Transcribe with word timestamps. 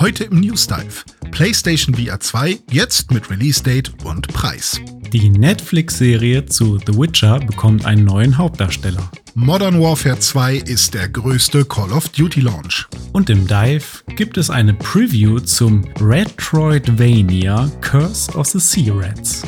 Heute 0.00 0.24
im 0.24 0.40
News 0.40 0.66
Dive. 0.66 1.04
PlayStation 1.30 1.94
VR 1.94 2.18
2 2.18 2.58
jetzt 2.70 3.10
mit 3.10 3.28
Release 3.28 3.62
Date 3.62 3.92
und 4.02 4.28
Preis. 4.28 4.80
Die 5.12 5.28
Netflix-Serie 5.28 6.46
zu 6.46 6.78
The 6.78 6.96
Witcher 6.98 7.38
bekommt 7.38 7.84
einen 7.84 8.06
neuen 8.06 8.38
Hauptdarsteller. 8.38 9.10
Modern 9.34 9.78
Warfare 9.78 10.18
2 10.18 10.56
ist 10.56 10.94
der 10.94 11.06
größte 11.10 11.66
Call 11.66 11.92
of 11.92 12.08
Duty 12.08 12.40
Launch. 12.40 12.88
Und 13.12 13.28
im 13.28 13.46
Dive 13.46 14.02
gibt 14.16 14.38
es 14.38 14.48
eine 14.48 14.72
Preview 14.72 15.38
zum 15.38 15.84
Retroidvania 16.00 17.70
Curse 17.82 18.32
of 18.32 18.46
the 18.46 18.58
Sea 18.58 18.94
Rats. 18.94 19.42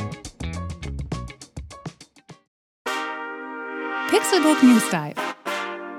Pixelbook 4.10 4.62
News 4.62 4.82
Dive. 4.90 5.31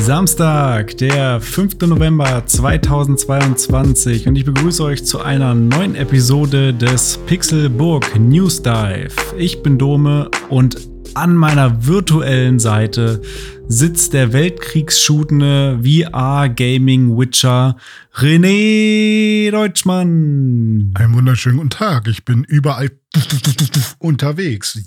Samstag, 0.00 0.96
der 0.96 1.40
5. 1.40 1.76
November 1.82 2.42
2022 2.46 4.26
und 4.26 4.36
ich 4.36 4.44
begrüße 4.44 4.82
euch 4.82 5.04
zu 5.04 5.20
einer 5.20 5.54
neuen 5.54 5.94
Episode 5.94 6.72
des 6.72 7.18
Pixelburg 7.26 8.18
News 8.18 8.62
Dive. 8.62 9.10
Ich 9.36 9.62
bin 9.62 9.78
Dome 9.78 10.30
und 10.48 10.89
an 11.14 11.34
meiner 11.36 11.86
virtuellen 11.86 12.58
Seite 12.58 13.22
sitzt 13.68 14.12
der 14.12 14.32
weltkriegsschutende 14.32 15.80
VR-Gaming-Witcher 15.82 17.76
René 18.14 19.50
Deutschmann. 19.50 20.92
Einen 20.94 21.14
wunderschönen 21.14 21.58
guten 21.58 21.70
Tag. 21.70 22.08
Ich 22.08 22.24
bin 22.24 22.44
überall 22.44 22.90
unterwegs. 23.98 24.78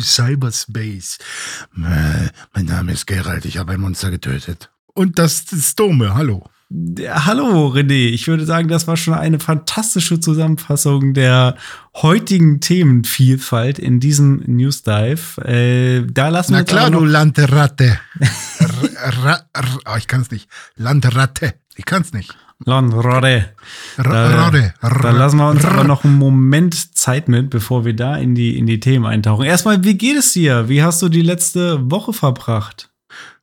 Cyberspace. 0.00 1.18
Mein 1.74 2.30
Name 2.66 2.92
ist 2.92 3.06
Gerald. 3.06 3.44
Ich 3.44 3.58
habe 3.58 3.72
ein 3.72 3.80
Monster 3.80 4.10
getötet. 4.10 4.70
Und 4.94 5.18
das 5.18 5.52
ist 5.52 5.78
Dome. 5.78 6.14
Hallo. 6.14 6.48
Hallo 6.72 7.66
René, 7.66 8.10
ich 8.10 8.28
würde 8.28 8.44
sagen, 8.44 8.68
das 8.68 8.86
war 8.86 8.96
schon 8.96 9.14
eine 9.14 9.40
fantastische 9.40 10.20
Zusammenfassung 10.20 11.14
der 11.14 11.56
heutigen 11.96 12.60
Themenvielfalt 12.60 13.80
in 13.80 13.98
diesem 13.98 14.44
News 14.46 14.84
Dive. 14.84 15.44
Äh, 15.44 16.06
da 16.06 16.28
lassen 16.28 16.52
Na 16.52 16.58
wir 16.58 16.64
klar, 16.64 16.92
du 16.92 17.04
Landratte. 17.04 17.98
oh, 19.84 19.96
ich 19.98 20.06
kann 20.06 20.20
es 20.20 20.30
nicht. 20.30 20.48
Landratte. 20.76 21.54
Ich 21.74 21.86
kann 21.86 22.02
es 22.02 22.12
nicht. 22.12 22.36
Landratte. 23.96 24.74
Da, 24.80 24.90
da 24.90 25.10
lassen 25.10 25.38
wir 25.38 25.48
uns 25.50 25.64
aber 25.64 25.82
noch 25.82 26.04
einen 26.04 26.18
Moment 26.18 26.96
Zeit 26.96 27.28
mit, 27.28 27.50
bevor 27.50 27.84
wir 27.84 27.96
da 27.96 28.16
in 28.16 28.36
die, 28.36 28.56
in 28.56 28.66
die 28.66 28.78
Themen 28.78 29.06
eintauchen. 29.06 29.44
Erstmal, 29.44 29.82
wie 29.82 29.98
geht 29.98 30.18
es 30.18 30.34
dir? 30.34 30.68
Wie 30.68 30.84
hast 30.84 31.02
du 31.02 31.08
die 31.08 31.22
letzte 31.22 31.90
Woche 31.90 32.12
verbracht? 32.12 32.89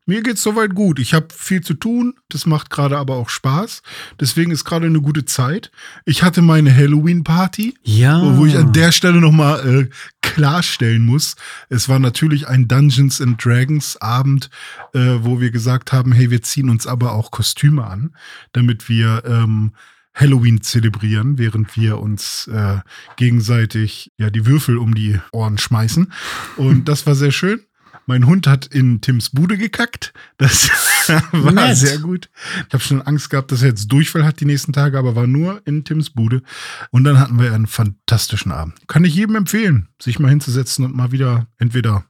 Mir 0.07 0.23
geht's 0.23 0.41
soweit 0.41 0.73
gut. 0.73 0.99
Ich 0.99 1.13
habe 1.13 1.27
viel 1.35 1.59
zu 1.59 1.73
tun. 1.73 2.15
Das 2.29 2.45
macht 2.45 2.69
gerade 2.69 2.97
aber 2.97 3.17
auch 3.17 3.27
Spaß. 3.27 3.81
Deswegen 4.19 4.51
ist 4.51 4.63
gerade 4.63 4.85
eine 4.85 5.01
gute 5.01 5.25
Zeit. 5.25 5.69
Ich 6.05 6.23
hatte 6.23 6.41
meine 6.41 6.73
Halloween-Party. 6.73 7.75
Ja. 7.83 8.37
Wo 8.37 8.45
ich 8.45 8.55
an 8.55 8.71
der 8.71 8.93
Stelle 8.93 9.19
nochmal 9.19 9.67
äh, 9.67 9.89
klarstellen 10.21 11.05
muss. 11.05 11.35
Es 11.67 11.89
war 11.89 11.99
natürlich 11.99 12.47
ein 12.47 12.69
Dungeons 12.69 13.19
and 13.19 13.43
Dragons 13.43 13.97
Abend, 13.97 14.49
äh, 14.93 15.17
wo 15.19 15.41
wir 15.41 15.51
gesagt 15.51 15.91
haben, 15.91 16.13
hey, 16.13 16.31
wir 16.31 16.41
ziehen 16.41 16.69
uns 16.69 16.87
aber 16.87 17.11
auch 17.11 17.29
Kostüme 17.29 17.85
an, 17.85 18.15
damit 18.53 18.87
wir 18.87 19.23
ähm, 19.25 19.73
Halloween 20.13 20.61
zelebrieren, 20.61 21.37
während 21.37 21.75
wir 21.75 21.99
uns 21.99 22.47
äh, 22.47 22.77
gegenseitig 23.17 24.11
ja 24.17 24.29
die 24.29 24.45
Würfel 24.45 24.77
um 24.77 24.95
die 24.95 25.19
Ohren 25.33 25.57
schmeißen. 25.57 26.13
Und 26.55 26.87
das 26.87 27.05
war 27.05 27.13
sehr 27.13 27.31
schön. 27.31 27.66
Mein 28.07 28.25
Hund 28.25 28.47
hat 28.47 28.65
in 28.65 29.01
Tims 29.01 29.29
Bude 29.31 29.57
gekackt. 29.57 30.13
Das 30.37 30.69
war 31.33 31.51
Nett. 31.51 31.77
sehr 31.77 31.99
gut. 31.99 32.29
Ich 32.67 32.73
habe 32.73 32.83
schon 32.83 33.01
Angst 33.01 33.29
gehabt, 33.29 33.51
dass 33.51 33.61
er 33.61 33.67
jetzt 33.69 33.91
Durchfall 33.91 34.25
hat 34.25 34.39
die 34.39 34.45
nächsten 34.45 34.71
Tage, 34.71 34.97
aber 34.97 35.15
war 35.15 35.27
nur 35.27 35.61
in 35.65 35.83
Tims 35.83 36.09
Bude. 36.09 36.41
Und 36.89 37.03
dann 37.03 37.19
hatten 37.19 37.39
wir 37.39 37.53
einen 37.53 37.67
fantastischen 37.67 38.53
Abend. 38.53 38.75
Kann 38.87 39.03
ich 39.03 39.13
jedem 39.13 39.35
empfehlen, 39.35 39.89
sich 40.01 40.19
mal 40.19 40.29
hinzusetzen 40.29 40.85
und 40.85 40.95
mal 40.95 41.11
wieder 41.11 41.47
entweder 41.57 42.05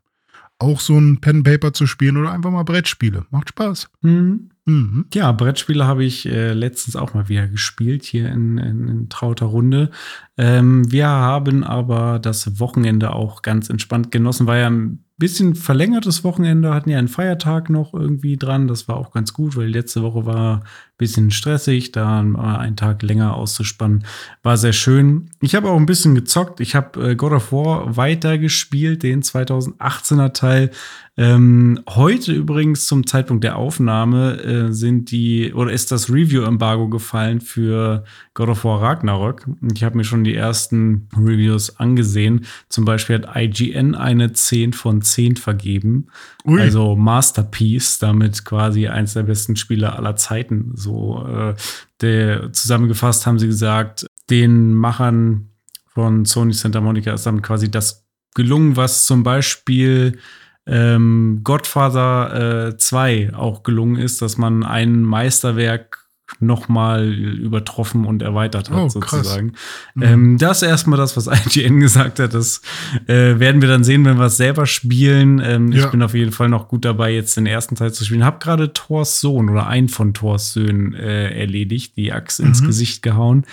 auch 0.60 0.80
so 0.80 0.98
ein 0.98 1.20
Pen 1.20 1.44
Paper 1.44 1.74
zu 1.74 1.88
spielen 1.88 2.18
oder 2.18 2.32
einfach 2.32 2.52
mal 2.52 2.64
Brettspiele. 2.64 3.26
Macht 3.32 3.50
Spaß. 3.50 3.90
Mhm. 4.02 4.52
Mhm. 4.66 5.06
Ja, 5.14 5.32
Brettspiele 5.32 5.88
habe 5.88 6.04
ich 6.04 6.28
äh, 6.28 6.54
letztens 6.54 6.96
auch 6.96 7.14
mal 7.14 7.30
wieder 7.30 7.48
gespielt, 7.48 8.04
hier 8.04 8.30
in, 8.30 8.58
in, 8.58 8.88
in 8.88 9.10
trauter 9.10 9.46
Runde. 9.46 9.92
Ähm, 10.38 10.92
wir 10.92 11.08
haben 11.08 11.64
aber 11.64 12.20
das 12.20 12.60
Wochenende 12.60 13.14
auch 13.14 13.42
ganz 13.42 13.70
entspannt 13.70 14.12
genossen. 14.12 14.46
War 14.46 14.58
ja 14.58 14.70
ein 14.70 15.04
bisschen 15.18 15.56
verlängertes 15.56 16.24
Wochenende, 16.24 16.74
hatten 16.74 16.90
ja 16.90 17.00
einen 17.00 17.08
Feiertag 17.08 17.70
noch 17.70 17.94
irgendwie 17.94 18.38
dran. 18.38 18.68
Das 18.68 18.88
war 18.88 18.98
auch 18.98 19.12
ganz 19.12 19.34
gut, 19.34 19.56
weil 19.56 19.68
letzte 19.68 20.04
Woche 20.04 20.26
war 20.26 20.64
bisschen 20.98 21.32
stressig, 21.32 21.92
da 21.92 22.20
einen 22.20 22.76
Tag 22.76 23.04
länger 23.04 23.36
auszuspannen. 23.36 24.04
War 24.44 24.58
sehr 24.58 24.74
schön. 24.74 25.30
Ich 25.42 25.56
habe 25.56 25.70
auch 25.70 25.78
ein 25.78 25.86
bisschen 25.86 26.16
gezockt. 26.16 26.60
Ich 26.60 26.76
habe 26.76 27.12
äh, 27.12 27.16
God 27.16 27.34
of 27.34 27.52
War 27.52 27.96
weitergespielt, 27.96 29.04
den 29.04 29.22
2018er 29.22 30.34
Teil. 30.34 30.72
Ähm, 31.20 31.80
heute 31.90 32.32
übrigens 32.32 32.86
zum 32.86 33.08
Zeitpunkt 33.08 33.44
der 33.44 33.56
Aufnahme 33.56 34.40
äh, 34.40 34.72
sind 34.72 35.10
die 35.10 35.52
oder 35.52 35.72
ist 35.72 35.92
das 35.92 36.12
Review-Embargo 36.12 36.90
gefallen 36.90 37.42
für 37.42 38.04
God 38.36 38.50
of 38.50 38.64
War 38.64 38.84
Ragnarok. 38.84 39.48
Ich 39.74 39.84
habe 39.84 39.98
mir 39.98 40.04
schon 40.04 40.24
die 40.24 40.36
ersten 40.36 41.08
Reviews 41.18 41.80
angesehen. 41.80 42.46
Zum 42.70 42.86
Beispiel 42.86 43.16
hat 43.16 43.36
IGN 43.36 43.96
eine 43.96 44.32
10 44.32 44.74
von 44.74 45.02
10 45.02 45.38
vergeben. 45.38 46.06
Ui. 46.46 46.62
Also 46.62 46.96
Masterpiece, 46.96 47.98
damit 47.98 48.46
quasi 48.46 48.88
eins 48.88 49.14
der 49.14 49.24
besten 49.24 49.56
Spiele 49.56 49.94
aller 49.94 50.16
Zeiten. 50.18 50.74
So 50.88 51.26
äh, 51.28 51.54
der, 52.02 52.54
zusammengefasst 52.54 53.28
haben 53.28 53.40
sie 53.40 53.48
gesagt, 53.48 54.08
den 54.30 54.74
Machern 54.74 55.50
von 55.88 56.26
Sony 56.26 56.54
Santa 56.54 56.80
Monica 56.80 57.14
ist 57.14 57.26
damit 57.26 57.44
quasi 57.44 57.70
das 57.70 58.06
gelungen, 58.36 58.76
was 58.78 59.06
zum 59.06 59.24
Beispiel 59.24 60.20
ähm, 60.66 61.42
Godfather 61.44 62.70
äh, 62.70 62.78
2 62.78 63.34
auch 63.34 63.64
gelungen 63.64 63.98
ist, 63.98 64.22
dass 64.22 64.38
man 64.38 64.64
ein 64.64 65.02
Meisterwerk 65.02 66.07
nochmal 66.40 67.12
übertroffen 67.14 68.06
und 68.06 68.22
erweitert 68.22 68.70
hat, 68.70 68.78
Oh, 68.78 68.90
sozusagen. 68.90 69.54
Ähm, 70.00 70.38
das 70.38 70.62
ist 70.62 70.68
erstmal 70.68 70.98
das, 70.98 71.16
was 71.18 71.28
IGN 71.56 71.80
gesagt 71.80 72.20
hat. 72.20 72.34
Das 72.34 72.62
äh, 73.08 73.40
werden 73.40 73.62
wir 73.62 73.70
dann 73.70 73.84
sehen, 73.84 74.04
wenn 74.06 74.18
wir 74.18 74.26
es 74.26 74.38
selber 74.38 74.66
spielen. 74.66 75.40
Ähm, 75.44 75.72
Ja. 75.72 75.86
Ich 75.86 75.92
bin 75.92 76.02
auf 76.04 76.14
jeden 76.14 76.32
Fall 76.34 76.50
noch 76.50 76.68
gut 76.68 76.84
dabei, 76.86 77.14
jetzt 77.14 77.38
den 77.38 77.46
ersten 77.46 77.76
Teil 77.76 77.94
zu 77.94 78.04
spielen. 78.06 78.26
Hab 78.26 78.40
gerade 78.42 78.74
Thors 78.74 79.22
Sohn 79.22 79.50
oder 79.50 79.68
einen 79.68 79.88
von 79.90 80.14
Thors 80.14 80.54
Söhnen 80.54 80.94
äh, 80.94 81.30
erledigt, 81.40 81.96
die 81.98 82.12
Axt 82.12 82.40
ins 82.40 82.62
Mhm. 82.62 82.68
Gesicht 82.68 83.02
gehauen. 83.04 83.46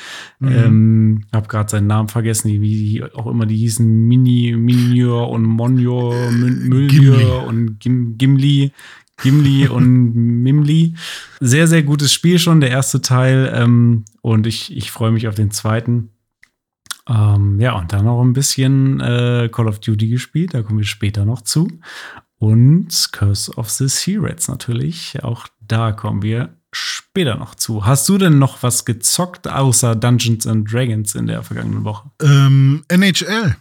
Ähm, 0.43 1.25
hab 1.33 1.49
gerade 1.49 1.71
seinen 1.71 1.87
Namen 1.87 2.09
vergessen, 2.09 2.51
wie 2.51 2.59
die 2.61 3.05
auch 3.15 3.27
immer 3.27 3.47
die 3.47 3.57
hießen, 3.57 3.87
Mini, 4.09 4.55
Minior 4.57 5.31
und 5.31 5.45
Monjor, 5.45 6.15
Mül- 6.31 6.89
Gimli. 6.89 7.09
Müllior 7.11 7.47
und 7.47 7.79
Gim, 7.81 8.19
Gimli. 8.19 8.73
Gimli 9.23 9.69
und 9.69 10.15
Mimli. 10.43 10.95
Sehr, 11.41 11.67
sehr 11.67 11.83
gutes 11.83 12.13
Spiel 12.13 12.39
schon, 12.39 12.61
der 12.61 12.71
erste 12.71 13.01
Teil. 13.01 13.53
Ähm, 13.55 14.05
und 14.23 14.47
ich, 14.47 14.77
ich 14.77 14.91
freue 14.91 15.13
mich 15.13 15.29
auf 15.29 15.35
den 15.35 15.51
zweiten. 15.51 16.11
Ähm, 17.09 17.61
ja, 17.61 17.73
und 17.79 17.93
dann 17.93 18.07
noch 18.07 18.23
ein 18.23 18.33
bisschen 18.33 19.01
äh, 19.01 19.49
Call 19.53 19.69
of 19.69 19.81
Duty 19.81 20.09
gespielt, 20.09 20.55
da 20.55 20.63
kommen 20.63 20.79
wir 20.79 20.87
später 20.87 21.25
noch 21.25 21.43
zu. 21.43 21.69
Und 22.39 23.09
Curse 23.13 23.53
of 23.57 23.71
the 23.71 23.89
Sea 23.89 24.19
Rats 24.21 24.49
natürlich, 24.49 25.23
auch 25.23 25.47
da 25.61 25.93
kommen 25.93 26.23
wir 26.23 26.57
später 26.73 27.37
noch 27.37 27.55
zu. 27.55 27.87
Hast 27.87 28.09
du 28.09 28.19
denn 28.19 28.39
noch 28.39 28.63
was 28.63 28.85
gezockt 28.85 29.49
außer 29.49 29.95
Dungeons 29.95 30.47
and 30.47 30.71
Dragons 30.71 31.15
in 31.15 31.27
der 31.27 31.43
vergangenen 31.43 31.85
Woche? 31.85 32.11
Ähm, 32.23 32.85
NHL 32.89 33.57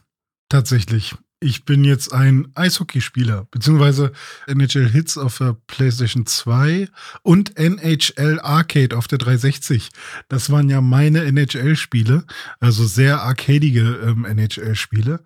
tatsächlich. 0.50 1.16
Ich 1.44 1.66
bin 1.66 1.84
jetzt 1.84 2.13
ein 2.13 2.48
Eishockeyspieler, 2.56 3.48
beziehungsweise 3.51 4.13
NHL 4.48 4.90
Hits 4.90 5.18
auf 5.18 5.40
der 5.40 5.57
PlayStation 5.68 6.25
2 6.25 6.88
und 7.22 7.57
NHL 7.60 8.40
Arcade 8.42 8.98
auf 8.98 9.10
der 9.10 9.18
360. 9.18 9.90
Das 10.30 10.51
waren 10.51 10.69
ja 10.69 10.80
meine 10.80 11.25
NHL-Spiele, 11.25 12.25
also 12.62 12.86
sehr 12.86 13.24
arcadige 13.24 14.00
ähm, 14.06 14.24
NHL-Spiele. 14.24 15.22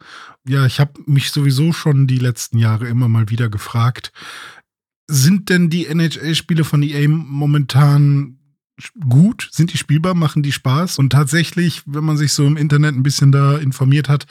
Ja, 0.47 0.65
ich 0.65 0.79
habe 0.79 0.99
mich 1.05 1.29
sowieso 1.29 1.71
schon 1.71 2.07
die 2.07 2.17
letzten 2.17 2.57
Jahre 2.57 2.87
immer 2.87 3.07
mal 3.07 3.29
wieder 3.29 3.49
gefragt, 3.49 4.11
sind 5.05 5.49
denn 5.49 5.69
die 5.69 5.85
NHL-Spiele 5.85 6.63
von 6.63 6.81
EA 6.81 7.07
momentan 7.07 8.36
gut? 9.09 9.49
Sind 9.51 9.73
die 9.73 9.77
spielbar? 9.77 10.13
Machen 10.13 10.43
die 10.43 10.51
Spaß? 10.51 10.99
Und 10.99 11.11
tatsächlich, 11.11 11.81
wenn 11.85 12.03
man 12.03 12.17
sich 12.17 12.33
so 12.33 12.45
im 12.45 12.57
Internet 12.57 12.95
ein 12.95 13.03
bisschen 13.03 13.31
da 13.31 13.57
informiert 13.57 14.09
hat, 14.09 14.25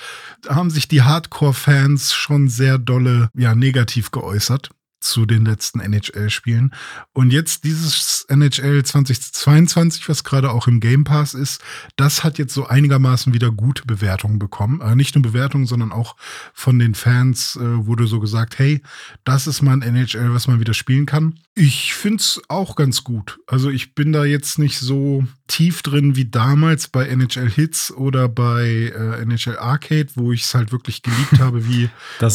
haben 0.49 0.71
sich 0.71 0.89
die 0.89 1.03
Hardcore-Fans 1.03 2.13
schon 2.13 2.49
sehr 2.49 2.79
dolle, 2.79 3.31
ja, 3.35 3.55
negativ 3.55 4.11
geäußert. 4.11 4.71
Zu 5.01 5.27
den 5.27 5.45
letzten 5.45 5.81
NHL-Spielen. 5.81 6.73
Und 7.13 7.33
jetzt 7.33 7.65
dieses 7.65 8.27
NHL 8.29 8.85
2022, 8.85 10.09
was 10.09 10.25
gerade 10.25 10.51
auch 10.51 10.67
im 10.67 10.81
Game 10.81 11.05
Pass 11.05 11.35
ist, 11.35 11.63
das 11.97 12.25
hat 12.25 12.39
jetzt 12.39 12.55
so 12.55 12.67
einigermaßen 12.67 13.33
wieder 13.33 13.51
gute 13.51 13.85
Bewertungen 13.87 14.39
bekommen. 14.39 14.81
Äh, 14.81 14.97
nicht 14.97 15.15
nur 15.15 15.23
Bewertungen, 15.23 15.67
sondern 15.67 15.93
auch 15.93 16.17
von 16.53 16.79
den 16.79 16.95
Fans 16.95 17.57
äh, 17.57 17.87
wurde 17.87 18.07
so 18.07 18.21
gesagt, 18.21 18.59
hey, 18.59 18.83
das 19.25 19.47
ist 19.47 19.63
mal 19.63 19.73
ein 19.73 19.83
NHL, 19.83 20.33
was 20.33 20.49
man 20.49 20.61
wieder 20.61 20.75
spielen 20.75 21.07
kann. 21.07 21.39
Ich 21.55 21.95
finde 21.95 22.21
es 22.21 22.41
auch 22.49 22.77
ganz 22.77 23.05
gut. 23.05 23.39
Also 23.47 23.71
ich 23.71 23.95
bin 23.95 24.13
da 24.13 24.25
jetzt 24.25 24.59
nicht 24.59 24.79
so 24.79 25.27
tief 25.47 25.83
drin 25.83 26.17
wie 26.17 26.27
damals 26.27 26.89
bei 26.89 27.07
NHL 27.07 27.51
Hits 27.51 27.93
oder 27.93 28.29
bei 28.29 28.93
äh, 28.95 29.23
NHL 29.23 29.59
Arcade, 29.59 30.09
wo 30.17 30.33
ich 30.33 30.43
es 30.43 30.55
halt 30.55 30.73
wirklich 30.73 31.03
geliebt 31.03 31.33
habe, 31.39 31.67
wie, 31.67 31.89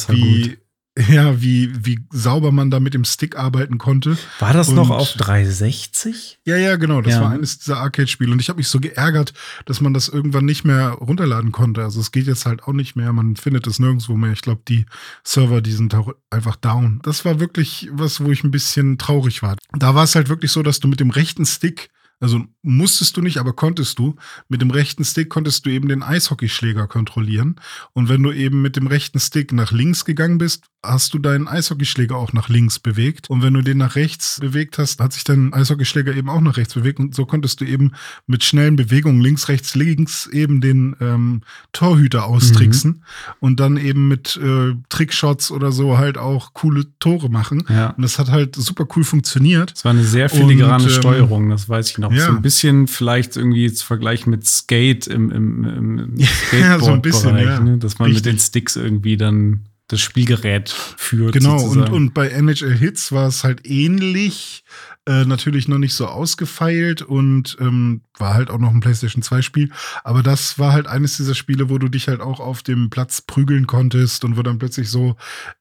wie 0.08 0.42
gut 0.48 0.61
ja, 1.10 1.42
wie, 1.42 1.86
wie 1.86 2.00
sauber 2.10 2.52
man 2.52 2.70
da 2.70 2.82
mit 2.82 2.94
dem 2.94 3.06
Stick 3.06 3.38
arbeiten 3.38 3.78
konnte. 3.78 4.18
War 4.40 4.52
das 4.52 4.70
und, 4.70 4.76
noch 4.76 4.90
auf 4.90 5.14
360? 5.14 6.40
Ja, 6.44 6.58
ja, 6.58 6.76
genau. 6.76 7.02
Das 7.02 7.14
ja. 7.14 7.22
war 7.22 7.32
eines 7.32 7.60
dieser 7.60 7.78
Arcade-Spiele. 7.78 8.34
Und 8.34 8.42
ich 8.42 8.50
habe 8.50 8.58
mich 8.58 8.68
so 8.68 8.82
geärgert, 8.82 9.34
dass 9.66 9.80
man 9.80 9.94
das 9.94 10.10
irgendwann 10.10 10.44
nicht 10.44 10.66
mehr 10.66 10.90
runterladen 10.90 11.54
konnte. 11.54 11.82
Also 11.82 12.02
es 12.02 12.12
geht 12.12 12.28
jetzt 12.28 12.46
halt 12.46 12.64
auch 12.64 12.74
nicht 12.74 12.98
mehr. 12.98 13.14
Man 13.14 13.38
findet 13.38 13.68
es 13.68 13.80
nirgendwo 13.80 14.18
mehr. 14.18 14.34
Ich 14.34 14.42
glaube, 14.42 14.64
die 14.68 14.86
Server, 15.24 15.62
die 15.62 15.72
sind 15.72 15.96
auch 15.96 16.14
einfach 16.30 16.58
down. 16.58 17.00
Das 17.04 17.24
war 17.24 17.40
wirklich 17.40 17.90
was, 17.94 18.22
wo 18.22 18.30
ich 18.30 18.44
ein 18.44 18.52
bisschen 18.52 18.98
traurig 18.98 19.42
war. 19.44 19.56
Da 19.72 19.96
war 19.96 20.04
es 20.04 20.16
halt 20.16 20.28
wirklich 20.28 20.52
so, 20.52 20.62
dass 20.62 20.82
du 20.82 20.90
mit 20.90 21.00
dem 21.00 21.10
rechten 21.10 21.46
Stick 21.46 21.90
also 22.22 22.40
musstest 22.64 23.18
du 23.18 23.22
nicht, 23.22 23.38
aber 23.38 23.54
konntest 23.54 23.98
du. 23.98 24.16
Mit 24.48 24.62
dem 24.62 24.72
rechten 24.72 25.04
Stick 25.04 25.30
konntest 25.30 25.66
du 25.66 25.70
eben 25.70 25.88
den 25.88 26.04
Eishockeyschläger 26.04 26.88
kontrollieren. 26.88 27.56
Und 27.94 28.10
wenn 28.10 28.22
du 28.22 28.32
eben 28.32 28.62
mit 28.62 28.76
dem 28.76 28.88
rechten 28.88 29.20
Stick 29.20 29.52
nach 29.52 29.72
links 29.72 30.06
gegangen 30.06 30.38
bist, 30.38 30.66
hast 30.84 31.14
du 31.14 31.20
deinen 31.20 31.48
Eishockeyschläger 31.48 32.16
auch 32.16 32.34
nach 32.34 32.50
links 32.50 32.80
bewegt. 32.80 33.30
Und 33.30 33.44
wenn 33.44 33.54
du 33.54 33.62
den 33.62 33.78
nach 33.78 33.96
rechts 33.96 34.40
bewegt 34.40 34.78
hast, 34.78 35.00
hat 35.00 35.14
sich 35.14 35.24
dein 35.24 35.54
Eishockeyschläger 35.54 36.16
eben 36.16 36.30
auch 36.30 36.42
nach 36.42 36.58
rechts 36.58 36.74
bewegt. 36.74 37.00
Und 37.00 37.16
so 37.16 37.26
konntest 37.26 37.62
du 37.62 37.66
eben 37.66 37.94
mit 38.28 38.44
schnellen 38.44 38.76
Bewegungen 38.76 39.22
links, 39.22 39.48
rechts, 39.48 39.76
links 39.76 40.28
eben 40.28 40.62
den 40.62 40.96
ähm, 41.00 41.42
Torhüter 41.72 42.26
austricksen 42.26 42.92
mhm. 42.92 43.02
und 43.40 43.60
dann 43.60 43.78
eben 43.78 44.08
mit 44.08 44.38
äh, 44.38 44.76
Trickshots 44.90 45.52
oder 45.52 45.72
so 45.72 45.98
halt 45.98 46.18
auch 46.18 46.54
coole 46.54 46.86
Tore 47.00 47.30
machen. 47.30 47.64
Ja. 47.70 47.92
Und 47.92 48.02
das 48.02 48.20
hat 48.20 48.30
halt 48.30 48.56
super 48.56 48.88
cool 48.96 49.04
funktioniert. 49.04 49.74
Es 49.76 49.86
war 49.86 49.92
eine 49.92 50.04
sehr 50.04 50.30
filigrane 50.30 50.84
und, 50.84 50.90
ähm, 50.90 50.96
Steuerung, 50.96 51.50
das 51.50 51.70
weiß 51.70 51.92
ich 51.92 51.98
noch 51.98 52.12
ja. 52.12 52.26
so 52.26 52.32
ein 52.32 52.42
bisschen 52.42 52.51
vielleicht 52.88 53.38
irgendwie 53.38 53.72
zu 53.72 53.86
vergleichen 53.86 54.30
mit 54.30 54.46
Skate 54.46 55.08
im, 55.08 55.32
im, 55.32 55.64
im 55.64 56.18
Skateboard-Bereich, 56.24 57.46
ja, 57.46 57.58
so 57.58 57.64
ne? 57.64 57.78
dass 57.78 58.00
man 58.00 58.12
Richtig. 58.12 58.26
mit 58.26 58.34
den 58.34 58.40
Sticks 58.40 58.76
irgendwie 58.76 59.18
dann 59.18 59.66
das 59.88 60.00
Spielgerät 60.00 60.70
führt. 60.70 61.34
Genau, 61.34 61.62
und, 61.64 61.90
und 61.90 62.14
bei 62.14 62.30
NHL 62.30 62.78
Hits 62.78 63.12
war 63.12 63.28
es 63.28 63.44
halt 63.44 63.66
ähnlich. 63.66 64.64
Äh, 65.08 65.26
natürlich 65.26 65.68
noch 65.68 65.80
nicht 65.80 65.96
so 65.96 66.06
ausgefeilt 66.06 67.02
und 67.02 67.58
ähm, 67.60 68.02
war 68.20 68.36
halt 68.36 68.52
auch 68.52 68.60
noch 68.60 68.70
ein 68.70 68.82
PlayStation 68.82 69.24
2 69.24 69.42
Spiel. 69.42 69.72
Aber 70.04 70.22
das 70.22 70.60
war 70.60 70.74
halt 70.74 70.86
eines 70.86 71.18
dieser 71.18 71.34
Spiele, 71.34 71.72
wo 71.72 71.80
du 71.80 71.90
dich 71.90 72.08
halt 72.08 72.22
auch 72.22 72.40
auf 72.40 72.62
dem 72.62 72.92
Platz 72.92 73.20
prügeln 73.20 73.66
konntest 73.66 74.24
und 74.24 74.38
wo 74.38 74.44
dann 74.44 74.60
plötzlich 74.60 74.92
so 74.92 75.16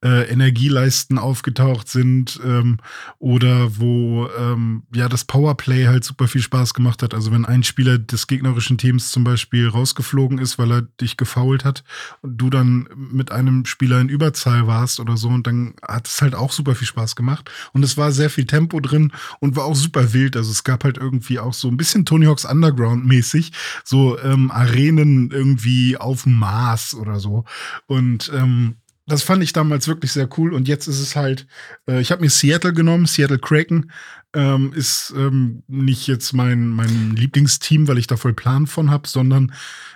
äh, 0.04 0.28
Energieleisten 0.31 1.19
aufgetaucht 1.19 1.88
sind 1.88 2.38
ähm, 2.44 2.81
oder 3.19 3.78
wo 3.78 4.28
ähm, 4.38 4.82
ja 4.94 5.08
das 5.08 5.25
Powerplay 5.25 5.86
halt 5.86 6.04
super 6.04 6.28
viel 6.28 6.43
Spaß 6.43 6.75
gemacht 6.75 7.02
hat. 7.02 7.14
Also 7.14 7.32
wenn 7.32 7.46
ein 7.46 7.62
Spieler 7.62 7.98
des 7.98 8.26
gegnerischen 8.26 8.76
Teams 8.76 9.10
zum 9.10 9.25
Beispiel 9.25 9.69
rausgeflogen 9.69 10.36
ist, 10.36 10.58
weil 10.58 10.70
er 10.70 10.82
dich 10.82 11.16
gefault 11.16 11.64
hat 11.64 11.82
und 12.20 12.36
du 12.36 12.50
dann 12.50 12.90
mit 12.94 13.32
einem 13.32 13.64
Spieler 13.64 14.02
in 14.02 14.10
Überzahl 14.10 14.66
warst 14.66 15.00
oder 15.00 15.16
so 15.16 15.28
und 15.28 15.46
dann 15.46 15.76
hat 15.81 16.08
es 16.08 16.20
halt 16.20 16.34
auch 16.34 16.52
super 16.52 16.75
viel 16.75 16.88
Spaß 16.88 17.16
gemacht 17.16 17.50
und 17.72 17.82
es 17.82 17.96
war 17.96 18.12
sehr 18.12 18.28
viel 18.28 18.44
Tempo 18.44 18.81
drin 18.81 19.12
und 19.38 19.56
war 19.56 19.65
auch 19.65 19.77
super 19.77 20.12
wild. 20.12 20.37
Also 20.37 20.50
es 20.50 20.65
gab 20.65 20.85
halt 20.85 20.99
irgendwie 20.99 21.38
auch 21.38 21.55
so 21.55 21.69
ein 21.69 21.77
bisschen 21.77 22.05
Tony 22.05 22.27
Hawk's 22.27 22.44
Underground 22.44 23.06
mäßig, 23.06 23.53
so 23.85 24.19
ähm, 24.19 24.50
Arenen 24.50 25.31
irgendwie 25.31 25.97
auf 25.97 26.25
dem 26.25 26.35
Mars 26.35 26.94
oder 26.94 27.21
so. 27.21 27.44
Und 27.87 28.31
ähm, 28.35 28.77
das 29.10 29.22
fand 29.22 29.42
ich 29.42 29.52
damals 29.52 29.88
wirklich 29.88 30.12
sehr 30.12 30.28
cool. 30.38 30.54
Und 30.54 30.68
jetzt 30.68 30.86
ist 30.86 31.00
es 31.00 31.16
halt, 31.16 31.46
äh, 31.86 32.00
ich 32.00 32.10
habe 32.10 32.22
mir 32.22 32.30
Seattle 32.30 32.72
genommen, 32.72 33.06
Seattle 33.06 33.38
Kraken. 33.38 33.90
Ähm, 34.32 34.72
ist 34.72 35.12
ähm, 35.16 35.64
nicht 35.66 36.06
jetzt 36.06 36.32
mein, 36.34 36.68
mein 36.68 37.16
Lieblingsteam, 37.16 37.88
weil 37.88 37.98
ich 37.98 38.06
da 38.06 38.16
voll 38.16 38.32
Plan 38.32 38.68
von 38.68 38.88
habe, 38.88 39.08
sondern 39.08 39.52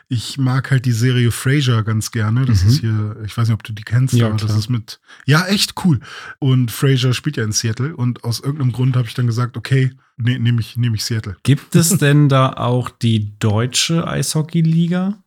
ich 0.08 0.38
mag 0.38 0.72
halt 0.72 0.87
die 0.87 0.93
Serie 0.93 1.31
Frasier 1.31 1.84
ganz 1.84 2.11
gerne. 2.11 2.44
Das 2.44 2.64
mhm. 2.64 2.69
ist 2.69 2.81
hier, 2.81 3.16
ich 3.25 3.37
weiß 3.37 3.46
nicht, 3.46 3.55
ob 3.55 3.62
du 3.62 3.72
die 3.72 3.84
kennst, 3.84 4.12
ja, 4.14 4.26
aber 4.26 4.37
klar. 4.37 4.49
das 4.49 4.58
ist 4.58 4.69
mit, 4.69 5.00
ja, 5.25 5.46
echt 5.46 5.75
cool. 5.84 6.00
Und 6.40 6.72
Frasier 6.72 7.14
spielt 7.14 7.37
ja 7.37 7.44
in 7.44 7.52
Seattle 7.52 7.94
und 7.94 8.25
aus 8.25 8.40
irgendeinem 8.40 8.72
Grund 8.72 8.96
habe 8.96 9.06
ich 9.06 9.14
dann 9.14 9.28
gesagt, 9.28 9.56
okay, 9.56 9.93
nee, 10.16 10.38
nehme 10.38 10.61
ich, 10.61 10.76
nehm 10.76 10.94
ich 10.94 11.05
Seattle. 11.05 11.37
Gibt 11.44 11.76
es 11.76 11.90
denn 11.90 12.28
da 12.28 12.55
auch 12.55 12.90
die 12.90 13.38
deutsche 13.38 14.06
Eishockey-Liga? 14.06 15.24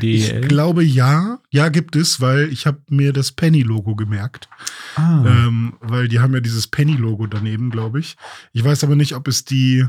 Ich 0.00 0.40
glaube 0.42 0.84
ja, 0.84 1.38
ja 1.50 1.68
gibt 1.68 1.96
es, 1.96 2.20
weil 2.20 2.52
ich 2.52 2.66
habe 2.66 2.80
mir 2.90 3.12
das 3.12 3.32
Penny-Logo 3.32 3.96
gemerkt. 3.96 4.48
Ah. 4.96 5.24
Ähm, 5.26 5.74
weil 5.80 6.08
die 6.08 6.20
haben 6.20 6.34
ja 6.34 6.40
dieses 6.40 6.66
Penny-Logo 6.66 7.26
daneben, 7.26 7.70
glaube 7.70 8.00
ich. 8.00 8.16
Ich 8.52 8.64
weiß 8.64 8.84
aber 8.84 8.96
nicht, 8.96 9.14
ob 9.14 9.28
es 9.28 9.44
die 9.44 9.86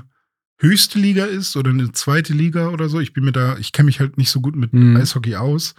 höchste 0.59 0.99
Liga 0.99 1.25
ist 1.25 1.57
oder 1.57 1.71
eine 1.71 1.91
zweite 1.91 2.33
Liga 2.33 2.69
oder 2.69 2.87
so. 2.87 2.99
Ich 2.99 3.13
bin 3.13 3.23
mir 3.23 3.31
da, 3.31 3.57
ich 3.57 3.71
kenne 3.71 3.87
mich 3.87 3.99
halt 3.99 4.17
nicht 4.17 4.29
so 4.29 4.41
gut 4.41 4.55
mit 4.55 4.73
mhm. 4.73 4.95
Eishockey 4.95 5.35
aus. 5.35 5.75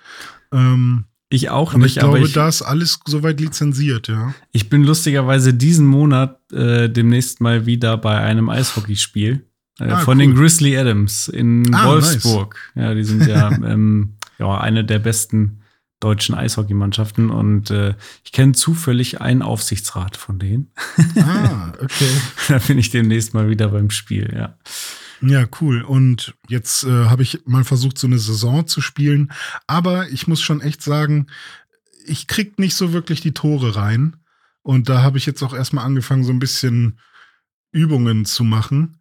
Ähm, 0.53 1.05
ich 1.31 1.49
auch 1.49 1.73
aber 1.73 1.85
nicht. 1.85 1.97
Ich 1.97 2.01
glaube, 2.01 2.19
aber 2.19 2.27
ich, 2.27 2.33
da 2.35 2.49
ist 2.49 2.63
alles 2.63 3.01
soweit 3.07 3.41
lizenziert, 3.41 4.09
ja. 4.09 4.35
Ich 4.51 4.69
bin 4.69 4.85
lustigerweise 4.85 5.55
diesen 5.55 5.87
Monat 5.87 6.39
äh, 6.53 6.91
demnächst 6.91 7.41
mal 7.41 7.65
wieder 7.65 7.97
bei 7.97 8.19
einem 8.19 8.51
Eishockeyspiel 8.51 9.47
ah, 9.79 9.99
von 10.01 10.19
cool. 10.19 10.27
den 10.27 10.35
Grizzly 10.35 10.77
Adams 10.77 11.29
in 11.29 11.75
ah, 11.75 11.87
Wolfsburg. 11.87 12.57
Nice. 12.75 12.85
Ja, 12.85 12.95
die 12.95 13.05
sind 13.05 13.27
ja, 13.27 13.51
ähm, 13.65 14.15
ja 14.39 14.59
eine 14.59 14.85
der 14.85 14.99
besten 14.99 15.63
deutschen 16.01 16.35
Eishockeymannschaften 16.35 17.31
und 17.31 17.71
äh, 17.71 17.95
ich 18.25 18.33
kenne 18.33 18.53
zufällig 18.53 19.21
einen 19.21 19.41
Aufsichtsrat 19.41 20.17
von 20.17 20.39
denen. 20.39 20.73
Ah, 21.17 21.73
okay. 21.81 22.11
da 22.49 22.59
bin 22.59 22.79
ich 22.79 22.91
demnächst 22.91 23.35
mal 23.35 23.49
wieder 23.49 23.69
beim 23.69 23.91
Spiel, 23.91 24.33
ja. 24.35 24.57
Ja, 25.21 25.47
cool. 25.61 25.83
Und 25.83 26.35
jetzt 26.49 26.83
äh, 26.83 27.05
habe 27.07 27.23
ich 27.23 27.43
mal 27.47 27.63
versucht, 27.63 27.97
so 27.97 28.09
eine 28.09 28.19
Saison 28.19 28.67
zu 28.67 28.81
spielen. 28.81 29.33
Aber 29.69 30.09
ich 30.09 30.27
muss 30.27 30.43
schon 30.43 30.61
echt 30.61 30.83
sagen, 30.83 31.29
ich 32.05 32.27
krieg 32.27 32.59
nicht 32.59 32.75
so 32.75 32.93
wirklich 32.93 33.21
die 33.21 33.33
Tore 33.33 33.77
rein. 33.77 34.17
Und 34.63 34.89
da 34.89 35.03
habe 35.03 35.19
ich 35.19 35.27
jetzt 35.27 35.43
auch 35.43 35.55
erstmal 35.55 35.85
angefangen, 35.85 36.25
so 36.25 36.33
ein 36.33 36.41
bisschen 36.41 36.99
Übungen 37.71 38.25
zu 38.25 38.43
machen, 38.43 38.99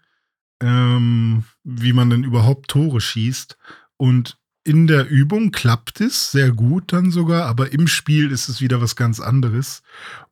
ähm, 0.62 1.44
wie 1.64 1.94
man 1.94 2.10
denn 2.10 2.24
überhaupt 2.24 2.70
Tore 2.70 3.02
schießt. 3.02 3.58
Und 3.98 4.38
in 4.64 4.88
der 4.88 5.10
Übung 5.10 5.52
klappt 5.52 6.02
es 6.02 6.32
sehr 6.32 6.52
gut 6.52 6.94
dann 6.94 7.10
sogar, 7.10 7.48
aber 7.48 7.74
im 7.74 7.88
Spiel 7.88 8.32
ist 8.32 8.48
es 8.48 8.62
wieder 8.62 8.80
was 8.80 8.96
ganz 8.96 9.20
anderes. 9.20 9.82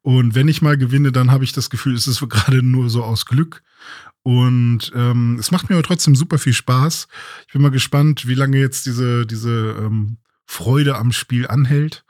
Und 0.01 0.35
wenn 0.35 0.47
ich 0.47 0.61
mal 0.61 0.77
gewinne, 0.77 1.11
dann 1.11 1.31
habe 1.31 1.43
ich 1.43 1.51
das 1.51 1.69
Gefühl, 1.69 1.95
es 1.95 2.07
ist 2.07 2.19
gerade 2.29 2.63
nur 2.63 2.89
so 2.89 3.03
aus 3.03 3.25
Glück. 3.25 3.63
Und 4.21 4.91
ähm, 4.95 5.37
es 5.39 5.49
macht 5.49 5.69
mir 5.69 5.75
aber 5.75 5.83
trotzdem 5.83 6.15
super 6.15 6.37
viel 6.37 6.53
Spaß. 6.53 7.07
Ich 7.47 7.53
bin 7.53 7.61
mal 7.61 7.71
gespannt, 7.71 8.27
wie 8.27 8.35
lange 8.35 8.59
jetzt 8.59 8.85
diese, 8.85 9.25
diese 9.25 9.75
ähm, 9.79 10.17
Freude 10.45 10.97
am 10.97 11.11
Spiel 11.11 11.47
anhält. 11.47 12.03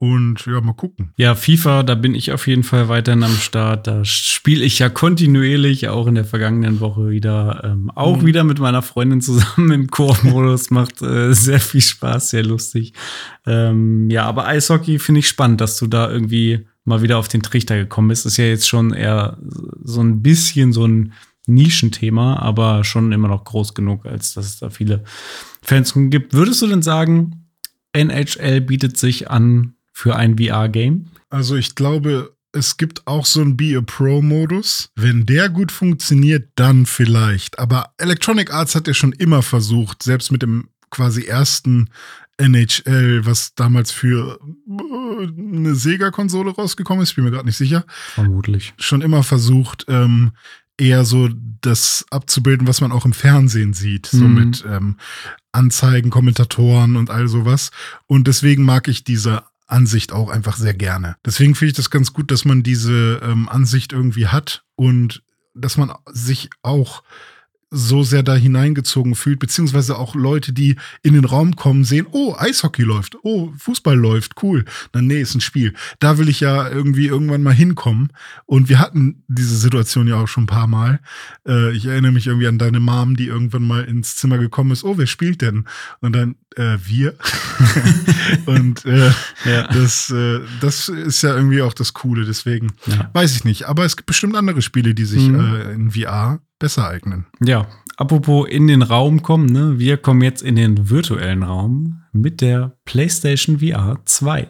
Und 0.00 0.46
ja, 0.46 0.60
mal 0.60 0.74
gucken. 0.74 1.12
Ja, 1.16 1.34
FIFA, 1.34 1.82
da 1.82 1.96
bin 1.96 2.14
ich 2.14 2.30
auf 2.30 2.46
jeden 2.46 2.62
Fall 2.62 2.88
weiterhin 2.88 3.24
am 3.24 3.34
Start. 3.34 3.88
Da 3.88 4.04
spiele 4.04 4.64
ich 4.64 4.78
ja 4.78 4.88
kontinuierlich, 4.88 5.88
auch 5.88 6.06
in 6.06 6.14
der 6.14 6.24
vergangenen 6.24 6.78
Woche 6.78 7.10
wieder. 7.10 7.62
Ähm, 7.64 7.90
auch 7.96 8.18
mhm. 8.18 8.26
wieder 8.26 8.44
mit 8.44 8.60
meiner 8.60 8.82
Freundin 8.82 9.20
zusammen 9.20 9.72
im 9.72 9.86
Koop-Modus. 9.88 10.70
Macht 10.70 11.02
äh, 11.02 11.32
sehr 11.32 11.58
viel 11.58 11.80
Spaß, 11.80 12.30
sehr 12.30 12.44
lustig. 12.44 12.92
Ähm, 13.44 14.08
ja, 14.08 14.24
aber 14.24 14.46
Eishockey 14.46 15.00
finde 15.00 15.18
ich 15.18 15.28
spannend, 15.28 15.60
dass 15.60 15.76
du 15.78 15.88
da 15.88 16.08
irgendwie 16.08 16.66
mal 16.84 17.02
wieder 17.02 17.18
auf 17.18 17.26
den 17.26 17.42
Trichter 17.42 17.76
gekommen 17.76 18.06
bist. 18.06 18.24
Ist 18.24 18.36
ja 18.36 18.44
jetzt 18.44 18.68
schon 18.68 18.92
eher 18.92 19.36
so 19.82 20.00
ein 20.00 20.22
bisschen 20.22 20.72
so 20.72 20.86
ein 20.86 21.12
Nischenthema, 21.46 22.36
aber 22.36 22.84
schon 22.84 23.10
immer 23.10 23.26
noch 23.26 23.42
groß 23.42 23.74
genug, 23.74 24.06
als 24.06 24.34
dass 24.34 24.46
es 24.46 24.58
da 24.60 24.70
viele 24.70 25.02
Fans 25.60 25.92
gibt. 25.96 26.34
Würdest 26.34 26.62
du 26.62 26.68
denn 26.68 26.82
sagen, 26.82 27.48
NHL 27.92 28.60
bietet 28.60 28.96
sich 28.96 29.28
an 29.28 29.74
für 29.98 30.14
ein 30.14 30.38
VR-Game? 30.38 31.06
Also 31.28 31.56
ich 31.56 31.74
glaube, 31.74 32.36
es 32.52 32.76
gibt 32.76 33.06
auch 33.08 33.26
so 33.26 33.40
einen 33.40 33.56
Be 33.56 33.76
a 33.76 33.80
Pro-Modus. 33.80 34.90
Wenn 34.94 35.26
der 35.26 35.48
gut 35.48 35.72
funktioniert, 35.72 36.50
dann 36.54 36.86
vielleicht. 36.86 37.58
Aber 37.58 37.90
Electronic 37.98 38.54
Arts 38.54 38.76
hat 38.76 38.86
ja 38.86 38.94
schon 38.94 39.12
immer 39.12 39.42
versucht, 39.42 40.04
selbst 40.04 40.30
mit 40.30 40.42
dem 40.42 40.68
quasi 40.90 41.24
ersten 41.24 41.90
NHL, 42.36 43.26
was 43.26 43.56
damals 43.56 43.90
für 43.90 44.38
äh, 44.68 45.26
eine 45.26 45.74
Sega-Konsole 45.74 46.52
rausgekommen 46.52 47.02
ist, 47.02 47.16
bin 47.16 47.24
mir 47.24 47.32
gerade 47.32 47.46
nicht 47.46 47.56
sicher. 47.56 47.84
Vermutlich. 48.14 48.74
Schon 48.78 49.02
immer 49.02 49.24
versucht, 49.24 49.84
ähm, 49.88 50.30
eher 50.78 51.04
so 51.04 51.28
das 51.60 52.06
abzubilden, 52.12 52.68
was 52.68 52.80
man 52.80 52.92
auch 52.92 53.04
im 53.04 53.12
Fernsehen 53.12 53.72
sieht. 53.72 54.06
So 54.06 54.28
mhm. 54.28 54.34
mit 54.34 54.64
ähm, 54.64 54.96
Anzeigen, 55.50 56.10
Kommentatoren 56.10 56.94
und 56.94 57.10
all 57.10 57.26
sowas. 57.26 57.72
Und 58.06 58.28
deswegen 58.28 58.62
mag 58.62 58.86
ich 58.86 59.02
diese 59.02 59.42
Ansicht 59.68 60.12
auch 60.12 60.30
einfach 60.30 60.56
sehr 60.56 60.74
gerne. 60.74 61.16
Deswegen 61.24 61.54
finde 61.54 61.70
ich 61.70 61.76
das 61.76 61.90
ganz 61.90 62.12
gut, 62.12 62.30
dass 62.30 62.44
man 62.44 62.62
diese 62.62 63.20
ähm, 63.22 63.48
Ansicht 63.48 63.92
irgendwie 63.92 64.26
hat 64.26 64.64
und 64.74 65.22
dass 65.54 65.76
man 65.76 65.92
sich 66.10 66.50
auch 66.62 67.02
so 67.70 68.02
sehr 68.02 68.22
da 68.22 68.34
hineingezogen 68.34 69.14
fühlt, 69.14 69.38
beziehungsweise 69.38 69.98
auch 69.98 70.14
Leute, 70.14 70.52
die 70.52 70.76
in 71.02 71.14
den 71.14 71.24
Raum 71.24 71.54
kommen, 71.54 71.84
sehen, 71.84 72.06
oh, 72.12 72.34
Eishockey 72.36 72.82
läuft, 72.82 73.16
oh, 73.22 73.52
Fußball 73.58 73.96
läuft, 73.96 74.42
cool. 74.42 74.64
Na, 74.94 75.02
nee, 75.02 75.20
ist 75.20 75.34
ein 75.34 75.40
Spiel. 75.42 75.74
Da 75.98 76.16
will 76.16 76.28
ich 76.28 76.40
ja 76.40 76.68
irgendwie 76.68 77.06
irgendwann 77.06 77.42
mal 77.42 77.54
hinkommen. 77.54 78.12
Und 78.46 78.68
wir 78.68 78.78
hatten 78.78 79.22
diese 79.28 79.56
Situation 79.56 80.08
ja 80.08 80.16
auch 80.16 80.28
schon 80.28 80.44
ein 80.44 80.48
paar 80.48 80.66
Mal. 80.66 81.00
Äh, 81.46 81.72
ich 81.76 81.86
erinnere 81.86 82.12
mich 82.12 82.26
irgendwie 82.26 82.46
an 82.46 82.58
deine 82.58 82.80
Mom, 82.80 83.16
die 83.16 83.26
irgendwann 83.26 83.66
mal 83.66 83.84
ins 83.84 84.16
Zimmer 84.16 84.38
gekommen 84.38 84.70
ist, 84.70 84.84
oh, 84.84 84.96
wer 84.96 85.06
spielt 85.06 85.42
denn? 85.42 85.64
Und 86.00 86.14
dann, 86.14 86.36
äh, 86.56 86.78
wir. 86.82 87.14
Und 88.46 88.86
äh, 88.86 89.10
ja. 89.44 89.66
das, 89.68 90.10
äh, 90.10 90.40
das 90.60 90.88
ist 90.88 91.22
ja 91.22 91.34
irgendwie 91.34 91.60
auch 91.60 91.74
das 91.74 91.92
Coole, 91.92 92.24
deswegen 92.24 92.72
ja. 92.86 93.10
weiß 93.12 93.36
ich 93.36 93.44
nicht. 93.44 93.66
Aber 93.66 93.84
es 93.84 93.96
gibt 93.96 94.06
bestimmt 94.06 94.36
andere 94.36 94.62
Spiele, 94.62 94.94
die 94.94 95.04
sich 95.04 95.28
mhm. 95.28 95.40
äh, 95.40 95.72
in 95.72 95.90
VR 95.90 96.40
besser 96.58 96.88
eignen. 96.88 97.26
Ja, 97.44 97.66
apropos 97.96 98.48
in 98.48 98.66
den 98.66 98.82
Raum 98.82 99.22
kommen, 99.22 99.46
ne? 99.46 99.78
wir 99.78 99.96
kommen 99.96 100.22
jetzt 100.22 100.42
in 100.42 100.56
den 100.56 100.90
virtuellen 100.90 101.42
Raum 101.42 102.02
mit 102.12 102.40
der 102.40 102.76
PlayStation 102.84 103.60
VR 103.60 103.98
2. 104.04 104.48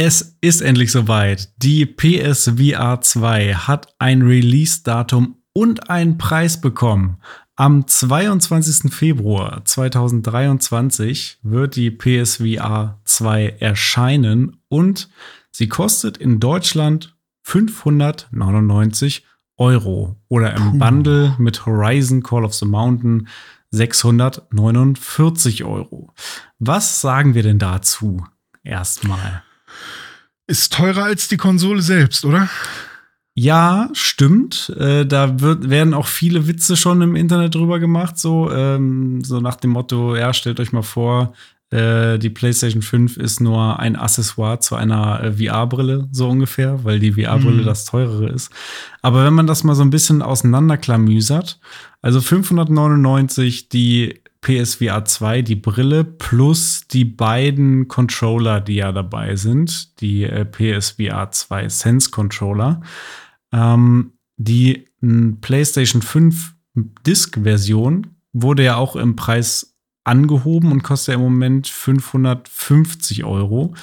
Es 0.00 0.38
ist 0.40 0.60
endlich 0.60 0.92
soweit. 0.92 1.48
Die 1.56 1.84
PSVR 1.84 3.00
2 3.00 3.54
hat 3.54 3.92
ein 3.98 4.22
Release-Datum 4.22 5.42
und 5.52 5.90
einen 5.90 6.18
Preis 6.18 6.60
bekommen. 6.60 7.20
Am 7.60 7.88
22. 7.88 8.94
Februar 8.94 9.64
2023 9.64 11.40
wird 11.42 11.74
die 11.74 11.90
PSVR 11.90 13.00
2 13.02 13.56
erscheinen 13.58 14.58
und 14.68 15.08
sie 15.50 15.66
kostet 15.66 16.18
in 16.18 16.38
Deutschland 16.38 17.16
599 17.42 19.26
Euro 19.56 20.14
oder 20.28 20.54
im 20.54 20.70
Puh. 20.70 20.78
Bundle 20.78 21.34
mit 21.38 21.66
Horizon 21.66 22.22
Call 22.22 22.44
of 22.44 22.54
the 22.54 22.64
Mountain 22.64 23.26
649 23.72 25.64
Euro. 25.64 26.14
Was 26.60 27.00
sagen 27.00 27.34
wir 27.34 27.42
denn 27.42 27.58
dazu 27.58 28.24
erstmal? 28.62 29.42
Ist 30.46 30.74
teurer 30.74 31.02
als 31.02 31.26
die 31.26 31.36
Konsole 31.36 31.82
selbst, 31.82 32.24
oder? 32.24 32.48
Ja, 33.40 33.88
stimmt. 33.92 34.74
Äh, 34.80 35.06
da 35.06 35.38
wird, 35.38 35.70
werden 35.70 35.94
auch 35.94 36.08
viele 36.08 36.48
Witze 36.48 36.76
schon 36.76 37.02
im 37.02 37.14
Internet 37.14 37.54
drüber 37.54 37.78
gemacht, 37.78 38.18
so, 38.18 38.50
ähm, 38.50 39.22
so 39.22 39.38
nach 39.38 39.54
dem 39.54 39.70
Motto, 39.70 40.16
ja, 40.16 40.34
stellt 40.34 40.58
euch 40.58 40.72
mal 40.72 40.82
vor, 40.82 41.34
äh, 41.70 42.18
die 42.18 42.30
PlayStation 42.30 42.82
5 42.82 43.16
ist 43.16 43.40
nur 43.40 43.78
ein 43.78 43.94
Accessoire 43.94 44.58
zu 44.58 44.74
einer 44.74 45.22
äh, 45.22 45.32
VR-Brille, 45.34 46.08
so 46.10 46.28
ungefähr, 46.28 46.82
weil 46.82 46.98
die 46.98 47.12
VR-Brille 47.12 47.62
mhm. 47.62 47.66
das 47.66 47.84
teurere 47.84 48.28
ist. 48.28 48.50
Aber 49.02 49.24
wenn 49.24 49.34
man 49.34 49.46
das 49.46 49.62
mal 49.62 49.76
so 49.76 49.82
ein 49.82 49.90
bisschen 49.90 50.20
auseinanderklamüsert, 50.20 51.60
also 52.02 52.20
599 52.20 53.68
die 53.68 54.20
PSVR 54.40 55.04
2, 55.04 55.42
die 55.42 55.54
Brille, 55.54 56.02
plus 56.02 56.88
die 56.88 57.04
beiden 57.04 57.86
Controller, 57.86 58.60
die 58.60 58.76
ja 58.76 58.90
dabei 58.90 59.36
sind, 59.36 60.00
die 60.00 60.24
äh, 60.24 60.44
PSVR 60.44 61.30
2 61.30 61.68
Sense 61.68 62.10
Controller. 62.10 62.80
Ähm, 63.52 64.12
die 64.36 64.84
PlayStation 65.40 66.02
5 66.02 66.54
Disk-Version 67.06 68.06
wurde 68.32 68.64
ja 68.64 68.76
auch 68.76 68.96
im 68.96 69.16
Preis 69.16 69.76
angehoben 70.04 70.72
und 70.72 70.82
kostet 70.82 71.08
ja 71.08 71.14
im 71.14 71.24
Moment 71.24 71.66
550 71.68 73.24
Euro. 73.24 73.74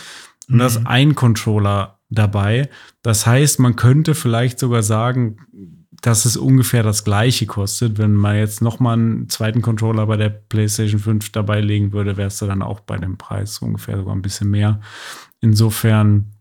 Und 0.48 0.56
mhm. 0.56 0.60
da 0.60 0.66
ist 0.66 0.80
mhm. 0.80 0.88
ein 0.88 1.16
Controller 1.16 2.00
dabei. 2.10 2.70
Das 3.02 3.26
heißt, 3.26 3.60
man 3.60 3.76
könnte 3.76 4.16
vielleicht 4.16 4.60
sogar 4.60 4.84
sagen, 4.84 5.38
dass 6.02 6.26
es 6.26 6.38
ungefähr 6.38 6.84
das 6.84 7.04
gleiche 7.04 7.46
kostet. 7.46 7.98
Wenn 7.98 8.14
man 8.14 8.38
jetzt 8.38 8.62
noch 8.62 8.80
mal 8.80 8.94
einen 8.94 9.30
zweiten 9.30 9.62
Controller 9.62 10.06
bei 10.06 10.18
der 10.18 10.30
PlayStation 10.30 11.00
5 11.00 11.32
dabei 11.32 11.62
legen 11.62 11.94
würde, 11.94 12.18
wärst 12.18 12.42
du 12.42 12.46
dann 12.46 12.62
auch 12.62 12.80
bei 12.82 12.98
dem 12.98 13.18
Preis 13.18 13.60
ungefähr 13.60 13.98
sogar 13.98 14.16
ein 14.16 14.22
bisschen 14.22 14.52
mehr. 14.52 14.82
Insofern 15.42 16.35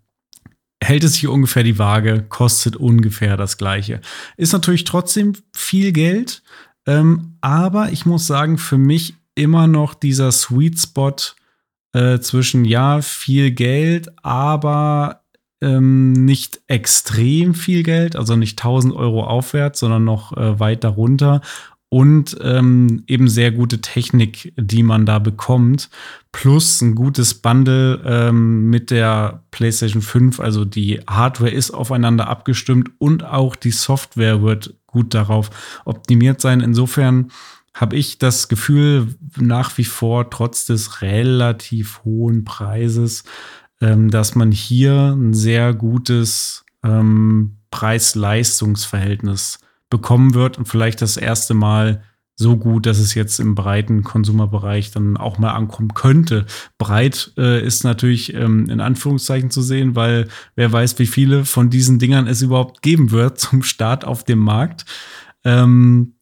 hält 0.85 1.05
es 1.05 1.15
sich 1.15 1.27
ungefähr 1.27 1.63
die 1.63 1.79
Waage, 1.79 2.25
kostet 2.29 2.77
ungefähr 2.77 3.37
das 3.37 3.59
gleiche. 3.59 4.01
Ist 4.37 4.53
natürlich 4.53 4.85
trotzdem 4.85 5.33
viel 5.53 5.93
Geld, 5.93 6.43
ähm, 6.87 7.37
aber 7.41 7.91
ich 7.91 8.07
muss 8.07 8.27
sagen, 8.27 8.59
für 8.59 8.79
mich 8.79 9.15
immer 9.35 9.67
noch 9.67 9.95
dieser 9.95 10.31
Sweet 10.31 10.79
Spot 10.79 11.17
äh, 11.93 12.19
zwischen, 12.21 12.65
ja, 12.65 13.01
viel 13.01 13.51
Geld, 13.51 14.13
aber 14.23 15.23
ähm, 15.61 16.13
nicht 16.13 16.61
extrem 16.67 17.55
viel 17.55 17.83
Geld, 17.83 18.17
also 18.17 18.37
nicht 18.37 18.59
1000 18.59 18.95
Euro 18.95 19.25
aufwärts, 19.25 19.81
sondern 19.81 20.05
noch 20.05 20.37
äh, 20.37 20.61
weit 20.61 20.85
darunter 20.85 21.41
und 21.95 22.37
ähm, 22.41 23.05
eben 23.07 23.29
sehr 23.29 23.53
gute 23.53 23.81
Technik, 23.81 24.53
die 24.57 24.83
man 24.83 25.07
da 25.07 25.21
bekommt, 25.21 25.91
plus 26.33 26.81
ein 26.81 26.97
gutes 26.97 27.35
Bundle 27.35 28.03
ähm, 28.05 28.69
mit 28.69 28.91
der 28.91 29.45
PlayStation 29.53 30.03
5. 30.03 30.41
Also 30.41 30.65
die 30.65 31.01
Hardware 31.09 31.53
ist 31.53 31.71
aufeinander 31.71 32.27
abgestimmt 32.27 32.91
und 32.99 33.25
auch 33.25 33.55
die 33.55 33.71
Software 33.71 34.43
wird 34.43 34.75
gut 34.89 35.15
darauf 35.15 35.51
optimiert 35.85 36.41
sein. 36.41 36.59
Insofern 36.63 37.31
habe 37.73 37.95
ich 37.95 38.19
das 38.19 38.49
Gefühl, 38.49 39.15
nach 39.37 39.79
wie 39.79 39.85
vor, 39.85 40.31
trotz 40.31 40.67
des 40.67 41.01
relativ 41.01 42.01
hohen 42.05 42.43
Preises, 42.43 43.23
ähm, 43.81 44.11
dass 44.11 44.35
man 44.35 44.51
hier 44.51 45.15
ein 45.17 45.33
sehr 45.33 45.73
gutes 45.73 46.65
ähm, 46.83 47.59
Preis-Leistungs-Verhältnis 47.71 49.61
bekommen 49.95 50.35
wird 50.35 50.59
und 50.59 50.67
vielleicht 50.67 51.01
das 51.03 51.17
erste 51.17 51.55
Mal 51.55 52.03
so 52.35 52.57
gut, 52.57 52.85
dass 52.87 52.99
es 52.99 53.15
jetzt 53.15 53.39
im 53.39 53.55
breiten 53.55 54.03
Konsumerbereich 54.03 54.91
dann 54.91 55.17
auch 55.17 55.39
mal 55.39 55.53
ankommen 55.53 55.95
könnte. 55.95 56.47
Breit 56.79 57.33
äh, 57.39 57.65
ist 57.65 57.85
natürlich 57.85 58.35
ähm, 58.35 58.69
in 58.69 58.81
Anführungszeichen 58.81 59.53
zu 59.53 59.63
sehen, 59.63 59.95
weil 59.95 60.27
wer 60.57 60.73
weiß, 60.73 60.99
wie 60.99 61.07
viele 61.07 61.45
von 61.45 61.71
diesen 61.71 62.01
Dingern 62.01 62.27
es 62.27 62.43
überhaupt 62.43 62.83
geben 62.83 63.13
wird 63.13 63.39
zum 63.47 63.63
Start 63.63 64.05
auf 64.05 64.25
dem 64.25 64.41
Markt. 64.41 64.85
Ähm, 65.45 66.15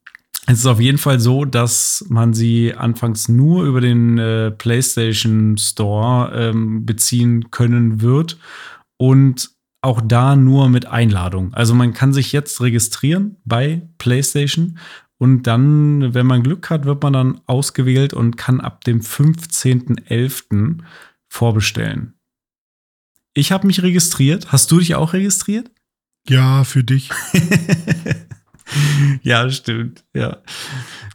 es 0.47 0.59
ist 0.59 0.67
auf 0.67 0.81
jeden 0.81 0.99
Fall 0.99 1.19
so, 1.19 1.47
dass 1.47 2.05
man 2.11 2.35
sie 2.35 2.75
anfangs 2.75 3.31
nur 3.31 3.65
über 3.65 3.81
den 3.81 4.19
äh, 4.19 4.51
PlayStation 4.51 5.57
Store 5.57 6.31
ähm, 6.35 6.85
beziehen 6.85 7.51
können 7.51 8.03
wird 8.03 8.39
und 8.99 9.51
auch 9.83 10.01
da 10.01 10.37
nur 10.37 10.69
mit 10.69 10.87
Einladung. 10.87 11.53
Also 11.55 11.75
man 11.75 11.93
kann 11.93 12.13
sich 12.13 12.33
jetzt 12.33 12.61
registrieren 12.61 13.37
bei 13.45 13.83
PlayStation 13.99 14.79
und 15.19 15.43
dann, 15.43 16.15
wenn 16.15 16.27
man 16.27 16.43
Glück 16.43 16.71
hat, 16.71 16.85
wird 16.85 17.03
man 17.03 17.13
dann 17.13 17.41
ausgewählt 17.47 18.13
und 18.15 18.37
kann 18.37 18.61
ab 18.61 18.83
dem 18.85 19.01
15.11. 19.01 20.79
vorbestellen. 21.29 22.15
Ich 23.35 23.53
habe 23.53 23.67
mich 23.67 23.83
registriert. 23.83 24.51
Hast 24.53 24.71
du 24.71 24.79
dich 24.79 24.95
auch 24.95 25.13
registriert? 25.13 25.71
Ja, 26.29 26.65
für 26.65 26.85
dich. 26.85 27.11
ja, 29.23 29.49
stimmt. 29.51 30.05
Ja. 30.15 30.39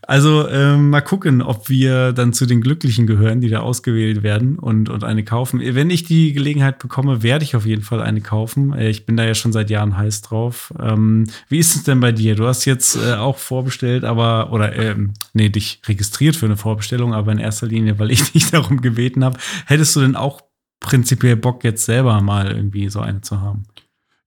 Also 0.07 0.47
ähm, 0.47 0.89
mal 0.89 1.01
gucken, 1.01 1.41
ob 1.41 1.69
wir 1.69 2.13
dann 2.13 2.31
zu 2.31 2.45
den 2.45 2.61
Glücklichen 2.61 3.07
gehören, 3.07 3.41
die 3.41 3.49
da 3.49 3.59
ausgewählt 3.59 4.23
werden 4.23 4.57
und, 4.57 4.89
und 4.89 5.03
eine 5.03 5.23
kaufen. 5.25 5.59
Wenn 5.61 5.89
ich 5.89 6.05
die 6.05 6.31
Gelegenheit 6.31 6.79
bekomme, 6.79 7.23
werde 7.23 7.43
ich 7.43 7.55
auf 7.55 7.65
jeden 7.65 7.81
Fall 7.81 8.01
eine 8.01 8.21
kaufen. 8.21 8.73
Äh, 8.73 8.89
ich 8.89 9.05
bin 9.05 9.17
da 9.17 9.25
ja 9.25 9.35
schon 9.35 9.51
seit 9.51 9.69
Jahren 9.69 9.97
heiß 9.97 10.21
drauf. 10.21 10.73
Ähm, 10.79 11.25
wie 11.49 11.59
ist 11.59 11.75
es 11.75 11.83
denn 11.83 11.99
bei 11.99 12.13
dir? 12.13 12.35
Du 12.35 12.47
hast 12.47 12.65
jetzt 12.65 12.95
äh, 12.95 13.15
auch 13.15 13.37
vorbestellt, 13.37 14.05
aber, 14.05 14.53
oder, 14.53 14.73
ähm, 14.75 15.13
nee, 15.33 15.49
dich 15.49 15.81
registriert 15.85 16.37
für 16.37 16.45
eine 16.45 16.57
Vorbestellung, 16.57 17.13
aber 17.13 17.31
in 17.33 17.39
erster 17.39 17.67
Linie, 17.67 17.99
weil 17.99 18.11
ich 18.11 18.31
dich 18.31 18.49
darum 18.49 18.81
gebeten 18.81 19.25
habe. 19.25 19.37
Hättest 19.65 19.95
du 19.95 19.99
denn 19.99 20.15
auch 20.15 20.41
prinzipiell 20.79 21.35
Bock, 21.35 21.63
jetzt 21.63 21.85
selber 21.85 22.21
mal 22.21 22.51
irgendwie 22.51 22.87
so 22.89 23.01
eine 23.01 23.21
zu 23.21 23.41
haben? 23.41 23.63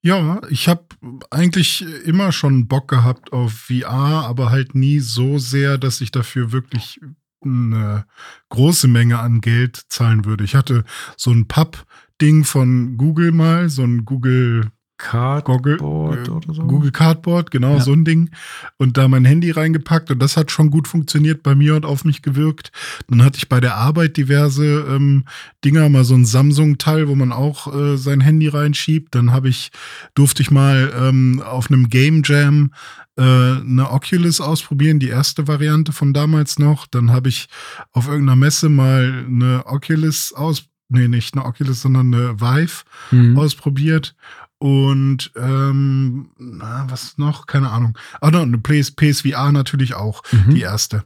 Ja, 0.03 0.41
ich 0.49 0.67
habe 0.69 0.87
eigentlich 1.31 1.85
immer 2.07 2.33
schon 2.33 2.69
Bock 2.69 2.89
gehabt 2.89 3.33
auf 3.33 3.53
VR, 3.53 4.25
aber 4.27 4.51
halt 4.51 4.75
nie 4.75 4.99
so 4.99 5.39
sehr, 5.39 5.77
dass 5.77 6.01
ich 6.01 6.11
dafür 6.11 6.53
wirklich 6.53 7.01
eine 7.43 8.07
große 8.49 8.89
Menge 8.89 9.19
an 9.19 9.41
Geld 9.41 9.77
zahlen 9.89 10.25
würde. 10.25 10.45
Ich 10.45 10.55
hatte 10.55 10.85
so 11.17 11.31
ein 11.31 11.49
Pub-Ding 11.49 12.45
von 12.45 12.97
Google 12.97 13.33
mal, 13.33 13.69
so 13.69 13.83
ein 13.83 14.05
Google 14.07 14.71
Cardboard 15.03 15.79
Google, 15.79 16.31
oder 16.31 16.55
so. 16.55 16.63
Google 16.65 16.91
Cardboard, 16.93 17.51
genau, 17.51 17.75
Ja. 17.77 17.81
so 17.81 17.93
ein 17.93 18.05
Ding. 18.05 18.31
Und 18.77 18.97
da 18.97 19.09
mein 19.09 19.25
Handy 19.25 19.51
reingepackt 19.51 20.11
und 20.11 20.19
das 20.21 20.37
hat 20.37 20.51
schon 20.51 20.71
gut 20.71 20.87
funktioniert 20.89 21.43
bei 21.43 21.55
mir 21.55 21.75
und 21.77 21.85
auf 21.87 22.05
mich 22.05 22.23
gewirkt. 22.23 22.71
Dann 23.09 23.25
hatte 23.25 23.39
ich 23.39 23.49
bei 23.49 23.61
der 23.61 23.77
Arbeit 23.77 24.17
diverse 24.17 24.65
ähm, 24.89 25.25
Dinger, 25.65 25.89
mal 25.89 26.05
so 26.05 26.15
ein 26.15 26.25
Samsung-Teil, 26.27 27.09
wo 27.09 27.15
man 27.15 27.33
auch 27.33 27.75
äh, 27.75 27.97
sein 27.97 28.21
Handy 28.21 28.49
reinschiebt. 28.49 29.15
Dann 29.15 29.33
habe 29.33 29.49
ich, 29.49 29.71
durfte 30.15 30.43
ich 30.43 30.51
mal 30.51 30.93
ähm, 30.97 31.43
auf 31.45 31.71
einem 31.71 31.89
Game 31.89 32.23
Jam 32.25 32.73
äh, 33.17 33.23
eine 33.23 33.91
Oculus 33.91 34.41
ausprobieren, 34.41 34.99
die 34.99 35.09
erste 35.09 35.49
Variante 35.49 35.93
von 35.93 36.13
damals 36.13 36.59
noch. 36.59 36.87
Dann 36.87 37.11
habe 37.11 37.29
ich 37.31 37.49
auf 37.93 38.07
irgendeiner 38.07 38.37
Messe 38.37 38.69
mal 38.69 39.25
eine 39.27 39.63
Oculus 39.67 40.33
aus, 40.33 40.65
nee, 40.89 41.09
nicht 41.09 41.35
eine 41.35 41.45
Oculus, 41.45 41.83
sondern 41.83 42.15
eine 42.15 42.41
Vive 42.41 42.85
Mhm. 43.11 43.39
ausprobiert. 43.39 44.15
Und 44.63 45.33
ähm, 45.37 46.33
na, 46.39 46.85
was 46.91 47.17
noch? 47.17 47.47
Keine 47.47 47.71
Ahnung. 47.71 47.97
Ah, 48.21 48.31
no, 48.31 48.43
eine 48.43 48.59
PS, 48.59 48.91
PSVR 48.91 49.53
natürlich 49.53 49.95
auch, 49.95 50.23
Mhm. 50.33 50.55
die 50.55 50.61
erste. 50.61 51.05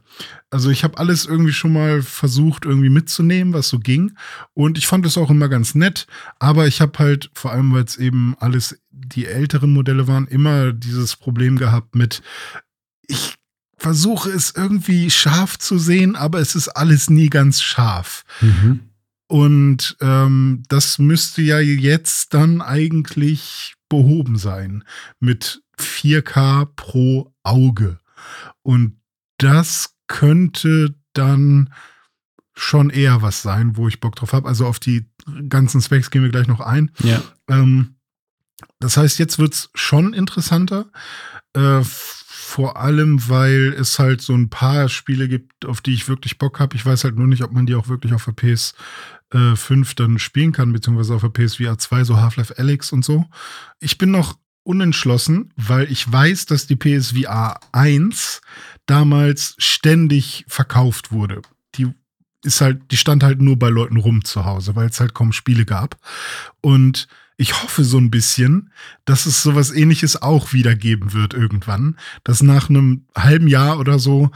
Also 0.49 0.69
ich 0.69 0.83
habe 0.83 0.97
alles 0.97 1.25
irgendwie 1.25 1.53
schon 1.53 1.71
mal 1.71 2.01
versucht, 2.01 2.65
irgendwie 2.65 2.89
mitzunehmen, 2.89 3.53
was 3.53 3.69
so 3.69 3.79
ging. 3.79 4.11
Und 4.53 4.77
ich 4.77 4.87
fand 4.87 5.05
es 5.05 5.17
auch 5.17 5.29
immer 5.29 5.47
ganz 5.47 5.73
nett. 5.73 6.05
Aber 6.37 6.67
ich 6.67 6.81
habe 6.81 6.99
halt, 6.99 7.31
vor 7.33 7.53
allem, 7.53 7.71
weil 7.73 7.85
es 7.85 7.95
eben 7.95 8.35
alles 8.39 8.77
die 8.91 9.25
älteren 9.25 9.71
Modelle 9.71 10.05
waren, 10.07 10.27
immer 10.27 10.73
dieses 10.73 11.15
Problem 11.15 11.57
gehabt 11.57 11.95
mit, 11.95 12.21
ich 13.07 13.35
versuche 13.77 14.31
es 14.31 14.53
irgendwie 14.53 15.09
scharf 15.11 15.57
zu 15.59 15.77
sehen, 15.77 16.17
aber 16.17 16.39
es 16.39 16.55
ist 16.55 16.67
alles 16.69 17.09
nie 17.09 17.29
ganz 17.29 17.61
scharf. 17.61 18.25
Mhm. 18.41 18.81
Und 19.27 19.97
ähm, 20.01 20.63
das 20.67 20.99
müsste 20.99 21.41
ja 21.41 21.59
jetzt 21.59 22.33
dann 22.33 22.61
eigentlich 22.61 23.75
behoben 23.89 24.37
sein 24.37 24.83
mit 25.19 25.63
4K 25.79 26.65
pro 26.75 27.33
Auge. 27.43 27.99
Und 28.61 28.99
das 29.37 29.95
könnte 30.07 30.95
dann 31.13 31.73
schon 32.53 32.89
eher 32.89 33.21
was 33.21 33.41
sein, 33.41 33.77
wo 33.77 33.87
ich 33.87 33.99
Bock 33.99 34.15
drauf 34.15 34.33
habe. 34.33 34.47
Also 34.47 34.65
auf 34.65 34.79
die 34.79 35.05
ganzen 35.49 35.81
Specs 35.81 36.09
gehen 36.09 36.23
wir 36.23 36.29
gleich 36.29 36.47
noch 36.47 36.61
ein. 36.61 36.91
Ja. 37.01 37.21
Ähm, 37.49 37.95
das 38.79 38.97
heißt, 38.97 39.19
jetzt 39.19 39.39
wird's 39.39 39.69
schon 39.73 40.13
interessanter. 40.13 40.89
Äh, 41.55 41.81
vor 41.83 42.77
allem, 42.77 43.27
weil 43.27 43.73
es 43.77 43.97
halt 43.97 44.21
so 44.21 44.33
ein 44.33 44.49
paar 44.49 44.87
Spiele 44.87 45.27
gibt, 45.27 45.65
auf 45.65 45.81
die 45.81 45.93
ich 45.93 46.07
wirklich 46.07 46.37
Bock 46.37 46.59
habe. 46.59 46.75
Ich 46.75 46.85
weiß 46.85 47.03
halt 47.03 47.17
nur 47.17 47.27
nicht, 47.27 47.43
ob 47.43 47.51
man 47.51 47.65
die 47.65 47.75
auch 47.75 47.87
wirklich 47.87 48.13
auf 48.13 48.25
der 48.25 48.33
PS5 48.33 49.95
dann 49.95 50.19
spielen 50.19 50.51
kann, 50.51 50.71
beziehungsweise 50.71 51.15
auf 51.15 51.21
der 51.21 51.29
PSVR 51.29 51.77
2, 51.77 52.03
so 52.03 52.17
Half-Life 52.17 52.57
Alyx 52.57 52.91
und 52.91 53.03
so. 53.03 53.25
Ich 53.79 53.97
bin 53.97 54.11
noch 54.11 54.37
unentschlossen, 54.63 55.53
weil 55.55 55.91
ich 55.91 56.09
weiß, 56.09 56.45
dass 56.45 56.67
die 56.67 56.75
PSVR 56.75 57.59
1 57.71 58.41
damals 58.85 59.55
ständig 59.57 60.45
verkauft 60.47 61.11
wurde. 61.11 61.41
Die 61.75 61.87
ist 62.43 62.61
halt, 62.61 62.91
die 62.91 62.97
stand 62.97 63.23
halt 63.23 63.41
nur 63.41 63.57
bei 63.57 63.69
Leuten 63.69 63.97
rum 63.97 64.23
zu 64.23 64.45
Hause, 64.45 64.75
weil 64.75 64.89
es 64.89 64.99
halt 64.99 65.13
kaum 65.13 65.33
Spiele 65.33 65.65
gab. 65.65 65.97
Und 66.61 67.07
ich 67.37 67.61
hoffe 67.63 67.83
so 67.83 67.97
ein 67.97 68.11
bisschen, 68.11 68.71
dass 69.05 69.25
es 69.25 69.43
sowas 69.43 69.71
ähnliches 69.71 70.21
auch 70.21 70.53
wieder 70.53 70.75
geben 70.75 71.13
wird 71.13 71.33
irgendwann, 71.33 71.97
dass 72.23 72.41
nach 72.41 72.69
einem 72.69 73.05
halben 73.15 73.47
Jahr 73.47 73.79
oder 73.79 73.99
so 73.99 74.31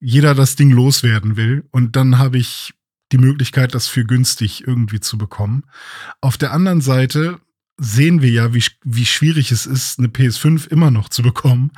jeder 0.00 0.34
das 0.34 0.56
Ding 0.56 0.70
loswerden 0.70 1.36
will 1.36 1.64
und 1.70 1.94
dann 1.96 2.18
habe 2.18 2.38
ich 2.38 2.72
die 3.12 3.18
Möglichkeit, 3.18 3.74
das 3.74 3.88
für 3.88 4.04
günstig 4.04 4.66
irgendwie 4.66 5.00
zu 5.00 5.18
bekommen. 5.18 5.64
Auf 6.20 6.38
der 6.38 6.52
anderen 6.52 6.80
Seite 6.80 7.38
sehen 7.76 8.22
wir 8.22 8.30
ja, 8.30 8.54
wie, 8.54 8.64
wie 8.84 9.06
schwierig 9.06 9.50
es 9.52 9.66
ist, 9.66 9.98
eine 9.98 10.08
PS5 10.08 10.68
immer 10.68 10.90
noch 10.90 11.08
zu 11.08 11.22
bekommen. 11.22 11.72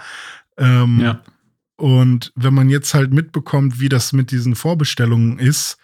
Ähm, 0.58 1.00
Ja. 1.00 1.22
und 1.76 2.32
wenn 2.36 2.52
man 2.54 2.68
jetzt 2.68 2.92
halt 2.94 3.12
mitbekommt, 3.12 3.80
wie 3.80 3.88
das 3.88 4.12
mit 4.12 4.30
diesen 4.30 4.54
Vorbestellungen 4.54 5.38
ist, 5.38 5.78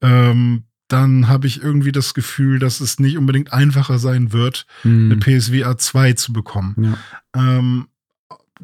ähm, 0.00 0.64
dann 0.88 1.28
habe 1.28 1.46
ich 1.46 1.62
irgendwie 1.62 1.92
das 1.92 2.14
Gefühl, 2.14 2.58
dass 2.58 2.80
es 2.80 2.98
nicht 3.00 3.16
unbedingt 3.18 3.52
einfacher 3.52 3.98
sein 3.98 4.32
wird, 4.32 4.66
eine 4.84 4.92
Mhm. 5.16 5.20
PSVR 5.20 5.78
2 5.78 6.12
zu 6.14 6.32
bekommen. 6.32 6.74
Ja. 6.78 6.98
Ähm, 7.34 7.86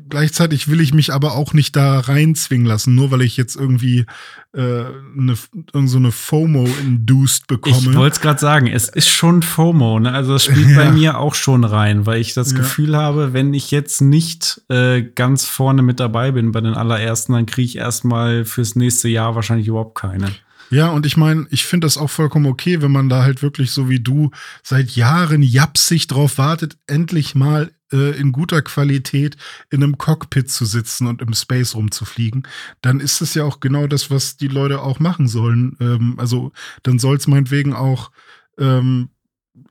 gleichzeitig 0.09 0.69
will 0.69 0.81
ich 0.81 0.95
mich 0.95 1.13
aber 1.13 1.33
auch 1.35 1.53
nicht 1.53 1.75
da 1.77 1.99
reinzwingen 2.01 2.67
lassen, 2.67 2.95
nur 2.95 3.11
weil 3.11 3.23
ich 3.23 3.37
jetzt 3.37 3.57
irgendwie 3.57 4.07
äh, 4.53 4.61
eine, 4.61 5.35
irgend 5.73 5.91
so 5.91 5.99
eine 5.99 6.13
FOMO-induced 6.13 7.47
bekomme. 7.47 7.77
Ich 7.77 7.95
wollte 7.95 8.15
es 8.17 8.21
gerade 8.21 8.39
sagen, 8.41 8.67
es 8.67 8.89
ist 8.89 9.09
schon 9.09 9.43
FOMO, 9.43 9.99
ne? 10.01 10.13
Also 10.13 10.35
es 10.35 10.45
spielt 10.45 10.75
bei 10.77 10.85
Ja. 10.85 10.91
mir 10.93 11.19
auch 11.19 11.35
schon 11.35 11.65
rein, 11.65 12.07
weil 12.07 12.21
ich 12.21 12.35
das 12.35 12.53
Ja. 12.53 12.59
Gefühl 12.59 12.97
habe, 12.97 13.33
wenn 13.33 13.55
ich 13.55 13.71
jetzt 13.71 14.01
nicht 14.01 14.63
äh, 14.69 15.03
ganz 15.03 15.45
vorne 15.47 15.83
mit 15.83 16.01
dabei 16.01 16.33
bin 16.33 16.53
bei 16.53 16.61
den 16.61 16.75
allerersten, 16.75 17.33
dann 17.33 17.47
kriege 17.47 17.67
ich 17.67 17.77
erstmal 17.77 18.45
fürs 18.45 18.77
nächste 18.77 19.09
Jahr 19.09 19.35
wahrscheinlich 19.35 19.69
überhaupt 19.69 19.97
keine. 19.99 20.31
Ja, 20.71 20.91
und 20.91 21.05
ich 21.05 21.17
meine, 21.17 21.47
ich 21.51 21.65
finde 21.65 21.87
das 21.87 21.97
auch 21.97 22.11
vollkommen 22.11 22.47
okay, 22.47 22.81
wenn 22.81 22.93
man 22.93 23.09
da 23.09 23.25
halt 23.25 23.43
wirklich 23.43 23.73
so 23.73 23.89
wie 23.89 24.01
du 24.01 24.31
seit 24.63 24.91
Jahren 24.91 25.43
japsig 25.43 26.07
drauf 26.07 26.39
wartet, 26.39 26.79
endlich 26.87 27.35
mal 27.35 27.73
äh, 27.93 28.17
in 28.19 28.31
guter 28.31 28.63
Qualität 28.63 29.37
in 29.71 29.83
einem 29.83 29.99
Cockpit 29.99 30.49
zu 30.49 30.65
sitzen 30.65 31.09
und 31.09 31.23
im 31.23 31.35
Space 31.35 31.75
rumzufliegen. 31.75 32.47
Dann 32.83 33.01
ist 33.01 33.21
es 33.21 33.35
ja 33.35 33.45
auch 33.45 33.59
genau 33.59 33.89
das, 33.89 34.11
was 34.11 34.37
die 34.37 34.49
Leute 34.49 34.81
auch 34.83 35.01
machen 35.01 35.27
sollen. 35.27 35.77
Ähm, 35.81 36.15
also 36.19 36.53
dann 36.85 37.01
soll 37.01 37.17
es 37.17 37.27
meinetwegen 37.27 37.75
auch 37.75 38.13
ähm, 38.59 39.11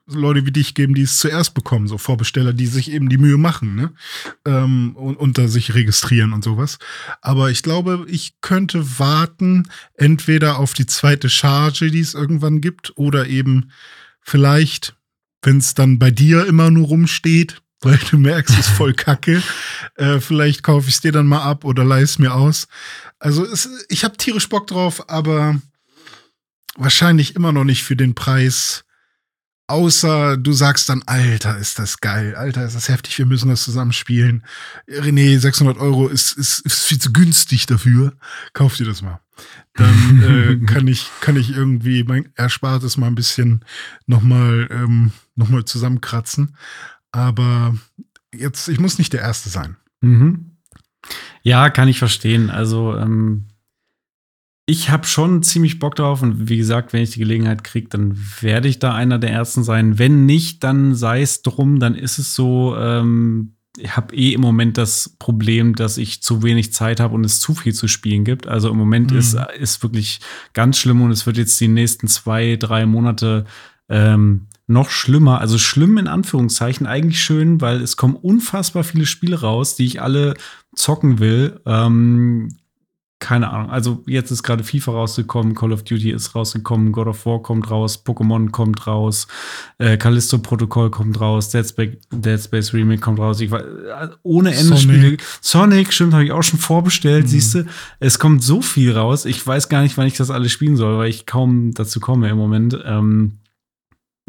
Leute 0.08 0.46
wie 0.46 0.52
dich 0.52 0.74
geben, 0.74 0.94
die 0.94 1.04
es 1.04 1.18
zuerst 1.18 1.54
bekommen, 1.54 1.88
so 1.88 1.98
Vorbesteller, 1.98 2.54
die 2.54 2.68
sich 2.68 2.92
eben 2.92 3.10
die 3.10 3.18
Mühe 3.18 3.38
machen, 3.38 3.76
ne? 3.76 3.92
Ähm, 4.46 4.96
und 4.96 5.18
unter 5.18 5.48
sich 5.48 5.74
registrieren 5.74 6.34
und 6.34 6.44
sowas. 6.44 6.80
Aber 7.22 7.52
ich 7.52 7.64
glaube, 7.64 8.06
ich 8.08 8.34
könnte 8.42 9.00
warten, 9.00 9.68
entweder 9.96 10.58
auf 10.58 10.74
die 10.74 10.86
zweite 10.86 11.30
Charge, 11.30 11.92
die 11.92 12.00
es 12.00 12.14
irgendwann 12.14 12.62
gibt, 12.62 12.94
oder 12.98 13.28
eben 13.28 13.72
vielleicht, 14.22 14.96
wenn 15.42 15.58
es 15.58 15.74
dann 15.74 16.00
bei 16.00 16.12
dir 16.12 16.46
immer 16.46 16.72
nur 16.72 16.88
rumsteht, 16.88 17.62
weil 17.82 18.00
du 18.12 18.18
merkst, 18.18 18.54
es 18.60 18.68
ist 18.68 18.76
voll 18.76 18.94
kacke, 18.94 19.42
äh, 19.96 20.20
vielleicht 20.20 20.64
kaufe 20.64 20.90
ich 20.90 20.96
es 20.96 21.02
dir 21.02 21.12
dann 21.12 21.28
mal 21.28 21.44
ab 21.44 21.64
oder 21.64 21.86
leih 21.86 22.02
es 22.02 22.20
mir 22.20 22.34
aus. 22.34 22.68
Also 23.20 23.46
es, 23.46 23.70
ich 23.90 24.04
habe 24.04 24.18
tierisch 24.18 24.50
Bock 24.50 24.68
drauf, 24.68 25.10
aber 25.10 25.62
wahrscheinlich 26.76 27.36
immer 27.36 27.52
noch 27.52 27.64
nicht 27.64 27.84
für 27.84 27.96
den 27.96 28.16
Preis. 28.16 28.86
Außer 29.70 30.36
du 30.36 30.52
sagst 30.52 30.90
dann, 30.90 31.04
Alter, 31.06 31.56
ist 31.60 31.78
das 31.78 32.00
geil, 32.00 32.34
Alter, 32.36 32.66
ist 32.66 32.76
das 32.76 32.90
heftig, 32.90 33.20
wir 33.20 33.28
müssen 33.28 33.50
das 33.50 33.64
zusammen 33.64 33.94
spielen. 33.94 34.44
René, 34.90 35.38
600 35.38 35.78
Euro 35.78 36.08
ist, 36.08 36.32
ist, 36.32 36.62
ist 36.66 36.86
viel 36.86 36.98
zu 36.98 37.14
günstig 37.14 37.68
dafür. 37.68 38.14
Kauf 38.54 38.78
dir 38.78 38.88
das 38.88 39.04
mal. 39.04 39.20
Dann 39.76 40.24
äh, 40.64 40.66
kann, 40.66 40.88
ich, 40.88 41.12
kann 41.22 41.36
ich 41.36 41.56
irgendwie 41.56 42.04
mein 42.04 42.30
Erspartes 42.36 42.98
mal 42.98 43.06
ein 43.06 43.16
bisschen 43.16 43.64
nochmal 44.08 44.68
ähm, 44.72 45.12
noch 45.36 45.50
mal 45.50 45.64
zusammenkratzen. 45.66 46.56
Aber 47.12 47.76
jetzt, 48.34 48.70
ich 48.70 48.80
muss 48.80 48.98
nicht 48.98 49.14
der 49.14 49.22
Erste 49.22 49.50
sein. 49.50 49.78
Mhm. 50.02 50.58
Ja, 51.44 51.70
kann 51.70 51.88
ich 51.88 52.00
verstehen. 52.00 52.50
Also, 52.50 52.98
ähm, 52.98 53.46
ich 54.70 54.92
habe 54.92 55.08
schon 55.08 55.42
ziemlich 55.42 55.80
Bock 55.80 55.96
drauf 55.96 56.22
und 56.22 56.48
wie 56.48 56.58
gesagt, 56.58 56.94
wenn 56.94 57.02
ich 57.02 57.10
die 57.10 57.20
Gelegenheit 57.20 57.64
kriege, 57.64 57.88
dann 57.90 58.16
werde 58.40 58.68
ich 58.68 58.78
da 58.78 58.94
einer 58.94 59.18
der 59.18 59.32
Ersten 59.32 59.64
sein. 59.64 59.98
Wenn 59.98 60.28
nicht, 60.28 60.64
dann 60.64 60.94
sei 60.94 61.24
es 61.24 61.42
drum, 61.42 61.80
dann 61.80 61.96
ist 61.96 62.20
es 62.20 62.36
so. 62.36 62.76
Ähm, 62.78 63.56
ich 63.80 63.96
habe 63.96 64.14
eh 64.16 64.34
im 64.34 64.42
Moment 64.42 64.78
das 64.78 65.16
Problem, 65.18 65.74
dass 65.74 65.98
ich 65.98 66.22
zu 66.22 66.44
wenig 66.44 66.72
Zeit 66.72 67.00
habe 67.00 67.16
und 67.16 67.26
es 67.26 67.40
zu 67.40 67.56
viel 67.56 67.74
zu 67.74 67.88
spielen 67.88 68.26
gibt. 68.26 68.48
Also 68.48 68.70
im 68.70 68.78
Moment 68.78 69.12
Mhm. 69.12 69.18
ist, 69.18 69.38
ist 69.58 69.82
wirklich 69.82 70.20
ganz 70.54 70.78
schlimm 70.78 71.02
und 71.02 71.12
es 71.12 71.26
wird 71.26 71.38
jetzt 71.38 71.60
die 71.60 71.68
nächsten 71.68 72.08
zwei, 72.08 72.56
drei 72.56 72.86
Monate 72.86 73.46
ähm, 73.90 74.48
noch 74.68 74.92
schlimmer. 74.92 75.42
Also 75.42 75.58
schlimm 75.58 75.98
in 75.98 76.08
Anführungszeichen, 76.08 76.86
eigentlich 76.86 77.24
schön, 77.24 77.60
weil 77.60 77.82
es 77.82 77.98
kommen 77.98 78.16
unfassbar 78.16 78.84
viele 78.84 79.08
Spiele 79.08 79.40
raus, 79.42 79.76
die 79.76 79.86
ich 79.86 80.00
alle 80.02 80.36
zocken 80.76 81.18
will. 81.20 81.60
Ähm, 81.66 82.50
keine 83.20 83.50
Ahnung. 83.52 83.70
Also 83.70 84.02
jetzt 84.06 84.32
ist 84.32 84.44
gerade 84.44 84.64
FIFA 84.64 84.94
rausgekommen, 84.94 85.54
Call 85.54 85.74
of 85.74 85.84
Duty 85.84 86.12
ist 86.12 86.36
rausgekommen, 86.36 86.94
God 86.94 87.08
of 87.08 87.26
War 87.26 87.42
kommt 87.42 87.70
raus, 87.70 88.02
Pokémon 88.06 88.50
kommt 88.52 88.88
raus, 88.88 89.28
äh, 89.78 89.98
Callisto 89.98 90.38
Protokoll 90.38 90.90
kommt 90.90 91.20
raus, 91.20 91.50
Dead 91.50 91.68
Space, 91.68 91.98
Dead 92.12 92.40
Space 92.40 92.74
Remake 92.74 93.02
kommt 93.02 93.20
raus. 93.20 93.42
Ich 93.42 93.52
war 93.52 93.60
äh, 93.62 94.08
ohne 94.24 94.52
Ende 94.52 94.78
Sonic. 94.78 94.82
Spiele. 94.82 95.18
Sonic, 95.42 95.92
stimmt, 95.94 96.14
habe 96.14 96.24
ich 96.24 96.32
auch 96.32 96.44
schon 96.44 96.60
vorbestellt, 96.60 97.26
Mhm. 97.26 97.28
siehst 97.28 97.56
du. 97.56 97.66
Es 98.00 98.20
kommt 98.20 98.42
so 98.42 98.62
viel 98.62 98.94
raus. 98.94 99.26
Ich 99.26 99.46
weiß 99.46 99.68
gar 99.68 99.82
nicht, 99.82 99.98
wann 99.98 100.08
ich 100.08 100.16
das 100.16 100.32
alles 100.32 100.52
spielen 100.54 100.78
soll, 100.78 100.98
weil 100.98 101.10
ich 101.10 101.26
kaum 101.26 101.74
dazu 101.74 102.00
komme 102.00 102.30
im 102.30 102.38
Moment. 102.38 102.80
Ähm, 102.86 103.39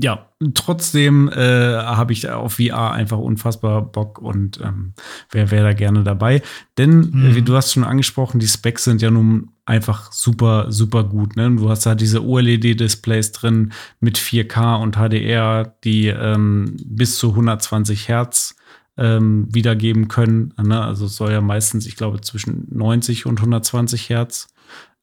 ja, 0.02 0.28
trotzdem 0.54 1.28
äh, 1.28 1.76
habe 1.76 2.12
ich 2.12 2.28
auf 2.28 2.54
VR 2.54 2.92
einfach 2.92 3.18
unfassbar 3.18 3.82
Bock 3.82 4.18
und 4.18 4.60
ähm, 4.62 4.94
wer 5.30 5.50
wäre 5.50 5.64
da 5.64 5.72
gerne 5.74 6.04
dabei. 6.04 6.42
Denn, 6.78 7.10
mhm. 7.10 7.34
wie 7.34 7.42
du 7.42 7.54
hast 7.54 7.72
schon 7.72 7.84
angesprochen, 7.84 8.40
die 8.40 8.48
Specs 8.48 8.84
sind 8.84 9.02
ja 9.02 9.10
nun 9.10 9.50
einfach 9.66 10.10
super, 10.12 10.66
super 10.70 11.04
gut. 11.04 11.36
Ne? 11.36 11.54
Du 11.56 11.68
hast 11.68 11.84
da 11.84 11.94
diese 11.94 12.24
OLED-Displays 12.24 13.32
drin 13.32 13.72
mit 14.00 14.18
4K 14.18 14.80
und 14.80 14.96
HDR, 14.96 15.76
die 15.84 16.06
ähm, 16.06 16.76
bis 16.84 17.18
zu 17.18 17.30
120 17.30 18.08
Hertz 18.08 18.56
ähm, 18.96 19.48
wiedergeben 19.50 20.08
können. 20.08 20.54
Ne? 20.62 20.80
Also 20.80 21.06
es 21.06 21.16
soll 21.16 21.32
ja 21.32 21.40
meistens, 21.40 21.86
ich 21.86 21.96
glaube, 21.96 22.20
zwischen 22.22 22.66
90 22.70 23.26
und 23.26 23.38
120 23.38 24.08
Hertz 24.08 24.48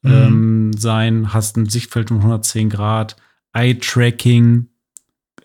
mhm. 0.02 0.12
ähm, 0.12 0.72
sein. 0.76 1.34
Hast 1.34 1.58
ein 1.58 1.70
Sichtfeld 1.70 2.10
um 2.10 2.18
110 2.18 2.70
Grad, 2.70 3.16
Eye-Tracking, 3.54 4.68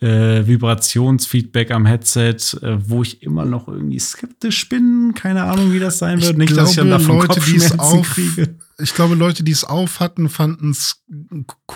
äh, 0.02 0.46
Vibrationsfeedback 0.46 1.70
am 1.70 1.86
Headset, 1.86 2.36
äh, 2.60 2.76
wo 2.88 3.02
ich 3.02 3.22
immer 3.22 3.44
noch 3.44 3.68
irgendwie 3.68 4.00
skeptisch 4.00 4.68
bin. 4.68 5.12
Keine 5.14 5.44
Ahnung, 5.44 5.72
wie 5.72 5.78
das 5.78 5.98
sein 5.98 6.20
wird. 6.20 6.32
Ich 6.32 6.38
Nicht, 6.38 6.48
glaube, 6.48 6.62
dass 6.62 6.70
ich 6.70 6.76
dann 6.76 6.90
davon 6.90 7.18
Leute, 7.18 7.28
Kopfschmerzen 7.28 7.80
auf, 7.80 8.14
kriege. 8.14 8.56
Ich 8.78 8.94
glaube, 8.94 9.14
Leute, 9.14 9.44
die 9.44 9.52
es 9.52 9.64
auf 9.64 10.00
hatten, 10.00 10.28
fanden 10.28 10.70
es 10.70 11.02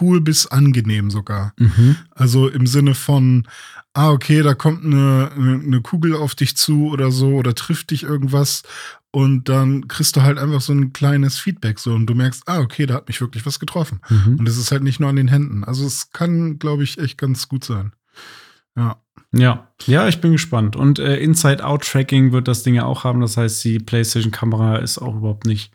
cool 0.01 0.21
bis 0.21 0.47
angenehm 0.47 1.11
sogar. 1.11 1.55
Mhm. 1.57 1.97
Also 2.11 2.49
im 2.49 2.67
Sinne 2.67 2.95
von, 2.95 3.47
ah, 3.95 4.11
okay, 4.11 4.43
da 4.43 4.55
kommt 4.55 4.85
eine, 4.85 5.31
eine 5.37 5.81
Kugel 5.83 6.17
auf 6.17 6.35
dich 6.35 6.57
zu 6.57 6.89
oder 6.89 7.12
so 7.12 7.35
oder 7.35 7.55
trifft 7.55 7.93
dich 7.93 8.03
irgendwas 8.03 8.62
und 9.12 9.49
dann 9.49 9.89
kriegst 9.89 10.17
du 10.17 10.23
halt 10.23 10.39
einfach 10.39 10.61
so 10.61 10.73
ein 10.73 10.93
kleines 10.93 11.39
Feedback 11.39 11.79
so 11.79 11.95
und 11.95 12.07
du 12.07 12.15
merkst, 12.15 12.43
ah, 12.47 12.59
okay, 12.59 12.87
da 12.87 12.95
hat 12.95 13.09
mich 13.09 13.21
wirklich 13.21 13.47
was 13.47 13.61
getroffen. 13.61 14.01
Mhm. 14.11 14.41
Und 14.41 14.49
es 14.49 14.59
ist 14.59 14.73
halt 14.73 14.83
nicht 14.83 15.01
nur 15.01 15.09
an 15.09 15.17
den 15.17 15.29
Händen. 15.29 15.65
Also 15.65 15.87
es 15.87 16.11
kann, 16.11 16.59
glaube 16.59 16.83
ich, 16.83 16.99
echt 16.99 17.17
ganz 17.17 17.49
gut 17.49 17.65
sein. 17.65 17.93
Ja. 18.77 19.01
Ja, 19.33 19.69
ja, 19.87 20.09
ich 20.09 20.21
bin 20.21 20.33
gespannt. 20.33 20.77
Und 20.77 20.99
äh, 20.99 21.17
Inside-Out-Tracking 21.17 22.33
wird 22.33 22.49
das 22.49 22.62
Ding 22.62 22.75
ja 22.75 22.85
auch 22.85 23.05
haben. 23.05 23.21
Das 23.21 23.37
heißt, 23.37 23.62
die 23.65 23.79
PlayStation-Kamera 23.79 24.77
ist 24.77 24.99
auch 24.99 25.17
überhaupt 25.17 25.47
nicht 25.47 25.73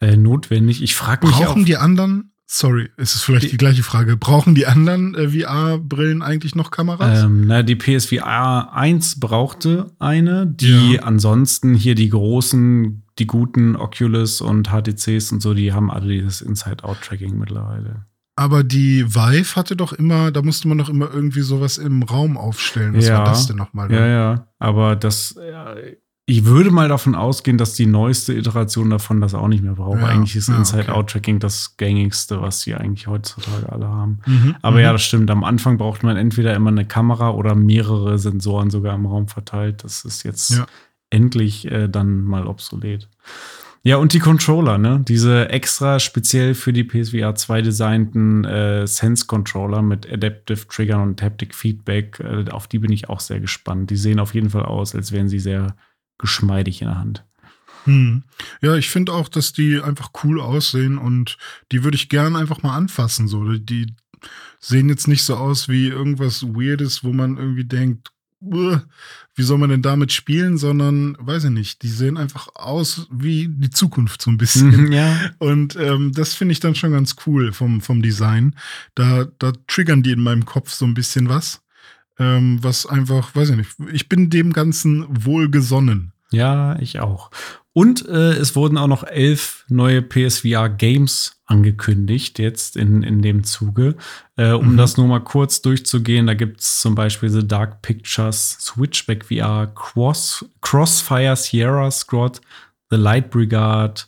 äh, 0.00 0.16
notwendig. 0.16 0.82
Ich 0.82 0.94
frage 0.94 1.26
mich 1.26 1.36
Brauchen 1.36 1.62
auch, 1.62 1.66
die 1.66 1.76
anderen, 1.76 2.32
sorry, 2.46 2.90
ist 2.96 3.14
es 3.14 3.22
vielleicht 3.22 3.46
die, 3.46 3.50
die 3.50 3.56
gleiche 3.56 3.82
Frage, 3.82 4.16
brauchen 4.16 4.54
die 4.54 4.66
anderen 4.66 5.14
äh, 5.14 5.28
VR-Brillen 5.28 6.22
eigentlich 6.22 6.54
noch 6.54 6.70
Kameras? 6.70 7.24
Ähm, 7.24 7.46
na, 7.46 7.62
die 7.62 7.76
PSVR 7.76 8.72
1 8.72 9.20
brauchte 9.20 9.92
eine. 9.98 10.46
Die 10.46 10.94
ja. 10.94 11.02
ansonsten 11.02 11.74
hier 11.74 11.94
die 11.94 12.08
großen, 12.08 13.04
die 13.18 13.26
guten 13.26 13.76
Oculus 13.76 14.40
und 14.40 14.68
HTCs 14.68 15.32
und 15.32 15.42
so, 15.42 15.52
die 15.52 15.72
haben 15.72 15.90
alle 15.90 16.08
dieses 16.08 16.40
Inside-Out-Tracking 16.40 17.38
mittlerweile. 17.38 18.06
Aber 18.36 18.64
die 18.64 19.14
Vive 19.14 19.54
hatte 19.54 19.76
doch 19.76 19.92
immer, 19.92 20.32
da 20.32 20.42
musste 20.42 20.66
man 20.66 20.78
doch 20.78 20.88
immer 20.88 21.08
irgendwie 21.12 21.42
sowas 21.42 21.78
im 21.78 22.02
Raum 22.02 22.36
aufstellen. 22.36 22.96
Was 22.96 23.06
ja, 23.06 23.18
war 23.18 23.24
das 23.26 23.46
denn 23.46 23.56
nochmal? 23.56 23.92
Ja, 23.92 24.06
ja. 24.06 24.48
Aber 24.58 24.96
das, 24.96 25.36
ja, 25.50 25.76
ich 26.26 26.46
würde 26.46 26.70
mal 26.70 26.88
davon 26.88 27.14
ausgehen, 27.14 27.58
dass 27.58 27.74
die 27.74 27.86
neueste 27.86 28.32
Iteration 28.32 28.88
davon 28.88 29.20
das 29.20 29.34
auch 29.34 29.46
nicht 29.46 29.62
mehr 29.62 29.74
braucht. 29.74 30.00
Ja, 30.00 30.06
eigentlich 30.06 30.34
ist 30.36 30.48
ja, 30.48 30.56
Inside-Out-Tracking 30.56 31.38
das 31.38 31.76
gängigste, 31.76 32.40
was 32.40 32.62
sie 32.62 32.74
eigentlich 32.74 33.06
heutzutage 33.06 33.70
alle 33.70 33.86
haben. 33.86 34.20
Mhm, 34.26 34.56
Aber 34.62 34.80
ja, 34.80 34.90
mhm. 34.90 34.94
das 34.94 35.02
stimmt. 35.04 35.30
Am 35.30 35.44
Anfang 35.44 35.76
braucht 35.76 36.02
man 36.02 36.16
entweder 36.16 36.54
immer 36.54 36.70
eine 36.70 36.86
Kamera 36.86 37.30
oder 37.30 37.54
mehrere 37.54 38.18
Sensoren 38.18 38.70
sogar 38.70 38.94
im 38.94 39.04
Raum 39.04 39.28
verteilt. 39.28 39.84
Das 39.84 40.04
ist 40.04 40.22
jetzt 40.22 40.62
endlich 41.10 41.70
äh, 41.70 41.88
dann 41.88 42.24
mal 42.24 42.46
obsolet. 42.46 43.08
Ja, 43.86 43.98
und 43.98 44.14
die 44.14 44.18
Controller, 44.18 44.78
ne? 44.78 45.04
Diese 45.06 45.50
extra 45.50 46.00
speziell 46.00 46.54
für 46.54 46.72
die 46.72 46.84
PSVR 46.84 47.34
2 47.34 47.60
designten 47.60 48.46
äh, 48.46 48.86
Sense-Controller 48.86 49.82
mit 49.82 50.10
Adaptive 50.10 50.66
Triggern 50.68 51.02
und 51.02 51.22
Haptic 51.22 51.54
Feedback, 51.54 52.18
äh, 52.20 52.50
auf 52.50 52.66
die 52.66 52.78
bin 52.78 52.90
ich 52.90 53.10
auch 53.10 53.20
sehr 53.20 53.40
gespannt. 53.40 53.90
Die 53.90 53.96
sehen 53.96 54.20
auf 54.20 54.32
jeden 54.32 54.48
Fall 54.48 54.64
aus, 54.64 54.94
als 54.94 55.12
wären 55.12 55.28
sie 55.28 55.38
sehr 55.38 55.76
geschmeidig 56.16 56.80
in 56.80 56.88
der 56.88 56.98
Hand. 56.98 57.26
Hm. 57.84 58.22
Ja, 58.62 58.74
ich 58.74 58.88
finde 58.88 59.12
auch, 59.12 59.28
dass 59.28 59.52
die 59.52 59.78
einfach 59.78 60.12
cool 60.24 60.40
aussehen 60.40 60.96
und 60.96 61.36
die 61.70 61.84
würde 61.84 61.96
ich 61.96 62.08
gern 62.08 62.36
einfach 62.36 62.62
mal 62.62 62.74
anfassen. 62.74 63.28
So. 63.28 63.52
Die 63.52 63.94
sehen 64.60 64.88
jetzt 64.88 65.08
nicht 65.08 65.24
so 65.24 65.36
aus 65.36 65.68
wie 65.68 65.88
irgendwas 65.88 66.42
Weirdes, 66.42 67.04
wo 67.04 67.12
man 67.12 67.36
irgendwie 67.36 67.66
denkt, 67.66 68.13
wie 68.44 69.42
soll 69.42 69.58
man 69.58 69.70
denn 69.70 69.82
damit 69.82 70.12
spielen, 70.12 70.58
sondern 70.58 71.16
weiß 71.18 71.44
ich 71.44 71.50
nicht, 71.50 71.82
die 71.82 71.88
sehen 71.88 72.16
einfach 72.16 72.48
aus 72.54 73.08
wie 73.10 73.48
die 73.48 73.70
Zukunft 73.70 74.22
so 74.22 74.30
ein 74.30 74.38
bisschen. 74.38 74.92
Ja. 74.92 75.18
Und 75.38 75.76
ähm, 75.76 76.12
das 76.12 76.34
finde 76.34 76.52
ich 76.52 76.60
dann 76.60 76.74
schon 76.74 76.92
ganz 76.92 77.16
cool 77.26 77.52
vom, 77.52 77.80
vom 77.80 78.02
Design. 78.02 78.54
Da, 78.94 79.26
da 79.38 79.52
triggern 79.66 80.02
die 80.02 80.12
in 80.12 80.20
meinem 80.20 80.44
Kopf 80.44 80.70
so 80.70 80.84
ein 80.84 80.94
bisschen 80.94 81.28
was. 81.28 81.62
Ähm, 82.18 82.58
was 82.62 82.86
einfach, 82.86 83.34
weiß 83.34 83.50
ich 83.50 83.56
nicht, 83.56 83.70
ich 83.92 84.08
bin 84.08 84.30
dem 84.30 84.52
Ganzen 84.52 85.04
wohlgesonnen. 85.08 86.12
Ja, 86.30 86.78
ich 86.78 87.00
auch. 87.00 87.30
Und 87.72 88.06
äh, 88.08 88.34
es 88.34 88.54
wurden 88.54 88.78
auch 88.78 88.86
noch 88.86 89.02
elf 89.02 89.64
neue 89.68 90.00
PSVR 90.00 90.68
Games 90.68 91.33
angekündigt, 91.46 92.38
jetzt 92.38 92.76
in, 92.76 93.02
in 93.02 93.20
dem 93.22 93.44
Zuge. 93.44 93.96
Äh, 94.36 94.52
um 94.52 94.72
mhm. 94.72 94.76
das 94.76 94.96
nur 94.96 95.06
mal 95.06 95.20
kurz 95.20 95.60
durchzugehen, 95.62 96.26
da 96.26 96.34
gibt 96.34 96.60
es 96.60 96.80
zum 96.80 96.94
Beispiel 96.94 97.28
The 97.28 97.46
Dark 97.46 97.82
Pictures, 97.82 98.56
Switchback 98.60 99.26
VR, 99.26 99.70
Cross, 99.74 100.46
Crossfire 100.60 101.36
Sierra 101.36 101.90
Squad, 101.90 102.40
The 102.90 102.96
Light 102.96 103.30
Brigade, 103.30 104.02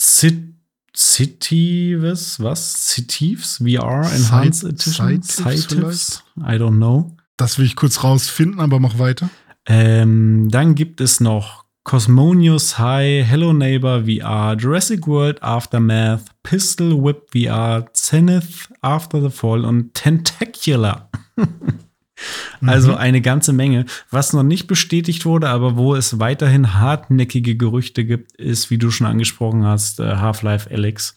Cit 0.00 0.54
Citives, 0.96 2.38
was? 2.38 2.94
Citives 2.94 3.58
VR 3.58 4.08
Enhanced 4.14 4.64
Edition? 4.64 5.22
Citives? 5.22 6.22
I 6.38 6.56
don't 6.56 6.76
know. 6.76 7.16
Das 7.36 7.58
will 7.58 7.66
ich 7.66 7.74
kurz 7.74 8.04
rausfinden, 8.04 8.60
aber 8.60 8.78
mach 8.78 8.98
weiter. 9.00 9.28
Ähm, 9.66 10.48
dann 10.50 10.76
gibt 10.76 11.00
es 11.00 11.18
noch 11.18 11.63
Cosmonius 11.84 12.78
High, 12.78 13.26
Hello 13.26 13.52
Neighbor 13.52 14.04
VR, 14.06 14.56
Jurassic 14.58 15.06
World 15.06 15.42
Aftermath, 15.42 16.30
Pistol 16.42 17.04
Whip 17.04 17.28
VR, 17.32 17.84
Zenith 17.92 18.72
After 18.80 19.20
the 19.20 19.28
Fall 19.28 19.66
und 19.66 19.92
Tentacular. 19.92 21.10
also 22.66 22.92
mhm. 22.92 22.96
eine 22.98 23.20
ganze 23.20 23.52
Menge. 23.52 23.84
Was 24.10 24.32
noch 24.32 24.42
nicht 24.42 24.66
bestätigt 24.66 25.26
wurde, 25.26 25.50
aber 25.50 25.76
wo 25.76 25.94
es 25.94 26.18
weiterhin 26.18 26.80
hartnäckige 26.80 27.54
Gerüchte 27.54 28.06
gibt, 28.06 28.32
ist, 28.32 28.70
wie 28.70 28.78
du 28.78 28.90
schon 28.90 29.06
angesprochen 29.06 29.66
hast, 29.66 30.00
äh, 30.00 30.16
Half-Life 30.16 30.70
Alyx. 30.70 31.14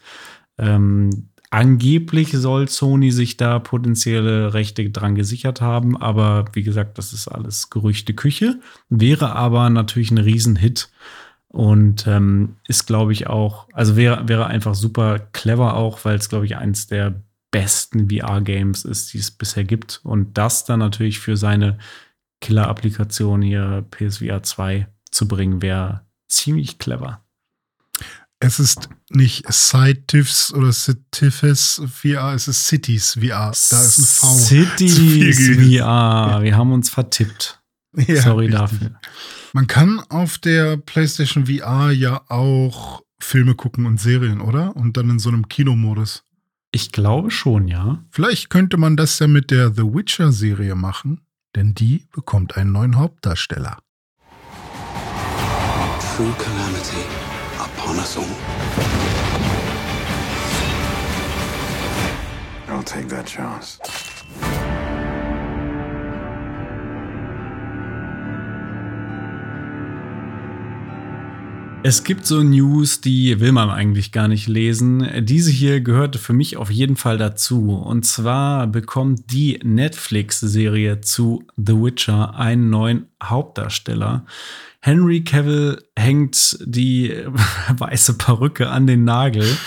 Ähm, 0.58 1.30
Angeblich 1.50 2.32
soll 2.34 2.68
Sony 2.68 3.12
sich 3.12 3.38
da 3.38 3.60
potenzielle 3.60 4.54
Rechte 4.54 4.90
dran 4.90 5.16
gesichert 5.16 5.62
haben, 5.62 5.96
aber 5.96 6.46
wie 6.54 6.64
gesagt, 6.64 6.98
das 6.98 7.14
ist 7.14 7.30
alles 7.30 7.70
Gerüchte 7.70 8.14
Küche. 8.14 8.60
Wäre 8.90 9.34
aber 9.34 9.70
natürlich 9.70 10.12
ein 10.12 10.18
Riesenhit 10.18 10.90
und 11.48 12.06
ähm, 12.06 12.58
ist, 12.68 12.86
glaube 12.86 13.14
ich, 13.14 13.28
auch, 13.28 13.68
also 13.72 13.96
wäre, 13.96 14.28
wäre 14.28 14.48
einfach 14.48 14.76
super 14.76 15.20
clever 15.20 15.76
auch, 15.76 16.04
weil 16.04 16.18
es, 16.18 16.28
glaube 16.28 16.46
ich, 16.46 16.58
eins 16.58 16.88
der 16.88 17.22
besten 17.52 18.10
VR-Games 18.10 18.84
ist, 18.84 19.14
die 19.14 19.20
es 19.20 19.32
bisher 19.32 19.64
gibt. 19.64 20.02
Und 20.04 20.38
das 20.38 20.66
dann 20.66 20.80
natürlich 20.80 21.20
für 21.20 21.38
seine 21.38 21.78
Killer-Applikation 22.42 23.42
hier 23.42 23.86
PSVR 23.90 24.44
2 24.44 24.88
zu 25.12 25.28
bringen, 25.28 25.62
wäre 25.62 26.02
ziemlich 26.28 26.78
clever. 26.78 27.22
Es 28.40 28.60
ist 28.60 28.90
nicht 29.10 29.52
Citifs 29.52 30.54
oder 30.54 30.72
Citifes 30.72 31.82
VR, 31.92 32.34
es 32.34 32.48
ist 32.48 32.68
Cities 32.68 33.14
VR. 33.20 33.52
Da 33.52 33.52
ist 33.52 33.64
ein 33.74 34.06
V. 34.06 34.28
Cities 34.38 35.48
VR. 35.58 36.40
Wir 36.44 36.56
haben 36.56 36.72
uns 36.72 36.90
vertippt. 36.90 37.60
Ja, 38.06 38.22
Sorry 38.22 38.46
richtig. 38.46 38.60
dafür. 38.60 39.00
Man 39.54 39.66
kann 39.66 40.00
auf 40.10 40.38
der 40.38 40.78
PlayStation 40.78 41.48
VR 41.48 41.90
ja 41.90 42.22
auch 42.30 43.02
Filme 43.20 43.56
gucken 43.56 43.88
und 43.88 44.00
Serien, 44.00 44.40
oder? 44.40 44.76
Und 44.76 44.98
dann 44.98 45.10
in 45.10 45.18
so 45.18 45.30
einem 45.30 45.48
Kinomodus. 45.48 46.24
Ich 46.72 46.92
glaube 46.92 47.32
schon, 47.32 47.68
ja. 47.68 48.04
Vielleicht 48.12 48.52
könnte 48.52 48.78
man 48.78 48.98
das 48.98 49.18
ja 49.18 49.26
mit 49.28 49.50
der 49.50 49.74
The 49.74 49.82
Witcher-Serie 49.82 50.76
machen, 50.76 51.22
denn 51.56 51.74
die 51.74 52.06
bekommt 52.14 52.56
einen 52.56 52.72
neuen 52.72 52.98
Hauptdarsteller. 52.98 53.80
True 56.16 56.36
All. 57.98 58.24
I'll 62.70 62.84
take 62.84 63.08
that 63.08 63.26
chance. 63.26 63.80
Es 71.84 72.04
gibt 72.04 72.26
so 72.26 72.44
News, 72.44 73.02
die 73.02 73.40
will 73.40 73.52
man 73.52 73.70
eigentlich 73.70 74.12
gar 74.12 74.28
nicht 74.28 74.48
lesen. 74.48 75.08
Diese 75.26 75.50
hier 75.50 75.82
gehörte 75.82 76.20
für 76.20 76.34
mich 76.34 76.58
auf 76.58 76.70
jeden 76.70 76.98
Fall 76.98 77.18
dazu. 77.18 77.72
Und 77.72 78.06
zwar 78.06 78.68
bekommt 78.68 79.32
die 79.32 79.60
Netflix-Serie 79.64 81.02
zu 81.02 81.46
The 81.56 81.74
Witcher 81.74 82.36
einen 82.36 82.70
neuen 82.70 83.08
Hauptdarsteller. 83.24 84.26
Henry 84.80 85.24
Cavill 85.24 85.82
hängt 85.96 86.58
die 86.62 87.14
weiße 87.78 88.18
Perücke 88.18 88.70
an 88.70 88.88
den 88.88 89.04
Nagel 89.04 89.58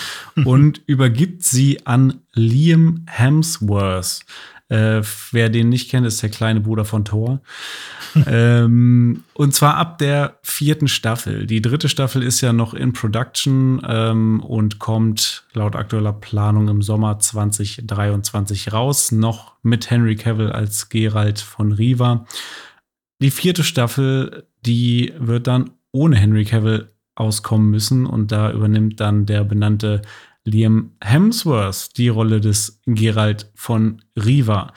und 0.45 0.81
übergibt 0.87 1.43
sie 1.43 1.85
an 1.85 2.21
Liam 2.33 3.05
Hemsworth. 3.07 4.21
Äh, 4.69 5.01
wer 5.31 5.49
den 5.49 5.67
nicht 5.67 5.91
kennt, 5.91 6.07
ist 6.07 6.23
der 6.23 6.29
kleine 6.29 6.61
Bruder 6.61 6.85
von 6.85 7.03
Thor. 7.03 7.41
ähm, 8.25 9.25
und 9.33 9.53
zwar 9.53 9.75
ab 9.75 9.97
der 9.97 10.37
vierten 10.43 10.87
Staffel. 10.87 11.45
Die 11.45 11.61
dritte 11.61 11.89
Staffel 11.89 12.23
ist 12.23 12.39
ja 12.39 12.53
noch 12.53 12.73
in 12.73 12.93
Production 12.93 13.81
ähm, 13.85 14.39
und 14.39 14.79
kommt 14.79 15.43
laut 15.53 15.75
aktueller 15.75 16.13
Planung 16.13 16.69
im 16.69 16.81
Sommer 16.81 17.19
2023 17.19 18.71
raus. 18.71 19.11
Noch 19.11 19.53
mit 19.61 19.89
Henry 19.89 20.15
Cavill 20.15 20.51
als 20.53 20.87
Geralt 20.87 21.39
von 21.39 21.73
Riva. 21.73 22.25
Die 23.21 23.31
vierte 23.31 23.63
Staffel, 23.63 24.47
die 24.65 25.13
wird 25.19 25.45
dann 25.45 25.71
ohne 25.91 26.15
Henry 26.15 26.43
Cavill 26.43 26.91
auskommen 27.13 27.69
müssen 27.69 28.07
und 28.07 28.31
da 28.31 28.51
übernimmt 28.51 28.99
dann 28.99 29.27
der 29.27 29.43
benannte 29.43 30.01
Liam 30.43 30.93
Hemsworth 31.01 31.97
die 31.97 32.09
Rolle 32.09 32.41
des 32.41 32.81
Geralt 32.87 33.51
von 33.53 34.01
Riva. 34.15 34.73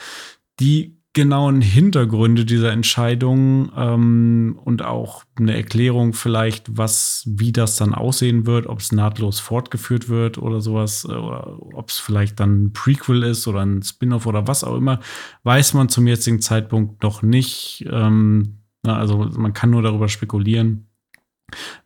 Die 0.60 0.98
genauen 1.14 1.60
Hintergründe 1.60 2.44
dieser 2.44 2.72
Entscheidung 2.72 3.70
ähm, 3.76 4.58
und 4.64 4.82
auch 4.82 5.24
eine 5.36 5.56
Erklärung 5.56 6.12
vielleicht, 6.12 6.76
was, 6.76 7.22
wie 7.26 7.52
das 7.52 7.76
dann 7.76 7.94
aussehen 7.94 8.46
wird, 8.46 8.66
ob 8.66 8.80
es 8.80 8.90
nahtlos 8.90 9.38
fortgeführt 9.38 10.08
wird 10.08 10.38
oder 10.38 10.60
sowas, 10.60 11.06
äh, 11.08 11.12
oder 11.12 11.56
ob 11.74 11.88
es 11.88 11.98
vielleicht 11.98 12.40
dann 12.40 12.64
ein 12.64 12.72
Prequel 12.72 13.22
ist 13.22 13.46
oder 13.46 13.60
ein 13.60 13.82
Spin-off 13.82 14.26
oder 14.26 14.48
was 14.48 14.64
auch 14.64 14.76
immer, 14.76 15.00
weiß 15.44 15.74
man 15.74 15.88
zum 15.88 16.06
jetzigen 16.08 16.40
Zeitpunkt 16.40 17.02
noch 17.04 17.22
nicht. 17.22 17.86
Ähm, 17.90 18.58
also 18.84 19.30
man 19.36 19.54
kann 19.54 19.70
nur 19.70 19.82
darüber 19.82 20.08
spekulieren 20.08 20.88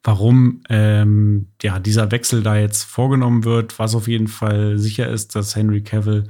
warum 0.02 0.62
ähm, 0.70 1.48
ja, 1.60 1.78
dieser 1.78 2.10
Wechsel 2.10 2.42
da 2.42 2.56
jetzt 2.56 2.84
vorgenommen 2.84 3.44
wird. 3.44 3.78
Was 3.78 3.94
auf 3.94 4.08
jeden 4.08 4.28
Fall 4.28 4.78
sicher 4.78 5.08
ist, 5.08 5.34
dass 5.34 5.56
Henry 5.56 5.82
Cavill 5.82 6.28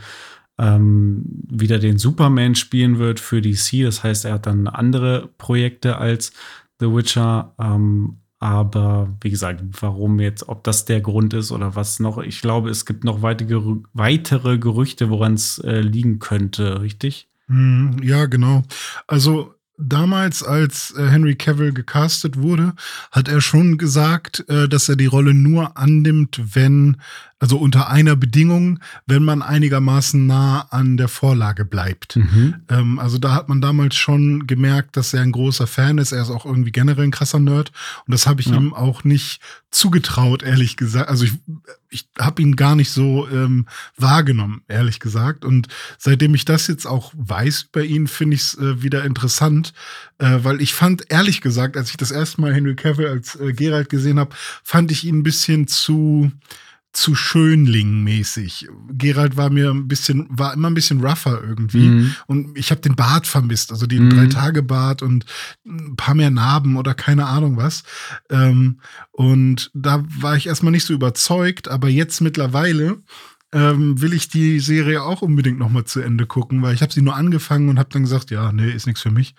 ähm, 0.59 1.25
wieder 1.49 1.79
den 1.79 1.99
Superman 1.99 2.55
spielen 2.55 2.99
wird 2.99 3.21
für 3.21 3.40
DC. 3.40 3.83
Das 3.83 4.03
heißt, 4.03 4.25
er 4.25 4.35
hat 4.35 4.47
dann 4.47 4.66
andere 4.66 5.29
Projekte 5.38 5.99
als 5.99 6.33
The 6.81 6.87
Witcher. 6.87 7.55
Ähm, 7.59 8.18
aber 8.40 9.16
wie 9.21 9.31
gesagt, 9.31 9.62
warum 9.81 10.21
jetzt, 10.21 10.49
ob 10.49 10.62
das 10.62 10.85
der 10.85 11.01
Grund 11.01 11.35
ist 11.35 11.51
oder 11.51 11.75
was 11.75 11.99
noch, 11.99 12.18
ich 12.18 12.40
glaube, 12.40 12.71
es 12.71 12.87
gibt 12.87 13.03
noch 13.03 13.23
weitere, 13.23 13.77
weitere 13.94 14.59
Gerüchte, 14.59 15.11
woran 15.11 15.35
es 15.35 15.59
äh, 15.59 15.81
liegen 15.81 16.21
könnte, 16.21 16.81
richtig? 16.81 17.29
Hm, 17.49 17.97
ja, 18.03 18.27
genau. 18.27 18.62
Also 19.09 19.55
damals, 19.77 20.42
als 20.42 20.94
äh, 20.97 21.09
Henry 21.09 21.35
Cavill 21.35 21.73
gecastet 21.73 22.40
wurde, 22.40 22.75
hat 23.11 23.29
er 23.29 23.40
schon 23.40 23.79
gesagt, 23.79 24.44
äh, 24.49 24.68
dass 24.68 24.88
er 24.88 24.97
die 24.97 25.07
Rolle 25.07 25.35
nur 25.35 25.77
annimmt, 25.77 26.40
wenn 26.55 26.99
also 27.40 27.57
unter 27.57 27.88
einer 27.88 28.16
Bedingung, 28.16 28.81
wenn 29.07 29.22
man 29.22 29.42
einigermaßen 29.42 30.27
nah 30.27 30.66
an 30.70 30.96
der 30.96 31.09
Vorlage 31.09 31.64
bleibt. 31.64 32.16
Mhm. 32.16 32.57
Ähm, 32.68 32.98
also 32.98 33.18
da 33.18 33.35
hat 33.35 33.48
man 33.48 33.61
damals 33.61 33.94
schon 33.96 34.46
gemerkt, 34.46 34.96
dass 34.96 35.14
er 35.14 35.22
ein 35.22 35.33
großer 35.33 35.66
Fan 35.68 35.98
ist. 35.98 36.12
Er 36.12 36.22
ist 36.22 36.31
auch 36.31 36.44
irgendwie 36.44 36.72
generell 36.72 37.05
ein 37.05 37.12
krasser 37.12 37.38
Nerd. 37.38 37.70
Und 38.07 38.12
das 38.12 38.27
habe 38.27 38.40
ich 38.40 38.48
ja. 38.48 38.57
ihm 38.57 38.74
auch 38.74 39.05
nicht 39.05 39.40
zugetraut, 39.70 40.42
ehrlich 40.42 40.77
gesagt. 40.77 41.09
Also 41.09 41.27
ich, 41.27 41.33
ich 41.90 42.09
habe 42.18 42.42
ihn 42.42 42.57
gar 42.57 42.74
nicht 42.74 42.90
so 42.90 43.29
ähm, 43.29 43.66
wahrgenommen, 43.96 44.62
ehrlich 44.66 44.98
gesagt. 44.98 45.44
Und 45.44 45.68
seitdem 45.96 46.35
ich 46.35 46.44
das 46.44 46.66
jetzt 46.66 46.87
auch 46.87 47.12
weiß 47.16 47.68
über 47.72 47.85
ihn, 47.85 48.09
finde 48.09 48.35
ich 48.35 48.42
es 48.42 48.59
äh, 48.59 48.83
wieder 48.83 49.05
interessant, 49.05 49.74
äh, 50.18 50.38
weil 50.42 50.61
ich 50.61 50.74
fand, 50.74 51.05
ehrlich 51.11 51.40
gesagt, 51.40 51.77
als 51.77 51.90
ich 51.90 51.96
das 51.96 52.11
erste 52.11 52.40
Mal 52.40 52.53
Henry 52.53 52.74
Cavill 52.74 53.07
als 53.07 53.37
äh, 53.37 53.53
Geralt 53.53 53.90
gesehen 53.90 54.18
habe, 54.18 54.35
fand 54.64 54.90
ich 54.90 55.05
ihn 55.05 55.18
ein 55.18 55.22
bisschen 55.22 55.68
zu 55.68 56.33
zu 56.92 57.14
Schönling-mäßig. 57.14 58.68
Gerald 58.90 59.37
war 59.37 59.51
mir 59.51 59.70
ein 59.70 59.88
bisschen, 59.88 60.27
war 60.31 60.55
immer 60.55 60.68
ein 60.68 60.74
bisschen 60.74 61.01
rougher 61.01 61.42
irgendwie. 61.42 61.88
Mhm. 61.88 62.14
Und 62.27 62.59
ich 62.59 62.70
habe 62.70 62.81
den 62.81 62.96
Bart 62.96 63.27
vermisst, 63.27 63.70
also 63.70 63.87
den 63.87 64.07
mhm. 64.07 64.11
Drei-Tage-Bart 64.11 65.03
und 65.03 65.27
ein 65.66 65.96
paar 65.96 66.14
mehr 66.14 66.31
Narben 66.31 66.77
oder 66.77 66.94
keine 66.94 67.27
Ahnung 67.27 67.57
was. 67.57 67.83
Ähm, 68.31 68.81
und 69.12 69.70
da 69.74 70.05
war 70.09 70.37
ich 70.37 70.46
erstmal 70.46 70.72
nicht 70.72 70.87
so 70.87 70.94
überzeugt, 70.94 71.68
aber 71.68 71.88
jetzt 71.88 72.20
mittlerweile 72.20 73.03
ähm, 73.53 74.01
will 74.01 74.12
ich 74.12 74.29
die 74.29 74.61
Serie 74.61 75.03
auch 75.03 75.22
unbedingt 75.22 75.59
noch 75.59 75.70
mal 75.70 75.85
zu 75.85 76.01
Ende 76.01 76.27
gucken, 76.27 76.62
weil 76.62 76.74
ich 76.74 76.83
habe 76.83 76.92
sie 76.92 77.03
nur 77.03 77.16
angefangen 77.16 77.68
und 77.68 77.79
habe 77.79 77.88
dann 77.90 78.03
gesagt, 78.03 78.31
ja, 78.31 78.53
nee, 78.53 78.70
ist 78.70 78.87
nichts 78.87 79.03
für 79.03 79.11
mich. 79.11 79.35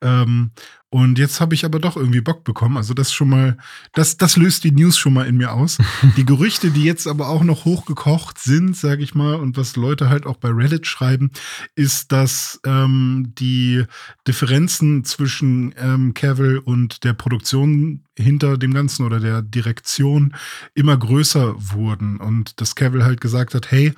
Ähm, 0.00 0.50
und 0.92 1.18
jetzt 1.18 1.40
habe 1.40 1.54
ich 1.54 1.64
aber 1.64 1.78
doch 1.78 1.96
irgendwie 1.96 2.20
Bock 2.20 2.44
bekommen. 2.44 2.76
Also 2.76 2.92
das 2.92 3.14
schon 3.14 3.30
mal, 3.30 3.56
das, 3.94 4.18
das 4.18 4.36
löst 4.36 4.62
die 4.62 4.72
News 4.72 4.98
schon 4.98 5.14
mal 5.14 5.26
in 5.26 5.38
mir 5.38 5.54
aus. 5.54 5.78
die 6.18 6.26
Gerüchte, 6.26 6.70
die 6.70 6.84
jetzt 6.84 7.06
aber 7.06 7.30
auch 7.30 7.44
noch 7.44 7.64
hochgekocht 7.64 8.38
sind, 8.38 8.76
sage 8.76 9.02
ich 9.02 9.14
mal, 9.14 9.36
und 9.36 9.56
was 9.56 9.74
Leute 9.76 10.10
halt 10.10 10.26
auch 10.26 10.36
bei 10.36 10.50
Reddit 10.50 10.86
schreiben, 10.86 11.30
ist, 11.76 12.12
dass 12.12 12.60
ähm, 12.66 13.32
die 13.38 13.84
Differenzen 14.28 15.02
zwischen 15.04 15.74
ähm, 15.78 16.12
Cavill 16.12 16.58
und 16.58 17.04
der 17.04 17.14
Produktion 17.14 18.04
hinter 18.18 18.58
dem 18.58 18.74
Ganzen 18.74 19.06
oder 19.06 19.18
der 19.18 19.40
Direktion 19.40 20.34
immer 20.74 20.98
größer 20.98 21.54
wurden. 21.56 22.18
Und 22.18 22.60
dass 22.60 22.74
Cavill 22.74 23.02
halt 23.02 23.22
gesagt 23.22 23.54
hat, 23.54 23.70
hey, 23.70 23.94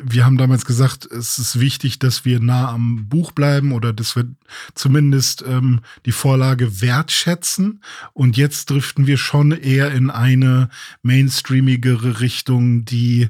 wir 0.00 0.24
haben 0.24 0.38
damals 0.38 0.64
gesagt, 0.64 1.06
es 1.06 1.38
ist 1.38 1.60
wichtig, 1.60 1.98
dass 1.98 2.24
wir 2.24 2.40
nah 2.40 2.70
am 2.70 3.08
Buch 3.08 3.32
bleiben 3.32 3.72
oder 3.72 3.92
dass 3.92 4.16
wir 4.16 4.26
zumindest 4.74 5.42
ähm, 5.46 5.80
die 6.06 6.12
Vorlage 6.12 6.80
wertschätzen. 6.80 7.82
Und 8.12 8.36
jetzt 8.36 8.70
driften 8.70 9.06
wir 9.06 9.18
schon 9.18 9.52
eher 9.52 9.90
in 9.92 10.10
eine 10.10 10.68
mainstreamigere 11.02 12.20
Richtung, 12.20 12.84
die 12.84 13.28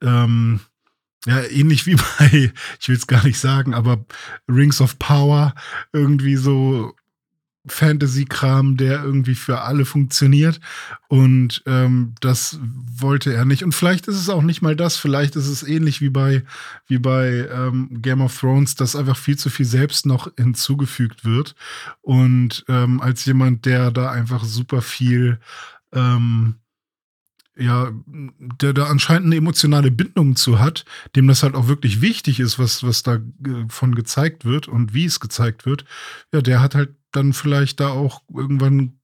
ähm, 0.00 0.60
ja, 1.26 1.42
ähnlich 1.42 1.86
wie 1.86 1.96
bei, 2.18 2.52
ich 2.80 2.88
will 2.88 2.96
es 2.96 3.06
gar 3.06 3.24
nicht 3.24 3.38
sagen, 3.38 3.74
aber 3.74 4.04
Rings 4.48 4.80
of 4.80 4.98
Power 4.98 5.54
irgendwie 5.92 6.36
so 6.36 6.94
Fantasy-Kram, 7.72 8.76
der 8.76 9.02
irgendwie 9.02 9.34
für 9.34 9.62
alle 9.62 9.84
funktioniert. 9.84 10.60
Und 11.08 11.62
ähm, 11.66 12.14
das 12.20 12.58
wollte 12.62 13.32
er 13.32 13.44
nicht. 13.44 13.64
Und 13.64 13.74
vielleicht 13.74 14.08
ist 14.08 14.16
es 14.16 14.28
auch 14.28 14.42
nicht 14.42 14.62
mal 14.62 14.76
das. 14.76 14.96
Vielleicht 14.96 15.36
ist 15.36 15.48
es 15.48 15.62
ähnlich 15.62 16.00
wie 16.00 16.10
bei, 16.10 16.42
wie 16.86 16.98
bei 16.98 17.48
ähm, 17.52 17.88
Game 18.02 18.20
of 18.20 18.38
Thrones, 18.38 18.74
dass 18.74 18.96
einfach 18.96 19.16
viel 19.16 19.38
zu 19.38 19.50
viel 19.50 19.66
selbst 19.66 20.06
noch 20.06 20.30
hinzugefügt 20.36 21.24
wird. 21.24 21.54
Und 22.02 22.64
ähm, 22.68 23.00
als 23.00 23.24
jemand, 23.24 23.64
der 23.64 23.90
da 23.90 24.10
einfach 24.10 24.44
super 24.44 24.82
viel 24.82 25.38
ähm, 25.92 26.56
ja, 27.58 27.90
der 28.06 28.72
da 28.72 28.86
anscheinend 28.86 29.26
eine 29.26 29.36
emotionale 29.36 29.90
Bindung 29.90 30.36
zu 30.36 30.60
hat, 30.60 30.84
dem 31.16 31.26
das 31.26 31.42
halt 31.42 31.56
auch 31.56 31.66
wirklich 31.66 32.00
wichtig 32.00 32.38
ist, 32.38 32.58
was, 32.58 32.84
was 32.84 33.02
da 33.02 33.18
von 33.68 33.96
gezeigt 33.96 34.44
wird 34.44 34.68
und 34.68 34.94
wie 34.94 35.04
es 35.04 35.18
gezeigt 35.18 35.66
wird, 35.66 35.84
ja, 36.32 36.40
der 36.40 36.62
hat 36.62 36.76
halt 36.76 36.90
dann 37.12 37.32
vielleicht 37.32 37.80
da 37.80 37.88
auch 37.88 38.22
irgendwann 38.32 38.98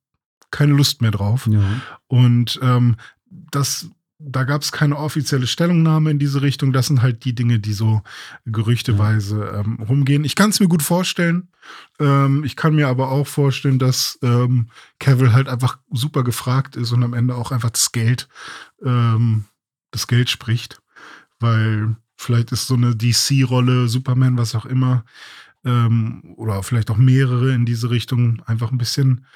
keine 0.51 0.75
Lust 0.75 1.03
mehr 1.03 1.11
drauf. 1.11 1.49
Ja. 1.51 1.63
Und 2.07 2.61
ähm, 2.63 2.97
das, 3.29 3.91
da 4.19 4.45
gab 4.45 4.63
es 4.63 4.71
keine 4.71 4.97
offizielle 4.97 5.47
Stellungnahme 5.47 6.13
in 6.13 6.19
diese 6.19 6.43
Richtung. 6.43 6.73
Das 6.73 6.87
sind 6.87 7.03
halt 7.03 7.25
die 7.25 7.35
Dinge, 7.35 7.59
die 7.59 7.73
so 7.73 8.03
gerüchteweise 8.47 9.63
ähm, 9.65 9.81
rumgehen. 9.83 10.25
Ich 10.25 10.37
kann 10.37 10.51
es 10.51 10.61
mir 10.61 10.69
gut 10.69 10.83
vorstellen. 10.83 11.49
Ähm, 11.99 12.45
ich 12.45 12.55
kann 12.55 12.77
mir 12.77 12.89
aber 12.89 13.11
auch 13.11 13.27
vorstellen, 13.27 13.81
dass 13.81 14.19
ähm, 14.23 14.69
Cavill 15.01 15.33
halt 15.33 15.49
einfach 15.49 15.79
super 15.91 16.23
gefragt 16.23 16.77
ist 16.77 16.93
und 16.93 17.03
am 17.03 17.15
Ende 17.15 17.35
auch 17.35 17.51
einfach 17.51 17.71
das 17.71 17.91
Geld, 17.91 18.29
ähm, 18.85 19.45
das 19.91 20.07
Geld 20.07 20.31
spricht. 20.31 20.81
Weil 21.41 21.97
vielleicht 22.17 22.53
ist 22.53 22.69
so 22.69 22.75
eine 22.75 22.95
DC-Rolle, 22.95 23.89
Superman, 23.89 24.39
was 24.39 24.55
auch 24.55 24.67
immer, 24.67 25.05
ähm, 25.65 26.35
oder 26.37 26.63
vielleicht 26.63 26.91
auch 26.91 26.97
mehrere 26.97 27.53
in 27.53 27.67
diese 27.67 27.91
Richtung 27.91 28.43
einfach 28.47 28.71
ein 28.71 28.79
bisschen 28.79 29.27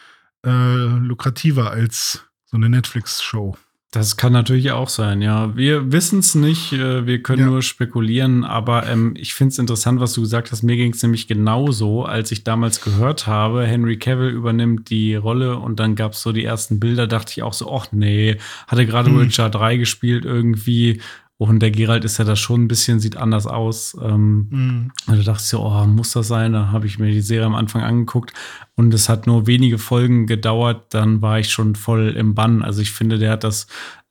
äh, 0.45 0.87
lukrativer 0.99 1.71
als 1.71 2.25
so 2.45 2.57
eine 2.57 2.69
Netflix-Show. 2.69 3.57
Das 3.91 4.19
kann 4.19 4.35
natürlich 4.35 4.71
auch 4.71 4.91
sein, 4.91 5.23
ja. 5.23 5.57
Wir 5.57 5.91
wissen 5.93 6.19
es 6.19 6.35
nicht, 6.35 6.75
äh, 6.75 7.07
wir 7.07 7.23
können 7.23 7.41
ja. 7.41 7.47
nur 7.47 7.63
spekulieren, 7.63 8.45
aber 8.45 8.87
ähm, 8.87 9.15
ich 9.17 9.33
finde 9.33 9.53
es 9.53 9.59
interessant, 9.59 9.99
was 9.99 10.13
du 10.13 10.21
gesagt 10.21 10.53
hast. 10.53 10.63
Mir 10.63 10.77
ging 10.77 10.93
es 10.93 11.03
nämlich 11.03 11.27
genauso, 11.27 12.05
als 12.05 12.31
ich 12.31 12.45
damals 12.45 12.83
gehört 12.83 13.27
habe, 13.27 13.65
Henry 13.65 13.99
Cavill 13.99 14.29
übernimmt 14.29 14.91
die 14.91 15.15
Rolle 15.15 15.57
und 15.57 15.81
dann 15.81 15.97
gab 15.97 16.13
es 16.13 16.21
so 16.21 16.33
die 16.33 16.45
ersten 16.45 16.79
Bilder, 16.79 17.07
dachte 17.07 17.33
ich 17.33 17.43
auch 17.43 17.55
so, 17.55 17.75
ach 17.75 17.87
nee, 17.91 18.37
hatte 18.67 18.85
gerade 18.85 19.09
hm. 19.09 19.21
Witcher 19.21 19.49
3 19.49 19.79
gespielt 19.79 20.27
irgendwie 20.27 21.01
und 21.39 21.61
der 21.61 21.71
Gerald 21.71 22.05
ist 22.05 22.19
ja 22.19 22.25
da 22.25 22.35
schon 22.35 22.65
ein 22.65 22.69
bisschen, 22.69 22.99
sieht 22.99 23.17
anders 23.17 23.47
aus. 23.47 23.97
Ähm, 24.03 24.49
mhm. 24.51 24.93
Da 25.07 25.15
dachte 25.15 25.43
ich 25.43 25.49
so, 25.49 25.61
oh, 25.61 25.87
muss 25.87 26.11
das 26.11 26.27
sein? 26.27 26.53
Da 26.53 26.73
habe 26.73 26.87
ich 26.87 26.99
mir 26.99 27.13
die 27.13 27.21
Serie 27.21 27.47
am 27.47 27.55
Anfang 27.55 27.83
angeguckt 27.83 28.33
und 28.75 28.93
es 28.93 29.09
hat 29.09 29.29
nur 29.29 29.47
wenige 29.47 29.79
Folgen 29.79 30.27
gedauert, 30.27 30.87
dann 30.91 31.23
war 31.23 31.39
ich 31.39 31.51
schon 31.51 31.77
voll 31.77 32.09
im 32.17 32.35
Bann. 32.35 32.63
Also 32.63 32.83
ich 32.83 32.91
finde, 32.91 33.19
der 33.19 33.31
hat 33.31 33.45
das 33.45 33.69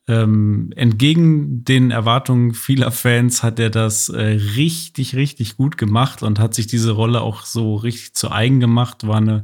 ähm, 0.08 0.70
entgegen 0.74 1.64
den 1.64 1.90
Erwartungen 1.90 2.54
vieler 2.54 2.90
Fans 2.90 3.42
hat 3.42 3.60
er 3.60 3.68
das 3.68 4.08
äh, 4.08 4.38
richtig, 4.56 5.14
richtig 5.14 5.58
gut 5.58 5.76
gemacht 5.76 6.22
und 6.22 6.38
hat 6.38 6.54
sich 6.54 6.66
diese 6.66 6.92
Rolle 6.92 7.20
auch 7.20 7.44
so 7.44 7.76
richtig 7.76 8.14
zu 8.14 8.32
eigen 8.32 8.58
gemacht. 8.58 9.06
War 9.06 9.18
eine 9.18 9.42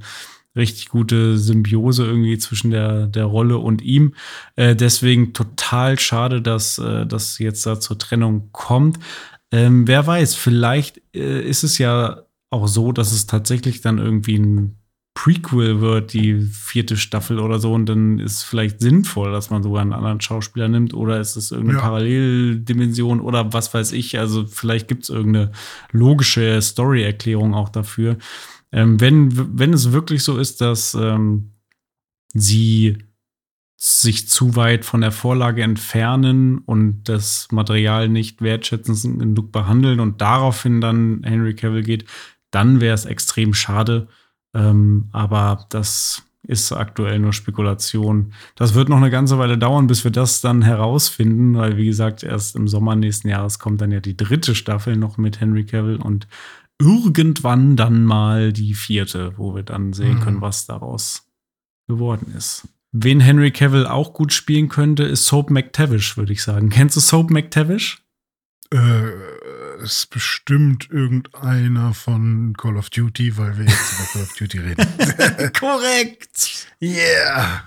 richtig 0.56 0.88
gute 0.88 1.38
Symbiose 1.38 2.04
irgendwie 2.04 2.38
zwischen 2.38 2.70
der, 2.70 3.06
der 3.06 3.24
Rolle 3.24 3.58
und 3.58 3.82
ihm. 3.82 4.14
Äh, 4.56 4.76
deswegen 4.76 5.32
total 5.32 5.98
schade, 5.98 6.40
dass 6.42 6.78
äh, 6.78 7.06
das 7.06 7.38
jetzt 7.38 7.66
da 7.66 7.80
zur 7.80 7.98
Trennung 7.98 8.50
kommt. 8.52 8.98
Ähm, 9.50 9.86
wer 9.86 10.06
weiß, 10.06 10.34
vielleicht 10.34 11.00
äh, 11.14 11.40
ist 11.42 11.64
es 11.64 11.78
ja 11.78 12.22
auch 12.50 12.68
so, 12.68 12.92
dass 12.92 13.12
es 13.12 13.26
tatsächlich 13.26 13.80
dann 13.80 13.98
irgendwie 13.98 14.38
ein 14.38 14.78
Prequel 15.16 15.80
wird, 15.80 16.12
die 16.12 16.40
vierte 16.40 16.96
Staffel 16.96 17.38
oder 17.38 17.60
so, 17.60 17.72
und 17.72 17.86
dann 17.86 18.18
ist 18.18 18.32
es 18.32 18.42
vielleicht 18.42 18.80
sinnvoll, 18.80 19.30
dass 19.30 19.48
man 19.48 19.62
sogar 19.62 19.80
einen 19.82 19.92
anderen 19.92 20.20
Schauspieler 20.20 20.66
nimmt, 20.66 20.92
oder 20.92 21.20
ist 21.20 21.36
es 21.36 21.52
irgendeine 21.52 21.78
Ja. 21.78 21.84
Paralleldimension 21.84 23.20
oder 23.20 23.52
was 23.52 23.72
weiß 23.72 23.92
ich. 23.92 24.18
Also 24.18 24.44
vielleicht 24.44 24.88
gibt 24.88 25.04
es 25.04 25.10
irgendeine 25.10 25.52
logische 25.92 26.60
Story-Erklärung 26.60 27.54
auch 27.54 27.68
dafür. 27.68 28.16
Ähm, 28.74 29.00
wenn, 29.00 29.58
wenn 29.58 29.72
es 29.72 29.92
wirklich 29.92 30.24
so 30.24 30.36
ist, 30.36 30.60
dass 30.60 30.94
ähm, 30.94 31.52
sie 32.34 32.98
sich 33.76 34.28
zu 34.28 34.56
weit 34.56 34.84
von 34.84 35.00
der 35.00 35.12
Vorlage 35.12 35.62
entfernen 35.62 36.58
und 36.58 37.04
das 37.04 37.46
Material 37.52 38.08
nicht 38.08 38.42
wertschätzend 38.42 39.20
genug 39.20 39.52
behandeln 39.52 40.00
und 40.00 40.20
daraufhin 40.20 40.80
dann 40.80 41.22
Henry 41.22 41.54
Cavill 41.54 41.84
geht, 41.84 42.06
dann 42.50 42.80
wäre 42.80 42.94
es 42.94 43.04
extrem 43.04 43.54
schade. 43.54 44.08
Ähm, 44.54 45.08
aber 45.12 45.66
das 45.68 46.24
ist 46.42 46.72
aktuell 46.72 47.20
nur 47.20 47.32
Spekulation. 47.32 48.32
Das 48.56 48.74
wird 48.74 48.88
noch 48.88 48.96
eine 48.96 49.10
ganze 49.10 49.38
Weile 49.38 49.56
dauern, 49.56 49.86
bis 49.86 50.02
wir 50.02 50.10
das 50.10 50.40
dann 50.40 50.62
herausfinden, 50.62 51.56
weil 51.56 51.76
wie 51.76 51.86
gesagt, 51.86 52.24
erst 52.24 52.56
im 52.56 52.66
Sommer 52.66 52.96
nächsten 52.96 53.28
Jahres 53.28 53.60
kommt 53.60 53.80
dann 53.80 53.92
ja 53.92 54.00
die 54.00 54.16
dritte 54.16 54.54
Staffel 54.56 54.96
noch 54.96 55.16
mit 55.16 55.40
Henry 55.40 55.64
Cavill 55.64 55.96
und 55.96 56.26
irgendwann 56.80 57.76
dann 57.76 58.04
mal 58.04 58.52
die 58.52 58.74
vierte, 58.74 59.36
wo 59.38 59.54
wir 59.54 59.62
dann 59.62 59.92
sehen 59.92 60.18
Mhm. 60.18 60.20
können, 60.20 60.40
was 60.40 60.66
daraus 60.66 61.26
geworden 61.88 62.32
ist. 62.36 62.66
Wen 62.92 63.20
Henry 63.20 63.50
Cavill 63.50 63.86
auch 63.86 64.12
gut 64.12 64.32
spielen 64.32 64.68
könnte, 64.68 65.02
ist 65.04 65.26
Soap 65.26 65.50
McTavish, 65.50 66.16
würde 66.16 66.32
ich 66.32 66.42
sagen. 66.42 66.70
Kennst 66.70 66.96
du 66.96 67.00
Soap 67.00 67.30
McTavish? 67.30 67.98
Äh, 68.72 69.10
ist 69.82 70.08
bestimmt 70.10 70.88
irgendeiner 70.90 71.92
von 71.94 72.54
Call 72.56 72.76
of 72.76 72.90
Duty, 72.90 73.36
weil 73.36 73.58
wir 73.58 73.64
jetzt 73.66 73.92
über 73.92 74.04
Call 74.12 74.22
of 74.22 74.34
Duty 74.36 74.58
reden. 74.58 75.52
Korrekt! 75.58 76.68
yeah! 76.80 77.64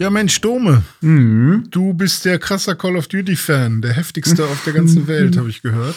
Ja, 0.00 0.08
Mensch, 0.08 0.40
Dome, 0.40 0.82
Mhm. 1.02 1.64
du 1.70 1.92
bist 1.92 2.24
der 2.24 2.38
krasser 2.38 2.74
Call 2.74 2.96
of 2.96 3.06
Duty-Fan, 3.08 3.82
der 3.82 3.92
heftigste 3.92 4.44
auf 4.46 4.64
der 4.64 4.72
ganzen 4.72 5.06
Welt, 5.06 5.36
habe 5.36 5.50
ich 5.50 5.60
gehört. 5.60 5.94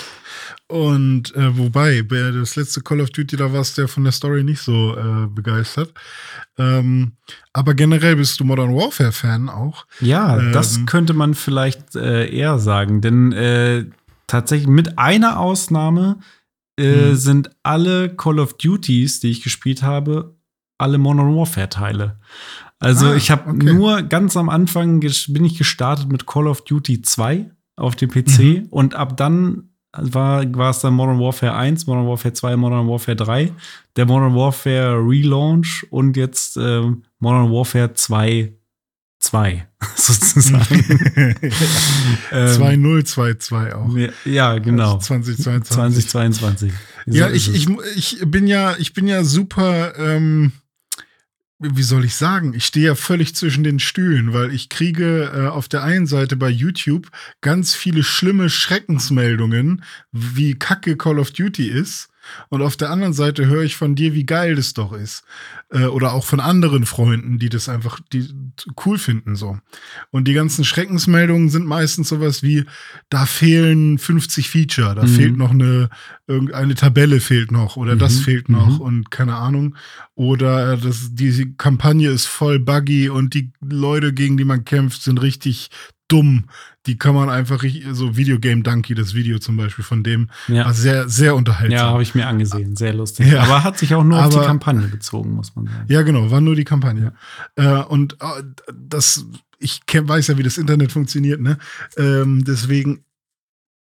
Und 0.68 1.34
äh, 1.36 1.58
wobei, 1.58 2.02
bei 2.04 2.32
das 2.32 2.58
letzte 2.58 2.82
Call 2.82 3.00
of 3.00 3.12
Duty, 3.12 3.38
da 3.38 3.54
warst 3.54 3.78
du 3.78 3.84
ja 3.84 3.88
von 3.88 4.04
der 4.04 4.12
Story 4.12 4.44
nicht 4.44 4.60
so 4.62 4.98
äh, 4.98 5.28
begeistert. 5.28 5.94
Ähm, 6.58 7.13
aber 7.54 7.76
generell 7.76 8.18
bist 8.18 8.39
du 8.39 8.44
Modern 8.44 8.76
Warfare-Fan 8.76 9.48
auch. 9.50 9.86
Ja, 10.02 10.38
das 10.52 10.78
Ähm. 10.78 10.86
könnte 10.86 11.13
man 11.13 11.34
vielleicht 11.34 11.96
äh, 11.96 12.28
eher 12.30 12.60
sagen, 12.60 13.00
denn 13.00 13.32
äh, 13.32 13.86
tatsächlich 14.28 14.68
mit 14.68 14.98
einer 15.00 15.39
Ausnahme 15.39 16.18
äh, 16.78 17.10
Hm. 17.12 17.16
sind 17.16 17.50
alle 17.63 18.10
Call 18.16 18.39
of 18.39 18.58
Duties, 18.58 19.20
die 19.22 19.30
ich 19.32 19.44
gespielt 19.44 19.82
habe, 19.84 20.36
alle 20.78 20.98
Modern 20.98 21.36
Warfare 21.36 21.70
Teile. 21.70 22.20
Also 22.84 23.08
Ah, 23.08 23.15
ich 23.15 23.32
habe 23.32 23.50
okay. 23.52 23.74
nur 23.74 24.02
ganz 24.04 24.36
am 24.38 24.50
Anfang 24.50 25.00
bin 25.00 25.46
ich 25.46 25.58
gestartet 25.58 26.12
mit 26.12 26.26
Call 26.28 26.48
of 26.48 26.63
Duty 26.63 27.02
2 27.02 27.50
auf 27.76 27.96
dem 27.96 28.10
PC 28.12 28.39
Mhm. 28.39 28.67
und 28.69 28.96
ab 28.96 29.17
dann 29.17 29.69
war, 29.96 30.43
war 30.56 30.72
es 30.72 30.80
dann 30.80 30.93
Modern 30.96 31.19
Warfare 31.19 31.54
1, 31.56 31.86
Modern 31.88 32.08
Warfare 32.08 32.34
2, 32.34 32.56
Modern 32.58 32.88
Warfare 32.88 33.15
3, 33.15 33.52
der 33.96 34.06
Modern 34.08 34.34
Warfare 34.36 34.96
Relaunch 34.98 35.86
und 35.91 36.17
jetzt 36.17 36.58
ähm, 36.58 37.04
Modern 37.19 37.52
Warfare 37.52 37.93
2 37.93 38.54
2 39.19 39.67
sozusagen. 39.96 40.84
Ähm, 42.32 42.48
2022 42.48 43.74
auch. 43.74 43.89
ja, 44.26 44.58
genau. 44.58 44.96
Also 44.96 44.98
2022. 45.15 46.10
2022. 46.10 46.74
Ja, 47.06 47.30
ich, 47.30 47.54
ich, 47.54 47.67
ich 47.96 48.19
bin 48.26 48.48
ja, 48.48 48.76
ich 48.80 48.93
bin 48.93 49.08
ja 49.08 49.24
super, 49.24 49.93
ähm, 49.98 50.52
wie 51.63 51.84
soll 51.84 52.04
ich 52.06 52.15
sagen? 52.15 52.54
Ich 52.54 52.65
stehe 52.65 52.88
ja 52.88 52.95
völlig 52.95 53.36
zwischen 53.36 53.63
den 53.63 53.80
Stühlen, 53.80 54.34
weil 54.34 54.54
ich 54.54 54.69
kriege 54.69 55.32
äh, 55.34 55.47
auf 55.47 55.69
der 55.69 55.84
einen 55.84 56.08
Seite 56.08 56.36
bei 56.36 56.49
YouTube 56.49 57.10
ganz 57.41 57.73
viele 57.73 58.04
schlimme 58.04 58.49
Schreckensmeldungen, 58.49 59.84
wie 60.12 60.56
kacke 60.56 60.97
Call 60.97 61.19
of 61.19 61.32
Duty 61.32 61.67
ist. 61.67 62.10
Und 62.49 62.62
auf 62.62 62.77
der 62.77 62.89
anderen 62.89 63.13
Seite 63.13 63.45
höre 63.47 63.63
ich 63.63 63.75
von 63.75 63.95
dir, 63.95 64.13
wie 64.13 64.25
geil 64.25 64.55
das 64.55 64.73
doch 64.73 64.93
ist. 64.93 65.23
Äh, 65.69 65.86
oder 65.86 66.13
auch 66.13 66.25
von 66.25 66.39
anderen 66.39 66.86
Freunden, 66.86 67.39
die 67.39 67.49
das 67.49 67.69
einfach 67.69 67.99
die, 68.12 68.27
cool 68.86 68.97
finden 68.97 69.36
so. 69.36 69.57
Und 70.12 70.27
die 70.27 70.33
ganzen 70.33 70.63
Schreckensmeldungen 70.65 71.49
sind 71.49 71.65
meistens 71.65 72.09
sowas 72.09 72.43
wie, 72.43 72.65
da 73.09 73.25
fehlen 73.25 73.97
50 73.97 74.49
Feature, 74.49 74.95
da 74.95 75.03
Mhm. 75.03 75.07
fehlt 75.07 75.38
noch 75.38 75.51
eine, 75.51 75.89
irgendeine 76.27 76.75
Tabelle 76.75 77.19
fehlt 77.19 77.51
noch 77.51 77.75
oder 77.77 77.95
das 77.95 78.15
Mhm, 78.17 78.21
fehlt 78.21 78.49
noch 78.49 78.75
mhm. 78.79 78.81
und 78.81 79.12
keine 79.12 79.36
Ahnung. 79.36 79.75
Oder 80.15 80.77
das, 80.77 81.09
die 81.13 81.53
Kampagne 81.57 82.09
ist 82.09 82.25
voll 82.27 82.59
buggy 82.59 83.09
und 83.09 83.33
die 83.33 83.51
Leute, 83.62 84.13
gegen 84.13 84.38
die 84.38 84.45
man 84.45 84.63
kämpft, 84.65 85.01
sind 85.01 85.21
richtig 85.21 85.69
dumm. 86.13 86.45
Die 86.86 86.97
kann 86.97 87.15
man 87.15 87.30
einfach, 87.30 87.63
so 87.93 88.17
Videogame 88.17 88.62
Donkey, 88.62 88.93
das 88.93 89.13
Video 89.13 89.39
zum 89.39 89.56
Beispiel 89.58 89.86
von 89.86 90.04
dem, 90.04 90.30
Ja. 90.47 90.65
war 90.65 90.73
sehr, 90.73 91.08
sehr 91.10 91.34
unterhaltsam. 91.36 91.71
Ja, 91.78 91.86
habe 91.91 92.04
ich 92.04 92.13
mir 92.13 92.28
angesehen. 92.28 92.76
Sehr 92.76 92.93
lustig. 92.93 93.32
Ja. 93.32 93.43
Aber 93.43 93.63
hat 93.63 93.78
sich 93.78 93.95
auch 93.95 94.04
nur 94.04 94.19
auf 94.23 94.30
die 94.30 94.38
Aber- 94.38 94.45
Kampagne 94.45 94.88
bezogen, 94.88 95.32
muss 95.34 95.56
man 95.56 95.65
sagen. 95.67 95.86
Ja, 95.88 96.02
genau, 96.02 96.30
war 96.30 96.41
nur 96.41 96.56
die 96.56 96.65
Kampagne. 96.65 97.13
Äh, 97.56 97.67
und 97.84 98.17
äh, 98.21 98.43
das, 98.73 99.26
ich 99.60 99.82
weiß 99.93 100.28
ja, 100.28 100.38
wie 100.38 100.43
das 100.43 100.58
Internet 100.58 100.91
funktioniert, 100.91 101.39
ne? 101.41 101.58
Ähm, 101.97 102.43
deswegen 102.45 103.06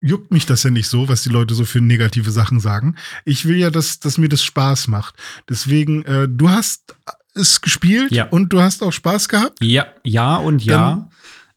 juckt 0.02 0.32
mich 0.32 0.46
das 0.46 0.64
ja 0.64 0.70
nicht 0.72 0.88
so, 0.88 1.08
was 1.08 1.24
die 1.24 1.30
Leute 1.30 1.54
so 1.54 1.64
für 1.64 1.80
negative 1.80 2.32
Sachen 2.32 2.60
sagen. 2.60 2.96
Ich 3.24 3.46
will 3.46 3.56
ja, 3.58 3.70
dass, 3.70 4.00
dass 4.00 4.18
mir 4.18 4.30
das 4.30 4.44
Spaß 4.44 4.88
macht. 4.90 5.16
Deswegen, 5.48 6.04
äh, 6.06 6.28
du 6.28 6.50
hast 6.50 6.96
es 7.36 7.62
gespielt 7.62 8.12
Ja. 8.12 8.26
und 8.26 8.52
du 8.52 8.62
hast 8.62 8.84
auch 8.84 8.92
Spaß 8.92 9.30
gehabt. 9.30 9.64
Ja, 9.64 9.86
ja 10.04 10.36
und 10.38 10.66
ja. 10.66 11.08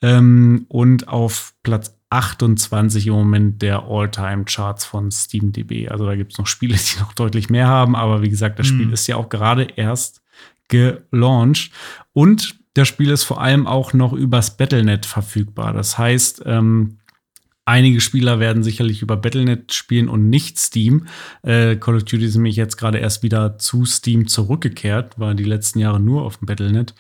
ähm, 0.02 0.66
und 0.70 1.08
auf 1.08 1.54
Platz 1.64 1.96
28 2.10 3.08
im 3.08 3.14
Moment 3.14 3.62
der 3.62 3.84
All-Time-Charts 3.84 4.86
von 4.86 5.12
SteamDB. 5.12 5.90
Also 5.90 6.06
da 6.06 6.16
gibt 6.16 6.34
es 6.34 6.38
noch 6.38 6.48
Spiele, 6.48 6.76
die 6.76 7.00
noch 7.00 7.14
deutlich 7.14 7.50
mehr 7.50 7.68
haben, 7.68 7.96
aber 7.96 8.22
wie 8.22 8.30
gesagt, 8.30 8.60
das 8.60 8.68
Spiel 8.68 8.88
Mhm. 8.88 8.94
ist 8.94 9.08
ja 9.08 9.16
auch 9.18 9.30
gerade 9.30 9.64
erst 9.76 10.22
gelauncht. 10.70 11.72
Und 12.14 12.56
das 12.76 12.88
Spiel 12.88 13.10
ist 13.10 13.24
vor 13.24 13.42
allem 13.42 13.66
auch 13.66 13.94
noch 13.94 14.14
übers 14.14 14.56
Battlenet 14.58 15.06
verfügbar. 15.06 15.74
Das 15.74 15.98
heißt, 15.98 16.44
ähm, 16.46 16.98
einige 17.66 18.00
Spieler 18.00 18.40
werden 18.40 18.62
sicherlich 18.64 19.02
über 19.02 19.18
Battlenet 19.18 19.74
spielen 19.74 20.08
und 20.08 20.30
nicht 20.30 20.60
Steam. 20.60 21.08
Äh, 21.42 21.78
Call 21.78 21.96
of 21.96 22.04
Duty 22.04 22.26
ist 22.26 22.36
nämlich 22.36 22.56
jetzt 22.58 22.78
gerade 22.78 23.00
erst 23.00 23.24
wieder 23.24 23.58
zu 23.58 23.86
Steam 23.86 24.28
zurückgekehrt, 24.28 25.18
war 25.18 25.34
die 25.34 25.44
letzten 25.44 25.80
Jahre 25.80 26.00
nur 26.00 26.22
auf 26.24 26.38
dem 26.38 26.46
Battlenet. 26.46 26.94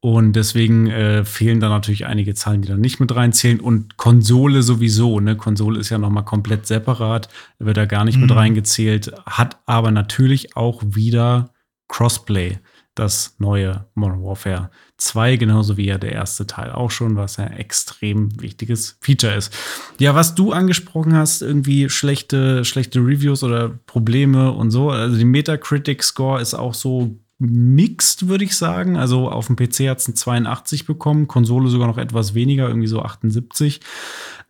Und 0.00 0.32
deswegen 0.32 0.88
äh, 0.88 1.24
fehlen 1.24 1.60
da 1.60 1.68
natürlich 1.68 2.06
einige 2.06 2.34
Zahlen, 2.34 2.60
die 2.60 2.68
da 2.68 2.76
nicht 2.76 2.98
mit 2.98 3.14
reinzählen. 3.14 3.60
Und 3.60 3.96
Konsole 3.96 4.62
sowieso, 4.64 5.20
ne? 5.20 5.36
Konsole 5.36 5.78
ist 5.78 5.90
ja 5.90 5.98
noch 5.98 6.10
mal 6.10 6.22
komplett 6.22 6.66
separat, 6.66 7.28
wird 7.60 7.76
da 7.76 7.86
gar 7.86 8.04
nicht 8.04 8.18
mit 8.18 8.30
Mhm. 8.30 8.36
reingezählt, 8.36 9.12
hat 9.26 9.58
aber 9.66 9.92
natürlich 9.92 10.56
auch 10.56 10.82
wieder 10.84 11.50
Crossplay, 11.86 12.58
das 12.96 13.36
neue 13.38 13.86
Modern 13.94 14.24
Warfare 14.24 14.70
2, 15.02 15.36
genauso 15.36 15.76
wie 15.76 15.86
ja 15.86 15.98
der 15.98 16.12
erste 16.12 16.46
Teil 16.46 16.70
auch 16.72 16.90
schon, 16.90 17.16
was 17.16 17.38
ein 17.38 17.52
extrem 17.52 18.40
wichtiges 18.40 18.96
Feature 19.00 19.34
ist. 19.34 19.52
Ja, 19.98 20.14
was 20.14 20.34
du 20.34 20.52
angesprochen 20.52 21.14
hast, 21.14 21.42
irgendwie 21.42 21.88
schlechte, 21.88 22.64
schlechte 22.64 23.00
Reviews 23.00 23.42
oder 23.42 23.68
Probleme 23.86 24.52
und 24.52 24.70
so. 24.70 24.90
Also 24.90 25.16
die 25.16 25.24
Metacritic-Score 25.24 26.40
ist 26.40 26.54
auch 26.54 26.74
so 26.74 27.16
mixed, 27.38 28.28
würde 28.28 28.44
ich 28.44 28.56
sagen. 28.56 28.96
Also 28.96 29.28
auf 29.28 29.48
dem 29.48 29.56
PC 29.56 29.88
hat 29.88 29.98
es 29.98 30.08
ein 30.08 30.14
82 30.14 30.86
bekommen, 30.86 31.26
Konsole 31.26 31.68
sogar 31.68 31.88
noch 31.88 31.98
etwas 31.98 32.34
weniger, 32.34 32.68
irgendwie 32.68 32.86
so 32.86 33.02
78. 33.02 33.80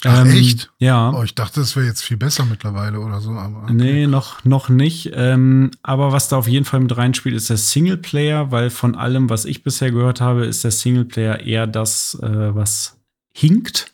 Ach, 0.04 0.24
ähm, 0.24 0.32
echt? 0.32 0.70
Ja. 0.78 1.12
Oh, 1.12 1.22
ich 1.22 1.34
dachte, 1.34 1.60
es 1.60 1.76
wäre 1.76 1.86
jetzt 1.86 2.02
viel 2.02 2.16
besser 2.16 2.44
mittlerweile 2.44 3.00
oder 3.00 3.20
so. 3.20 3.30
Aber 3.30 3.64
okay. 3.64 3.72
Nee, 3.72 4.06
noch, 4.06 4.44
noch 4.44 4.68
nicht. 4.68 5.12
Ähm, 5.14 5.70
aber 5.82 6.12
was 6.12 6.28
da 6.28 6.36
auf 6.36 6.48
jeden 6.48 6.64
Fall 6.64 6.80
mit 6.80 6.96
reinspielt, 6.96 7.36
ist 7.36 7.50
der 7.50 7.56
Singleplayer, 7.56 8.50
weil 8.50 8.70
von 8.70 8.94
allem, 8.94 9.30
was 9.30 9.44
ich 9.44 9.62
bisher 9.62 9.90
gehört 9.90 10.20
habe, 10.20 10.44
ist 10.44 10.64
der 10.64 10.72
Singleplayer 10.72 11.40
eher 11.40 11.66
das, 11.66 12.18
äh, 12.20 12.54
was 12.54 12.98
hinkt. 13.32 13.92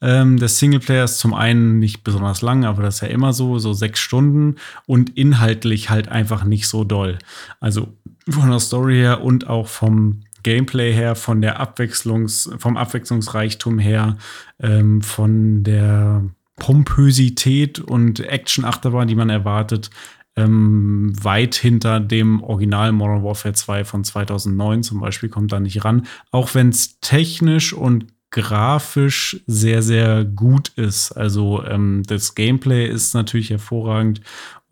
Ähm, 0.00 0.38
der 0.38 0.48
Singleplayer 0.48 1.04
ist 1.04 1.18
zum 1.18 1.32
einen 1.32 1.78
nicht 1.78 2.02
besonders 2.02 2.42
lang, 2.42 2.64
aber 2.64 2.82
das 2.82 2.96
ist 2.96 3.00
ja 3.02 3.08
immer 3.08 3.32
so, 3.32 3.58
so 3.58 3.72
sechs 3.72 4.00
Stunden 4.00 4.56
und 4.86 5.16
inhaltlich 5.16 5.90
halt 5.90 6.08
einfach 6.08 6.42
nicht 6.42 6.66
so 6.66 6.82
doll. 6.82 7.18
Also 7.60 7.94
von 8.28 8.50
der 8.50 8.58
Story 8.58 8.96
her 8.96 9.22
und 9.22 9.46
auch 9.46 9.68
vom 9.68 10.22
Gameplay 10.42 10.92
her, 10.92 11.14
von 11.14 11.42
der 11.42 11.60
Abwechslungs, 11.60 12.50
vom 12.58 12.76
Abwechslungsreichtum 12.76 13.78
her, 13.78 14.16
ähm, 14.60 15.02
von 15.02 15.62
der 15.62 16.24
Pompösität 16.56 17.80
und 17.80 18.20
Action-Achterbahn, 18.20 19.08
die 19.08 19.14
man 19.14 19.30
erwartet, 19.30 19.90
ähm, 20.36 21.12
weit 21.22 21.54
hinter 21.54 22.00
dem 22.00 22.42
Original 22.42 22.92
Modern 22.92 23.22
Warfare 23.22 23.54
2 23.54 23.84
von 23.84 24.04
2009 24.04 24.82
zum 24.82 25.00
Beispiel 25.00 25.28
kommt 25.28 25.52
da 25.52 25.60
nicht 25.60 25.84
ran. 25.84 26.06
Auch 26.30 26.54
wenn 26.54 26.70
es 26.70 27.00
technisch 27.00 27.72
und 27.72 28.06
grafisch 28.30 29.42
sehr, 29.46 29.82
sehr 29.82 30.24
gut 30.24 30.70
ist. 30.76 31.12
Also 31.12 31.62
ähm, 31.64 32.02
das 32.06 32.34
Gameplay 32.34 32.88
ist 32.88 33.14
natürlich 33.14 33.50
hervorragend 33.50 34.22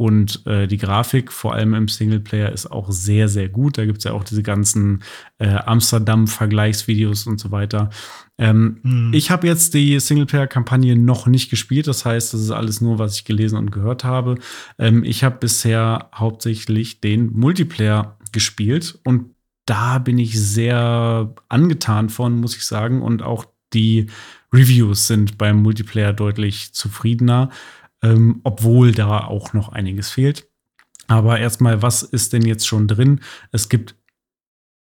und 0.01 0.46
äh, 0.46 0.66
die 0.66 0.78
Grafik, 0.78 1.30
vor 1.30 1.53
allem 1.53 1.74
im 1.74 1.86
Singleplayer, 1.86 2.51
ist 2.53 2.72
auch 2.72 2.90
sehr, 2.90 3.28
sehr 3.28 3.51
gut. 3.51 3.76
Da 3.76 3.84
gibt 3.84 3.98
es 3.98 4.05
ja 4.05 4.12
auch 4.12 4.24
diese 4.24 4.42
ganzen 4.42 5.03
äh, 5.36 5.46
Amsterdam-Vergleichsvideos 5.46 7.26
und 7.26 7.38
so 7.38 7.51
weiter. 7.51 7.90
Ähm, 8.38 8.78
mhm. 8.82 9.12
Ich 9.12 9.30
habe 9.30 9.46
jetzt 9.46 9.74
die 9.74 10.01
Singleplayer-Kampagne 10.01 10.96
noch 10.96 11.26
nicht 11.26 11.51
gespielt. 11.51 11.86
Das 11.86 12.07
heißt, 12.07 12.32
das 12.32 12.40
ist 12.40 12.51
alles 12.51 12.80
nur, 12.80 12.98
was 12.98 13.16
ich 13.16 13.26
gelesen 13.26 13.59
und 13.59 13.72
gehört 13.72 14.03
habe. 14.03 14.36
Ähm, 14.78 15.05
ich 15.05 15.22
habe 15.22 15.36
bisher 15.38 16.09
hauptsächlich 16.14 17.03
den 17.03 17.30
Multiplayer 17.34 18.16
gespielt 18.32 18.98
und 19.05 19.34
da 19.66 19.98
bin 19.98 20.16
ich 20.16 20.40
sehr 20.40 21.34
angetan 21.51 22.09
von, 22.09 22.40
muss 22.40 22.57
ich 22.57 22.64
sagen. 22.64 23.03
Und 23.03 23.22
auch 23.22 23.44
die 23.74 24.07
Reviews 24.51 25.07
sind 25.07 25.38
beim 25.38 25.62
Multiplayer 25.62 26.14
deutlich 26.14 26.72
zufriedener, 26.72 27.51
ähm, 28.03 28.40
obwohl 28.44 28.92
da 28.92 29.24
auch 29.24 29.53
noch 29.53 29.70
einiges 29.70 30.11
fehlt. 30.11 30.48
Aber 31.07 31.38
erstmal, 31.40 31.82
was 31.82 32.03
ist 32.03 32.32
denn 32.32 32.42
jetzt 32.42 32.66
schon 32.66 32.86
drin? 32.86 33.20
Es 33.53 33.68
gibt 33.68 33.96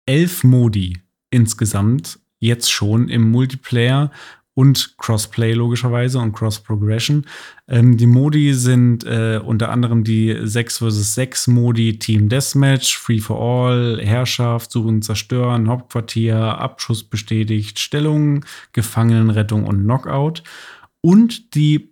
elf 0.07 0.45
Modi 0.45 0.99
insgesamt 1.31 2.21
jetzt 2.39 2.71
schon 2.71 3.09
im 3.09 3.31
Multiplayer 3.31 4.11
und 4.55 4.97
Crossplay 4.99 5.55
logischerweise 5.55 6.19
und 6.19 6.33
Cross-Progression. 6.33 7.25
Ähm, 7.69 7.97
die 7.97 8.07
Modi 8.07 8.53
sind 8.53 9.03
äh, 9.05 9.41
unter 9.43 9.71
anderem 9.71 10.05
die 10.05 10.37
6 10.43 10.79
vs 10.79 11.15
6 11.15 11.47
Modi 11.49 11.99
Team 11.99 12.29
Deathmatch, 12.29 12.99
Free 12.99 13.19
for 13.19 13.41
All, 13.41 14.01
Herrschaft, 14.03 14.71
Suchen, 14.71 15.01
Zerstören, 15.01 15.69
Hauptquartier, 15.69 16.37
Abschuss 16.37 17.03
bestätigt, 17.03 17.79
Stellung, 17.79 18.45
Gefangenenrettung 18.73 19.65
und 19.65 19.85
Knockout. 19.85 20.43
Und 21.01 21.55
die 21.55 21.92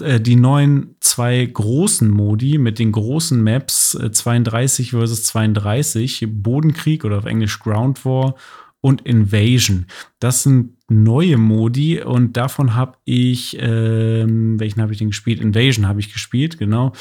die 0.00 0.36
neuen 0.36 0.96
zwei 1.00 1.44
großen 1.44 2.10
Modi 2.10 2.58
mit 2.58 2.78
den 2.78 2.92
großen 2.92 3.42
Maps 3.42 3.98
32 4.12 4.92
äh, 4.92 5.06
vs 5.06 5.24
32, 5.24 6.26
Bodenkrieg 6.28 7.04
oder 7.04 7.18
auf 7.18 7.26
Englisch 7.26 7.58
Ground 7.58 8.04
War 8.04 8.34
und 8.80 9.02
Invasion. 9.02 9.86
Das 10.20 10.42
sind 10.44 10.76
neue 10.88 11.36
Modi 11.36 12.00
und 12.00 12.36
davon 12.36 12.74
habe 12.76 12.96
ich, 13.04 13.56
ähm, 13.60 14.60
welchen 14.60 14.80
habe 14.80 14.92
ich 14.92 14.98
denn 14.98 15.08
gespielt? 15.08 15.40
Invasion 15.40 15.88
habe 15.88 15.98
ich 15.98 16.12
gespielt, 16.12 16.58
genau. 16.58 16.92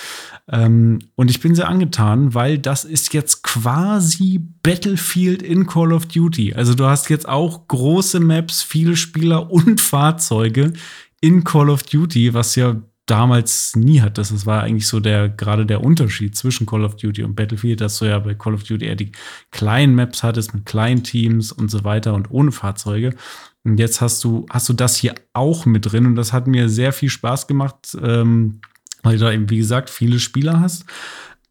Ähm, 0.52 1.00
und 1.14 1.30
ich 1.30 1.40
bin 1.40 1.54
sehr 1.54 1.70
angetan, 1.70 2.34
weil 2.34 2.58
das 2.58 2.84
ist 2.84 3.14
jetzt 3.14 3.44
quasi 3.44 4.42
Battlefield 4.64 5.44
in 5.44 5.68
Call 5.68 5.94
of 5.94 6.08
Duty. 6.08 6.56
Also 6.56 6.74
du 6.74 6.86
hast 6.86 7.10
jetzt 7.10 7.30
auch 7.30 7.68
große 7.68 8.20
Maps, 8.20 8.64
viele 8.64 8.96
Spieler 8.96 9.52
und 9.52 9.80
Fahrzeuge 9.80 10.74
in 11.22 11.44
Call 11.44 11.70
of 11.70 11.84
Duty, 11.84 12.34
was 12.34 12.56
ja 12.56 12.82
damals 13.06 13.76
nie 13.76 14.02
hat. 14.02 14.18
Das 14.18 14.46
war 14.46 14.64
eigentlich 14.64 14.88
so 14.88 15.00
der 15.00 15.30
gerade 15.30 15.66
der 15.66 15.84
Unterschied 15.84 16.36
zwischen 16.36 16.66
Call 16.66 16.84
of 16.84 16.96
Duty 16.96 17.24
und 17.24 17.36
Battlefield, 17.36 17.82
dass 17.82 18.00
du 18.00 18.06
ja 18.06 18.18
bei 18.20 18.34
Call 18.34 18.56
of 18.56 18.64
Duty 18.64 18.86
eher 18.86 18.96
die 18.96 19.12
kleinen 19.52 19.96
Maps 19.96 20.24
hattest 20.24 20.54
mit 20.54 20.66
kleinen 20.66 21.04
Teams 21.04 21.52
und 21.52 21.70
so 21.70 21.84
weiter 21.84 22.14
und 22.14 22.32
ohne 22.32 22.52
Fahrzeuge. 22.52 23.16
Und 23.64 23.80
jetzt 23.80 24.02
hast 24.02 24.24
du, 24.24 24.46
hast 24.50 24.70
du 24.70 24.74
das 24.74 24.96
hier 24.96 25.16
auch 25.34 25.66
mit 25.66 25.92
drin 25.92 26.06
und 26.06 26.16
das 26.16 26.34
hat 26.34 26.48
mir 26.48 26.70
sehr 26.70 26.94
viel 26.94 27.10
Spaß 27.10 27.48
gemacht, 27.48 27.98
ähm, 28.02 28.62
weil 29.04 29.18
du 29.18 29.26
da 29.26 29.32
eben, 29.32 29.50
wie 29.50 29.58
gesagt, 29.58 29.90
viele 29.90 30.20
Spieler 30.20 30.60
hast 30.60 30.86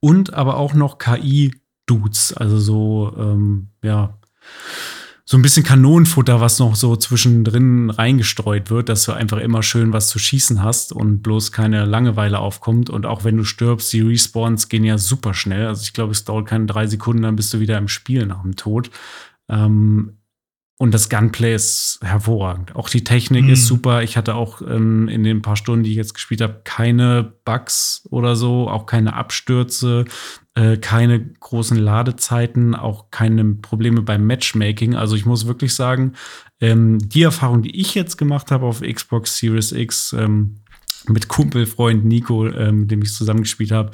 und 0.00 0.34
aber 0.34 0.56
auch 0.56 0.74
noch 0.74 0.98
KI-Dudes, 0.98 2.34
also 2.34 2.58
so, 2.58 3.14
ähm, 3.16 3.68
ja, 3.82 4.18
so 5.26 5.38
ein 5.38 5.42
bisschen 5.42 5.64
Kanonenfutter, 5.64 6.40
was 6.40 6.58
noch 6.58 6.76
so 6.76 6.96
zwischendrin 6.96 7.88
reingestreut 7.88 8.70
wird, 8.70 8.90
dass 8.90 9.04
du 9.04 9.12
einfach 9.12 9.38
immer 9.38 9.62
schön 9.62 9.94
was 9.94 10.08
zu 10.08 10.18
schießen 10.18 10.62
hast 10.62 10.92
und 10.92 11.22
bloß 11.22 11.50
keine 11.50 11.86
Langeweile 11.86 12.40
aufkommt. 12.40 12.90
Und 12.90 13.06
auch 13.06 13.24
wenn 13.24 13.38
du 13.38 13.44
stirbst, 13.44 13.90
die 13.94 14.02
Respawns 14.02 14.68
gehen 14.68 14.84
ja 14.84 14.98
super 14.98 15.32
schnell. 15.32 15.66
Also 15.66 15.82
ich 15.82 15.94
glaube, 15.94 16.12
es 16.12 16.24
dauert 16.24 16.46
keine 16.46 16.66
drei 16.66 16.86
Sekunden, 16.86 17.22
dann 17.22 17.36
bist 17.36 17.54
du 17.54 17.60
wieder 17.60 17.78
im 17.78 17.88
Spiel 17.88 18.26
nach 18.26 18.42
dem 18.42 18.56
Tod. 18.56 18.90
Ähm, 19.48 20.18
und 20.76 20.92
das 20.92 21.08
Gunplay 21.08 21.54
ist 21.54 22.00
hervorragend. 22.02 22.74
Auch 22.74 22.88
die 22.88 23.04
Technik 23.04 23.44
mhm. 23.44 23.50
ist 23.50 23.66
super. 23.66 24.02
Ich 24.02 24.16
hatte 24.16 24.34
auch 24.34 24.60
ähm, 24.60 25.08
in 25.08 25.22
den 25.22 25.40
paar 25.40 25.56
Stunden, 25.56 25.84
die 25.84 25.90
ich 25.90 25.96
jetzt 25.96 26.14
gespielt 26.14 26.40
habe, 26.40 26.62
keine 26.64 27.32
Bugs 27.44 28.06
oder 28.10 28.34
so, 28.34 28.68
auch 28.68 28.86
keine 28.86 29.14
Abstürze, 29.14 30.04
äh, 30.54 30.76
keine 30.76 31.24
großen 31.24 31.76
Ladezeiten, 31.76 32.74
auch 32.74 33.10
keine 33.12 33.44
Probleme 33.44 34.02
beim 34.02 34.26
Matchmaking. 34.26 34.96
Also 34.96 35.14
ich 35.14 35.26
muss 35.26 35.46
wirklich 35.46 35.74
sagen, 35.74 36.14
ähm, 36.60 36.98
die 36.98 37.22
Erfahrung, 37.22 37.62
die 37.62 37.80
ich 37.80 37.94
jetzt 37.94 38.16
gemacht 38.16 38.50
habe 38.50 38.66
auf 38.66 38.80
Xbox 38.80 39.38
Series 39.38 39.70
X 39.70 40.12
ähm, 40.12 40.56
mit 41.06 41.28
Kumpelfreund 41.28 42.04
Nico, 42.04 42.48
ähm, 42.48 42.80
mit 42.80 42.90
dem 42.90 43.02
ich 43.02 43.12
zusammengespielt 43.12 43.70
habe, 43.70 43.92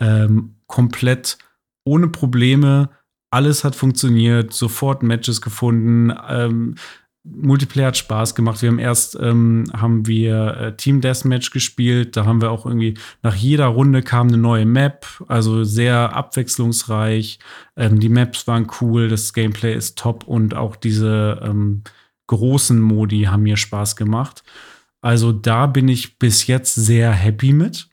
ähm, 0.00 0.56
komplett 0.66 1.36
ohne 1.84 2.08
Probleme 2.08 2.88
alles 3.32 3.64
hat 3.64 3.74
funktioniert, 3.74 4.52
sofort 4.52 5.02
Matches 5.02 5.40
gefunden. 5.40 6.12
Ähm, 6.28 6.74
Multiplayer 7.24 7.88
hat 7.88 7.96
Spaß 7.96 8.34
gemacht. 8.34 8.62
Wir 8.62 8.68
haben 8.68 8.80
erst 8.80 9.16
ähm, 9.20 9.64
haben 9.72 10.06
wir 10.06 10.56
äh, 10.56 10.76
Team 10.76 11.00
Deathmatch 11.00 11.50
gespielt. 11.50 12.16
Da 12.16 12.26
haben 12.26 12.42
wir 12.42 12.50
auch 12.50 12.66
irgendwie 12.66 12.94
nach 13.22 13.34
jeder 13.34 13.66
Runde 13.66 14.02
kam 14.02 14.28
eine 14.28 14.38
neue 14.38 14.66
Map, 14.66 15.06
also 15.28 15.62
sehr 15.62 16.14
abwechslungsreich. 16.14 17.38
Ähm, 17.76 18.00
die 18.00 18.08
Maps 18.08 18.46
waren 18.48 18.66
cool, 18.80 19.08
das 19.08 19.32
Gameplay 19.32 19.74
ist 19.74 19.98
top 19.98 20.24
und 20.24 20.54
auch 20.54 20.74
diese 20.74 21.40
ähm, 21.44 21.82
großen 22.26 22.80
Modi 22.80 23.22
haben 23.22 23.44
mir 23.44 23.56
Spaß 23.56 23.94
gemacht. 23.94 24.42
Also 25.00 25.32
da 25.32 25.66
bin 25.66 25.88
ich 25.88 26.18
bis 26.18 26.46
jetzt 26.48 26.74
sehr 26.74 27.12
happy 27.12 27.52
mit. 27.52 27.88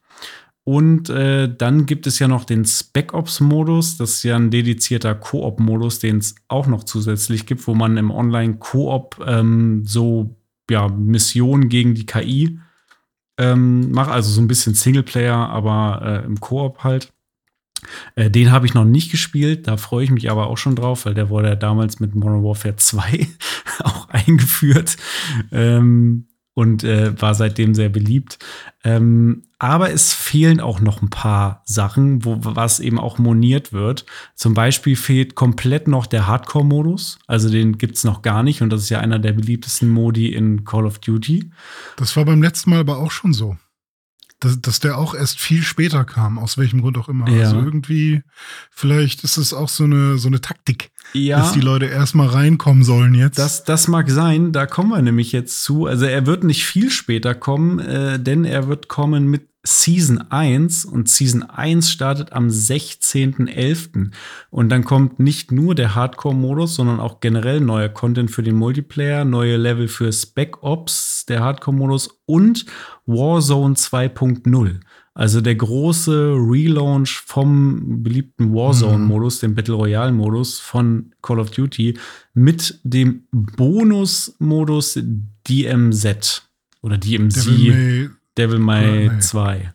Und 0.70 1.10
äh, 1.10 1.52
dann 1.52 1.88
gibt 1.88 2.06
es 2.06 2.20
ja 2.20 2.28
noch 2.28 2.46
den 2.46 2.64
Spec 2.64 3.16
Ops-Modus. 3.16 3.98
Das 3.98 4.12
ist 4.12 4.24
ja 4.24 4.36
ein 4.36 4.52
dedizierter 4.52 5.16
Koop-Modus, 5.16 5.98
den 5.98 6.20
es 6.20 6.36
auch 6.48 6.68
noch 6.68 6.84
zusätzlich 6.84 7.48
gibt, 7.48 7.66
wo 7.66 7.74
man 7.74 7.98
im 7.98 8.12
Online-Koop 8.12 9.20
ähm, 9.26 9.82
so 9.88 10.36
ja, 10.70 10.88
Missionen 10.88 11.70
gegen 11.70 11.96
die 11.96 12.06
KI 12.06 12.60
ähm, 13.40 13.90
macht. 13.90 14.12
Also 14.12 14.30
so 14.30 14.42
ein 14.42 14.48
bisschen 14.48 14.76
Singleplayer, 14.76 15.50
aber 15.50 16.02
äh, 16.04 16.26
im 16.28 16.40
Koop 16.40 16.84
halt. 16.84 17.12
Äh, 18.14 18.30
den 18.30 18.52
habe 18.52 18.68
ich 18.68 18.76
noch 18.76 18.86
nicht 18.86 19.10
gespielt, 19.10 19.68
da 19.68 19.76
freue 19.76 20.04
ich 20.04 20.12
mich 20.12 20.30
aber 20.30 20.46
auch 20.46 20.58
schon 20.60 20.76
drauf, 20.76 21.08
weil 21.08 21.16
der 21.16 21.32
wurde 21.32 21.48
ja 21.48 21.56
damals 21.56 22.00
mit 22.00 22.14
Modern 22.14 22.44
Warfare 22.44 22.76
2 22.76 23.28
auch 23.80 24.08
eingeführt. 24.10 24.98
Ähm, 25.52 26.28
und 26.60 26.84
äh, 26.84 27.20
war 27.22 27.36
seitdem 27.36 27.74
sehr 27.74 27.88
beliebt. 27.88 28.38
Ähm, 28.84 29.44
aber 29.60 29.94
es 29.94 30.14
fehlen 30.14 30.60
auch 30.60 30.82
noch 30.82 31.02
ein 31.02 31.10
paar 31.10 31.64
Sachen, 31.64 32.26
wo 32.26 32.38
was 32.42 32.82
eben 32.82 33.00
auch 33.00 33.18
moniert 33.18 33.72
wird. 33.72 34.06
Zum 34.36 34.56
Beispiel 34.56 34.98
fehlt 34.98 35.36
komplett 35.36 35.88
noch 35.88 36.06
der 36.06 36.28
Hardcore-Modus. 36.28 37.20
Also 37.28 37.50
den 37.50 37.78
gibt 37.78 37.96
es 37.96 38.04
noch 38.04 38.24
gar 38.24 38.44
nicht 38.44 38.62
und 38.62 38.72
das 38.72 38.82
ist 38.82 38.90
ja 38.90 39.00
einer 39.00 39.20
der 39.20 39.32
beliebtesten 39.32 39.88
Modi 39.88 40.34
in 40.34 40.66
Call 40.66 40.86
of 40.86 41.00
Duty. 41.00 41.50
Das 41.96 42.18
war 42.18 42.26
beim 42.26 42.44
letzten 42.44 42.72
Mal 42.72 42.80
aber 42.80 42.98
auch 42.98 43.12
schon 43.12 43.32
so. 43.32 43.56
Dass, 44.42 44.60
dass 44.60 44.82
der 44.82 44.98
auch 44.98 45.16
erst 45.16 45.40
viel 45.40 45.64
später 45.64 46.04
kam, 46.04 46.40
aus 46.40 46.58
welchem 46.58 46.82
Grund 46.82 46.98
auch 46.98 47.08
immer. 47.08 47.30
Ja. 47.30 47.46
Also 47.46 47.60
irgendwie, 47.62 48.22
vielleicht 48.70 49.24
ist 49.24 49.38
es 49.38 49.54
auch 49.54 49.70
so 49.70 49.86
eine, 49.86 50.18
so 50.18 50.28
eine 50.28 50.42
Taktik 50.42 50.92
Ja. 51.14 51.40
dass 51.40 51.54
die 51.54 51.62
Leute 51.62 51.86
erstmal 51.86 52.28
reinkommen 52.28 52.84
sollen 52.84 53.14
jetzt. 53.14 53.40
Das, 53.40 53.64
das 53.64 53.88
mag 53.88 54.10
sein, 54.10 54.52
da 54.52 54.66
kommen 54.66 54.90
wir 54.90 55.02
nämlich 55.02 55.32
jetzt 55.32 55.64
zu. 55.64 55.86
Also 55.86 56.06
er 56.06 56.26
wird 56.26 56.44
nicht 56.44 56.66
viel 56.66 56.90
später 56.92 57.36
kommen, 57.36 57.80
äh, 57.80 58.20
denn 58.20 58.46
er 58.46 58.68
wird 58.68 58.88
kommen 58.88 59.28
mit 59.28 59.50
Season 59.64 60.32
1 60.32 60.86
und 60.86 61.10
Season 61.10 61.44
1 61.44 61.92
startet 61.92 62.32
am 62.32 62.48
16.11. 62.48 64.12
Und 64.50 64.70
dann 64.70 64.86
kommt 64.86 65.20
nicht 65.20 65.52
nur 65.52 65.76
der 65.76 65.96
Hardcore-Modus, 65.96 66.76
sondern 66.76 67.00
auch 67.02 67.20
generell 67.20 67.60
neuer 67.60 67.90
Content 67.90 68.32
für 68.32 68.42
den 68.42 68.56
Multiplayer, 68.56 69.26
neue 69.26 69.58
Level 69.58 69.90
für 69.90 70.14
Spec 70.14 70.64
Ops, 70.64 71.26
der 71.28 71.42
Hardcore-Modus 71.42 72.22
und 72.26 72.66
Warzone 73.06 73.76
2.0. 73.76 74.80
Also 75.14 75.42
der 75.42 75.56
große 75.56 76.34
Relaunch 76.36 77.22
vom 77.26 78.04
beliebten 78.04 78.54
Warzone-Modus, 78.54 79.40
dem 79.40 79.56
Battle 79.56 79.76
Royale-Modus 79.76 80.60
von 80.60 81.14
Call 81.22 81.40
of 81.40 81.52
Duty 81.52 81.98
mit 82.34 82.80
dem 82.84 83.24
Bonus-Modus 83.32 85.00
DMZ 85.48 86.44
oder 86.82 86.98
DMZ 86.98 87.46
Devil 87.46 87.70
May, 87.74 88.10
Devil 88.38 88.60
May 88.60 89.10
Nee. 89.10 89.20
2. 89.20 89.74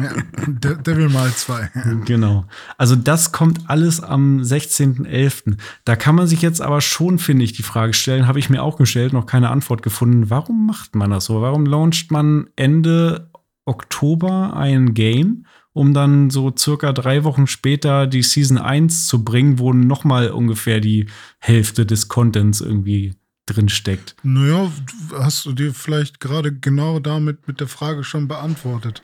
ja, 0.00 0.10
De 0.46 0.76
Devil 0.82 1.08
May 1.08 1.30
2. 1.34 1.70
Genau. 2.04 2.44
Also 2.76 2.94
das 2.96 3.32
kommt 3.32 3.70
alles 3.70 4.00
am 4.02 4.40
16.11. 4.40 5.56
Da 5.84 5.96
kann 5.96 6.14
man 6.14 6.26
sich 6.26 6.42
jetzt 6.42 6.60
aber 6.60 6.80
schon, 6.80 7.18
finde 7.18 7.44
ich, 7.44 7.52
die 7.52 7.62
Frage 7.62 7.94
stellen, 7.94 8.26
habe 8.26 8.38
ich 8.38 8.50
mir 8.50 8.62
auch 8.62 8.76
gestellt, 8.76 9.12
noch 9.12 9.26
keine 9.26 9.48
Antwort 9.50 9.82
gefunden. 9.82 10.30
Warum 10.30 10.66
macht 10.66 10.94
man 10.94 11.10
das 11.10 11.24
so? 11.24 11.40
Warum 11.40 11.64
launcht 11.66 12.10
man 12.10 12.48
Ende 12.56 13.30
Oktober 13.68 14.56
ein 14.56 14.94
Game, 14.94 15.46
um 15.72 15.94
dann 15.94 16.30
so 16.30 16.52
circa 16.56 16.92
drei 16.92 17.24
Wochen 17.24 17.46
später 17.46 18.06
die 18.06 18.22
Season 18.22 18.58
1 18.58 19.06
zu 19.06 19.24
bringen, 19.24 19.58
wo 19.58 19.72
noch 19.72 20.04
mal 20.04 20.30
ungefähr 20.30 20.80
die 20.80 21.06
Hälfte 21.38 21.86
des 21.86 22.08
Contents 22.08 22.60
irgendwie 22.60 23.14
drin 23.46 23.68
steckt? 23.68 24.16
Naja, 24.22 24.70
hast 25.12 25.46
du 25.46 25.52
dir 25.52 25.72
vielleicht 25.72 26.20
gerade 26.20 26.52
genau 26.52 26.98
damit 26.98 27.46
mit 27.46 27.60
der 27.60 27.68
Frage 27.68 28.04
schon 28.04 28.28
beantwortet. 28.28 29.02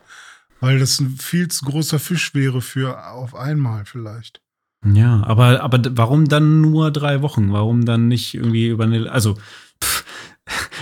Weil 0.60 0.78
das 0.78 1.00
ein 1.00 1.16
viel 1.18 1.48
zu 1.48 1.64
großer 1.66 1.98
Fisch 1.98 2.34
wäre 2.34 2.62
für 2.62 3.06
auf 3.10 3.34
einmal 3.34 3.84
vielleicht. 3.84 4.40
Ja, 4.84 5.22
aber, 5.24 5.62
aber 5.62 5.80
warum 5.96 6.26
dann 6.26 6.60
nur 6.60 6.90
drei 6.90 7.22
Wochen? 7.22 7.52
Warum 7.52 7.84
dann 7.84 8.08
nicht 8.08 8.34
irgendwie 8.34 8.68
über 8.68 8.84
eine, 8.84 9.10
also, 9.10 9.36
pff, 9.82 10.04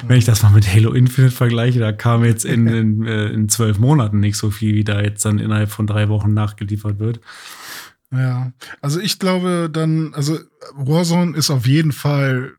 wenn 0.07 0.19
ich 0.19 0.25
das 0.25 0.43
mal 0.43 0.51
mit 0.51 0.67
Halo 0.67 0.93
Infinite 0.93 1.35
vergleiche, 1.35 1.79
da 1.79 1.93
kam 1.93 2.25
jetzt 2.25 2.45
in, 2.45 2.67
in, 2.67 3.07
äh, 3.07 3.29
in 3.29 3.49
zwölf 3.49 3.79
Monaten 3.79 4.21
nicht 4.21 4.37
so 4.37 4.51
viel, 4.51 4.75
wie 4.75 4.85
da 4.85 5.01
jetzt 5.01 5.25
dann 5.25 5.39
innerhalb 5.39 5.71
von 5.71 5.87
drei 5.87 6.09
Wochen 6.09 6.35
nachgeliefert 6.35 6.99
wird. 6.99 7.21
Ja, 8.11 8.53
also 8.83 9.01
ich 9.01 9.19
glaube 9.19 9.71
dann, 9.73 10.13
also 10.13 10.39
Warzone 10.75 11.35
ist 11.37 11.51
auf 11.51 11.67
jeden 11.67 11.93
Fall 11.93 12.53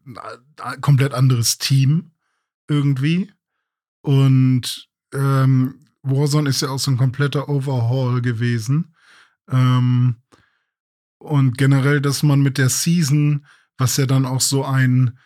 ein 0.62 0.82
komplett 0.82 1.14
anderes 1.14 1.60
Team 1.60 2.12
irgendwie. 2.68 3.32
Und 4.02 4.90
ähm, 5.14 5.76
Warzone 6.02 6.50
ist 6.50 6.62
ja 6.62 6.70
auch 6.70 6.80
so 6.80 6.92
ein 6.92 6.98
kompletter 6.98 7.50
Overhaul 7.50 8.22
gewesen. 8.22 8.96
Ähm, 9.50 10.16
und 11.20 11.58
generell, 11.58 12.02
dass 12.02 12.24
man 12.24 12.42
mit 12.42 12.58
der 12.58 12.70
Season, 12.70 13.46
was 13.78 13.98
ja 13.98 14.06
dann 14.06 14.26
auch 14.26 14.42
so 14.42 14.66
ein 14.66 15.18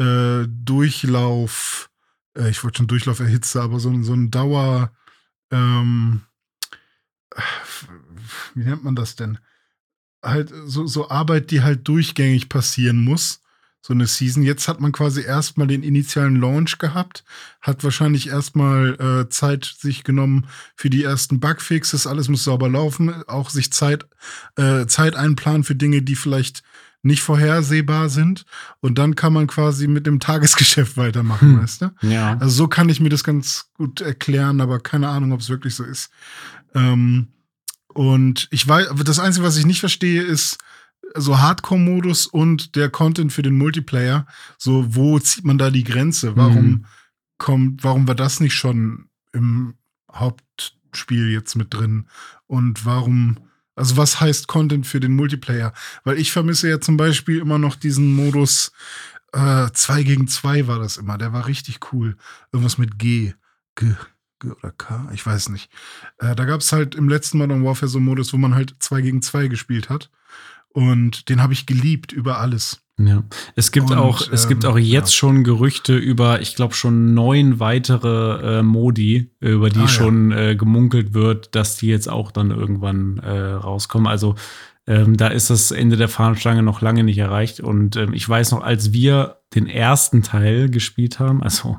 äh, 0.00 0.46
Durchlauf, 0.48 1.90
äh, 2.36 2.48
ich 2.48 2.64
wollte 2.64 2.78
schon 2.78 2.86
Durchlauf 2.86 3.20
erhitze, 3.20 3.60
aber 3.60 3.78
so, 3.80 4.02
so 4.02 4.14
ein 4.14 4.30
Dauer, 4.30 4.92
ähm, 5.50 6.22
wie 8.54 8.64
nennt 8.64 8.82
man 8.82 8.96
das 8.96 9.16
denn? 9.16 9.38
Halt 10.22 10.52
so, 10.64 10.86
so 10.86 11.10
Arbeit, 11.10 11.50
die 11.50 11.62
halt 11.62 11.86
durchgängig 11.86 12.48
passieren 12.48 13.02
muss. 13.02 13.40
So 13.82 13.94
eine 13.94 14.06
Season. 14.06 14.42
Jetzt 14.42 14.68
hat 14.68 14.78
man 14.78 14.92
quasi 14.92 15.22
erstmal 15.22 15.66
den 15.66 15.82
initialen 15.82 16.36
Launch 16.36 16.76
gehabt, 16.76 17.24
hat 17.62 17.82
wahrscheinlich 17.82 18.28
erstmal 18.28 19.00
äh, 19.00 19.30
Zeit 19.30 19.64
sich 19.64 20.04
genommen 20.04 20.48
für 20.76 20.90
die 20.90 21.02
ersten 21.02 21.40
Bugfixes, 21.40 22.06
alles 22.06 22.28
muss 22.28 22.44
sauber 22.44 22.68
laufen, 22.68 23.22
auch 23.26 23.48
sich 23.48 23.72
Zeit, 23.72 24.06
äh, 24.56 24.84
Zeit 24.84 25.16
einplanen 25.16 25.64
für 25.64 25.76
Dinge, 25.76 26.02
die 26.02 26.14
vielleicht 26.14 26.62
nicht 27.02 27.22
vorhersehbar 27.22 28.08
sind. 28.08 28.44
Und 28.80 28.98
dann 28.98 29.14
kann 29.16 29.32
man 29.32 29.46
quasi 29.46 29.86
mit 29.88 30.06
dem 30.06 30.20
Tagesgeschäft 30.20 30.96
weitermachen, 30.96 31.54
Hm. 31.56 31.62
weißt 31.62 31.82
du? 31.82 31.90
Ja. 32.02 32.34
Also 32.38 32.48
so 32.54 32.68
kann 32.68 32.88
ich 32.88 33.00
mir 33.00 33.08
das 33.08 33.24
ganz 33.24 33.70
gut 33.74 34.00
erklären, 34.00 34.60
aber 34.60 34.80
keine 34.80 35.08
Ahnung, 35.08 35.32
ob 35.32 35.40
es 35.40 35.48
wirklich 35.48 35.74
so 35.74 35.84
ist. 35.84 36.10
Ähm, 36.74 37.28
und 37.88 38.48
ich 38.50 38.66
weiß, 38.68 38.88
das 39.04 39.18
Einzige, 39.18 39.44
was 39.46 39.56
ich 39.56 39.66
nicht 39.66 39.80
verstehe, 39.80 40.22
ist 40.22 40.58
so 41.16 41.40
Hardcore-Modus 41.40 42.26
und 42.26 42.76
der 42.76 42.88
Content 42.88 43.32
für 43.32 43.42
den 43.42 43.56
Multiplayer. 43.58 44.26
So, 44.58 44.94
wo 44.94 45.18
zieht 45.18 45.44
man 45.44 45.58
da 45.58 45.70
die 45.70 45.82
Grenze? 45.82 46.36
Warum 46.36 46.64
Mhm. 46.66 46.84
kommt, 47.38 47.82
warum 47.82 48.06
war 48.06 48.14
das 48.14 48.38
nicht 48.38 48.54
schon 48.54 49.08
im 49.32 49.74
Hauptspiel 50.12 51.30
jetzt 51.30 51.56
mit 51.56 51.74
drin? 51.74 52.06
Und 52.46 52.84
warum, 52.86 53.38
also 53.80 53.96
was 53.96 54.20
heißt 54.20 54.46
Content 54.46 54.86
für 54.86 55.00
den 55.00 55.16
Multiplayer? 55.16 55.72
Weil 56.04 56.18
ich 56.18 56.32
vermisse 56.32 56.68
ja 56.68 56.80
zum 56.80 56.98
Beispiel 56.98 57.38
immer 57.38 57.58
noch 57.58 57.76
diesen 57.76 58.12
Modus, 58.12 58.72
äh, 59.32 59.70
2 59.72 60.02
gegen 60.02 60.28
2 60.28 60.66
war 60.66 60.78
das 60.78 60.98
immer. 60.98 61.16
Der 61.16 61.32
war 61.32 61.46
richtig 61.46 61.80
cool. 61.90 62.16
Irgendwas 62.52 62.76
mit 62.76 62.98
G. 62.98 63.32
G, 63.76 63.94
G 64.38 64.50
oder 64.50 64.70
K, 64.72 65.10
ich 65.14 65.24
weiß 65.24 65.48
nicht. 65.48 65.70
Äh, 66.18 66.34
da 66.34 66.44
gab 66.44 66.60
es 66.60 66.72
halt 66.72 66.94
im 66.94 67.08
letzten 67.08 67.38
Modern 67.38 67.64
Warfare 67.64 67.88
so 67.88 67.96
einen 67.96 68.04
Modus, 68.04 68.34
wo 68.34 68.36
man 68.36 68.54
halt 68.54 68.74
2 68.80 69.00
gegen 69.00 69.22
2 69.22 69.48
gespielt 69.48 69.88
hat. 69.88 70.10
Und 70.68 71.30
den 71.30 71.42
habe 71.42 71.54
ich 71.54 71.64
geliebt 71.64 72.12
über 72.12 72.38
alles. 72.38 72.82
Ja, 73.06 73.22
es 73.56 73.72
gibt 73.72 73.90
Und, 73.90 73.98
auch, 73.98 74.20
es 74.30 74.46
gibt 74.48 74.64
ähm, 74.64 74.70
auch 74.70 74.78
jetzt 74.78 75.12
ja. 75.12 75.18
schon 75.18 75.44
Gerüchte 75.44 75.96
über, 75.96 76.40
ich 76.40 76.54
glaube 76.54 76.74
schon 76.74 77.14
neun 77.14 77.58
weitere 77.60 78.58
äh, 78.58 78.62
Modi, 78.62 79.30
über 79.40 79.70
die 79.70 79.78
Ah, 79.78 79.82
ja. 79.82 79.88
schon 79.88 80.32
äh, 80.32 80.56
gemunkelt 80.56 81.14
wird, 81.14 81.54
dass 81.54 81.76
die 81.76 81.86
jetzt 81.86 82.08
auch 82.08 82.30
dann 82.30 82.50
irgendwann 82.50 83.18
äh, 83.18 83.30
rauskommen. 83.30 84.06
Also 84.06 84.34
ähm, 84.86 85.16
da 85.16 85.28
ist 85.28 85.50
das 85.50 85.70
Ende 85.70 85.96
der 85.96 86.08
Fahnenstange 86.08 86.62
noch 86.62 86.80
lange 86.82 87.04
nicht 87.04 87.18
erreicht. 87.18 87.60
Und 87.60 87.96
ähm, 87.96 88.12
ich 88.12 88.28
weiß 88.28 88.50
noch, 88.52 88.62
als 88.62 88.92
wir 88.92 89.36
den 89.54 89.66
ersten 89.66 90.22
Teil 90.22 90.68
gespielt 90.68 91.18
haben, 91.18 91.42
also 91.42 91.78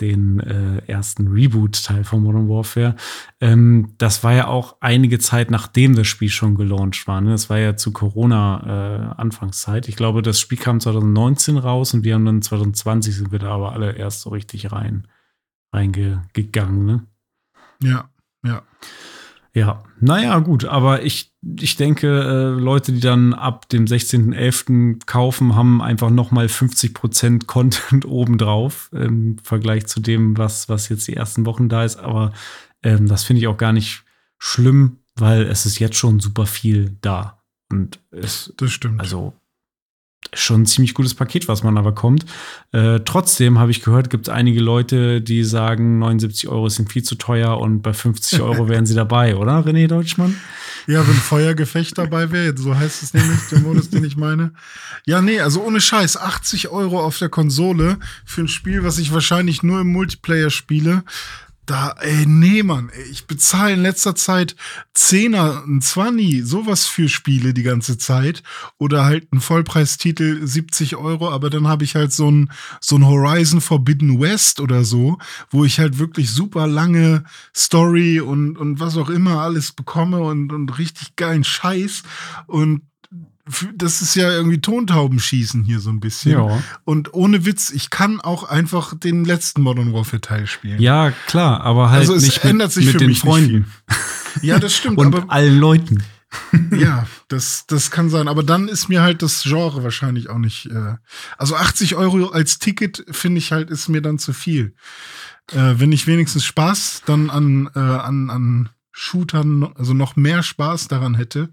den 0.00 0.40
äh, 0.40 0.78
ersten 0.86 1.28
Reboot-Teil 1.28 2.04
von 2.04 2.22
Modern 2.22 2.48
Warfare. 2.48 2.96
Ähm, 3.40 3.94
das 3.98 4.24
war 4.24 4.32
ja 4.34 4.48
auch 4.48 4.76
einige 4.80 5.18
Zeit, 5.18 5.50
nachdem 5.50 5.94
das 5.94 6.06
Spiel 6.06 6.30
schon 6.30 6.56
gelauncht 6.56 7.06
war. 7.06 7.20
Ne? 7.20 7.30
Das 7.30 7.48
war 7.50 7.58
ja 7.58 7.76
zu 7.76 7.92
Corona-Anfangszeit. 7.92 9.88
ich 9.88 9.96
glaube, 9.96 10.22
das 10.22 10.40
Spiel 10.40 10.58
kam 10.58 10.80
2019 10.80 11.56
raus 11.58 11.94
und 11.94 12.04
wir 12.04 12.14
haben 12.14 12.24
dann 12.24 12.42
2020 12.42 13.14
sind 13.14 13.32
wir 13.32 13.38
da 13.38 13.50
aber 13.50 13.72
alle 13.72 13.96
erst 13.96 14.22
so 14.22 14.30
richtig 14.30 14.72
rein 14.72 15.06
reingegangen. 15.72 16.84
Ne? 16.84 17.06
Ja, 17.82 18.08
ja. 18.44 18.62
Ja, 19.54 19.84
naja, 20.00 20.40
gut, 20.40 20.64
aber 20.64 21.04
ich, 21.04 21.32
ich 21.60 21.76
denke, 21.76 22.08
äh, 22.08 22.60
Leute, 22.60 22.92
die 22.92 23.00
dann 23.00 23.32
ab 23.32 23.68
dem 23.68 23.84
16.11. 23.84 25.06
kaufen, 25.06 25.54
haben 25.54 25.80
einfach 25.80 26.10
nochmal 26.10 26.46
50% 26.46 27.46
Content 27.46 28.04
obendrauf 28.04 28.90
im 28.92 29.38
Vergleich 29.38 29.86
zu 29.86 30.00
dem, 30.00 30.36
was, 30.36 30.68
was 30.68 30.88
jetzt 30.88 31.06
die 31.06 31.14
ersten 31.14 31.46
Wochen 31.46 31.68
da 31.68 31.84
ist. 31.84 31.96
Aber 31.98 32.32
ähm, 32.82 33.06
das 33.06 33.22
finde 33.22 33.40
ich 33.40 33.46
auch 33.46 33.56
gar 33.56 33.72
nicht 33.72 34.02
schlimm, 34.38 34.98
weil 35.14 35.42
es 35.42 35.66
ist 35.66 35.78
jetzt 35.78 35.96
schon 35.96 36.18
super 36.18 36.46
viel 36.46 36.96
da. 37.00 37.40
Und 37.70 38.00
es, 38.10 38.52
Das 38.56 38.72
stimmt. 38.72 39.00
also 39.00 39.34
schon 40.32 40.62
ein 40.62 40.66
ziemlich 40.66 40.94
gutes 40.94 41.14
Paket, 41.14 41.48
was 41.48 41.62
man 41.62 41.76
aber 41.76 41.94
kommt. 41.94 42.24
Äh, 42.72 43.00
trotzdem 43.04 43.58
habe 43.58 43.70
ich 43.70 43.82
gehört, 43.82 44.10
gibt 44.10 44.28
es 44.28 44.34
einige 44.34 44.60
Leute, 44.60 45.20
die 45.20 45.44
sagen, 45.44 45.98
79 45.98 46.48
Euro 46.48 46.68
sind 46.68 46.90
viel 46.90 47.02
zu 47.02 47.14
teuer 47.16 47.58
und 47.58 47.82
bei 47.82 47.92
50 47.92 48.40
Euro 48.40 48.68
wären 48.68 48.86
sie 48.86 48.94
dabei, 48.94 49.36
oder 49.36 49.60
René 49.60 49.86
Deutschmann? 49.86 50.36
Ja, 50.86 51.06
wenn 51.06 51.14
Feuergefecht 51.14 51.96
dabei 51.96 52.30
wäre, 52.30 52.56
so 52.56 52.76
heißt 52.76 53.02
es 53.02 53.14
nämlich, 53.14 53.38
der 53.50 53.60
Modus, 53.60 53.88
den 53.90 54.04
ich 54.04 54.16
meine. 54.16 54.52
Ja, 55.06 55.22
nee, 55.22 55.40
also 55.40 55.62
ohne 55.62 55.80
Scheiß, 55.80 56.16
80 56.16 56.68
Euro 56.68 57.00
auf 57.02 57.18
der 57.18 57.30
Konsole 57.30 57.98
für 58.24 58.42
ein 58.42 58.48
Spiel, 58.48 58.84
was 58.84 58.98
ich 58.98 59.12
wahrscheinlich 59.12 59.62
nur 59.62 59.80
im 59.80 59.92
Multiplayer 59.92 60.50
spiele. 60.50 61.04
Da, 61.66 61.94
ey, 62.00 62.26
nee, 62.26 62.62
Mann, 62.62 62.90
ey, 62.90 63.04
ich 63.04 63.26
bezahle 63.26 63.72
in 63.72 63.80
letzter 63.82 64.14
Zeit 64.14 64.54
Zehner, 64.92 65.64
ein 65.66 65.80
Zwanni, 65.80 66.42
sowas 66.42 66.86
für 66.86 67.08
Spiele 67.08 67.54
die 67.54 67.62
ganze 67.62 67.96
Zeit. 67.96 68.42
Oder 68.78 69.06
halt 69.06 69.32
ein 69.32 69.40
Vollpreistitel 69.40 70.46
70 70.46 70.96
Euro, 70.96 71.30
aber 71.30 71.48
dann 71.48 71.66
habe 71.66 71.84
ich 71.84 71.94
halt 71.94 72.12
so 72.12 72.30
ein, 72.30 72.52
so 72.82 72.96
ein 72.96 73.06
Horizon 73.06 73.62
Forbidden 73.62 74.20
West 74.20 74.60
oder 74.60 74.84
so, 74.84 75.16
wo 75.48 75.64
ich 75.64 75.78
halt 75.78 75.98
wirklich 75.98 76.30
super 76.30 76.66
lange 76.66 77.24
Story 77.56 78.20
und, 78.20 78.58
und 78.58 78.78
was 78.78 78.98
auch 78.98 79.08
immer 79.08 79.40
alles 79.40 79.72
bekomme 79.72 80.20
und, 80.20 80.52
und 80.52 80.78
richtig 80.78 81.16
geilen 81.16 81.44
Scheiß. 81.44 82.02
Und 82.46 82.82
das 83.74 84.00
ist 84.00 84.14
ja 84.14 84.30
irgendwie 84.30 84.60
Tontaubenschießen 84.60 85.64
hier 85.64 85.80
so 85.80 85.90
ein 85.90 86.00
bisschen. 86.00 86.40
Und 86.84 87.12
ohne 87.12 87.44
Witz, 87.44 87.70
ich 87.70 87.90
kann 87.90 88.20
auch 88.20 88.44
einfach 88.44 88.98
den 88.98 89.24
letzten 89.24 89.62
Modern 89.62 89.92
Warfare 89.92 90.20
Teil 90.20 90.46
spielen. 90.46 90.80
Ja, 90.80 91.10
klar, 91.26 91.60
aber 91.60 91.90
halt 91.90 92.00
Also 92.00 92.14
es 92.14 92.22
nicht 92.22 92.44
ändert 92.44 92.68
mit, 92.68 92.72
sich 92.72 92.86
mit 92.86 92.92
für 92.92 92.98
den 92.98 93.14
Freunden 93.14 93.66
Ja, 94.42 94.58
das 94.58 94.74
stimmt. 94.74 94.98
und 94.98 95.14
aber 95.14 95.30
allen 95.30 95.58
Leuten. 95.58 96.02
ja, 96.76 97.06
das, 97.28 97.66
das 97.66 97.90
kann 97.90 98.10
sein. 98.10 98.28
Aber 98.28 98.42
dann 98.42 98.68
ist 98.68 98.88
mir 98.88 99.02
halt 99.02 99.22
das 99.22 99.42
Genre 99.42 99.84
wahrscheinlich 99.84 100.30
auch 100.30 100.38
nicht. 100.38 100.66
Äh, 100.66 100.96
also 101.36 101.56
80 101.56 101.96
Euro 101.96 102.28
als 102.28 102.58
Ticket 102.58 103.04
finde 103.10 103.38
ich 103.38 103.52
halt, 103.52 103.70
ist 103.70 103.88
mir 103.88 104.02
dann 104.02 104.18
zu 104.18 104.32
viel. 104.32 104.74
Äh, 105.52 105.74
wenn 105.76 105.92
ich 105.92 106.06
wenigstens 106.06 106.44
Spaß 106.44 107.02
dann 107.06 107.30
an, 107.30 107.70
äh, 107.74 107.78
an, 107.78 108.30
an 108.30 108.68
Shootern, 108.92 109.72
also 109.74 109.92
noch 109.92 110.16
mehr 110.16 110.42
Spaß 110.42 110.88
daran 110.88 111.14
hätte, 111.14 111.50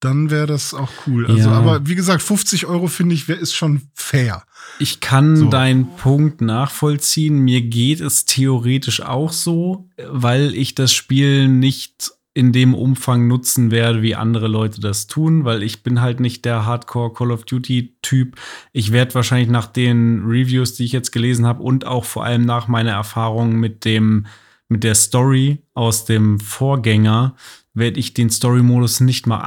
dann 0.00 0.30
wäre 0.30 0.46
das 0.46 0.74
auch 0.74 0.90
cool. 1.06 1.26
Also, 1.26 1.48
Ja. 1.50 1.56
aber 1.58 1.86
wie 1.86 1.94
gesagt, 1.94 2.22
50 2.22 2.66
Euro 2.66 2.86
finde 2.86 3.14
ich, 3.14 3.28
ist 3.28 3.54
schon 3.54 3.82
fair. 3.94 4.44
Ich 4.78 5.00
kann 5.00 5.36
So. 5.36 5.48
deinen 5.48 5.96
Punkt 5.96 6.40
nachvollziehen. 6.40 7.38
Mir 7.40 7.62
geht 7.62 8.00
es 8.00 8.24
theoretisch 8.24 9.02
auch 9.02 9.32
so, 9.32 9.88
weil 10.10 10.54
ich 10.54 10.74
das 10.74 10.92
Spiel 10.92 11.48
nicht 11.48 12.12
in 12.34 12.52
dem 12.52 12.74
Umfang 12.74 13.26
nutzen 13.26 13.72
werde, 13.72 14.00
wie 14.02 14.14
andere 14.14 14.46
Leute 14.46 14.80
das 14.80 15.08
tun, 15.08 15.44
weil 15.44 15.64
ich 15.64 15.82
bin 15.82 16.00
halt 16.00 16.20
nicht 16.20 16.44
der 16.44 16.64
Hardcore 16.64 17.12
Call 17.12 17.32
of 17.32 17.42
Duty 17.44 17.96
Typ. 18.00 18.36
Ich 18.72 18.92
werde 18.92 19.16
wahrscheinlich 19.16 19.48
nach 19.48 19.66
den 19.66 20.22
Reviews, 20.24 20.74
die 20.74 20.84
ich 20.84 20.92
jetzt 20.92 21.10
gelesen 21.10 21.46
habe 21.46 21.62
und 21.64 21.84
auch 21.84 22.04
vor 22.04 22.24
allem 22.24 22.42
nach 22.42 22.68
meiner 22.68 22.92
Erfahrung 22.92 23.56
mit 23.56 23.84
dem 23.84 24.26
mit 24.68 24.84
der 24.84 24.94
Story 24.94 25.62
aus 25.74 26.04
dem 26.04 26.38
Vorgänger 26.38 27.34
werde 27.74 27.98
ich 27.98 28.12
den 28.14 28.28
Story-Modus 28.30 29.00
nicht 29.00 29.26
mal 29.26 29.38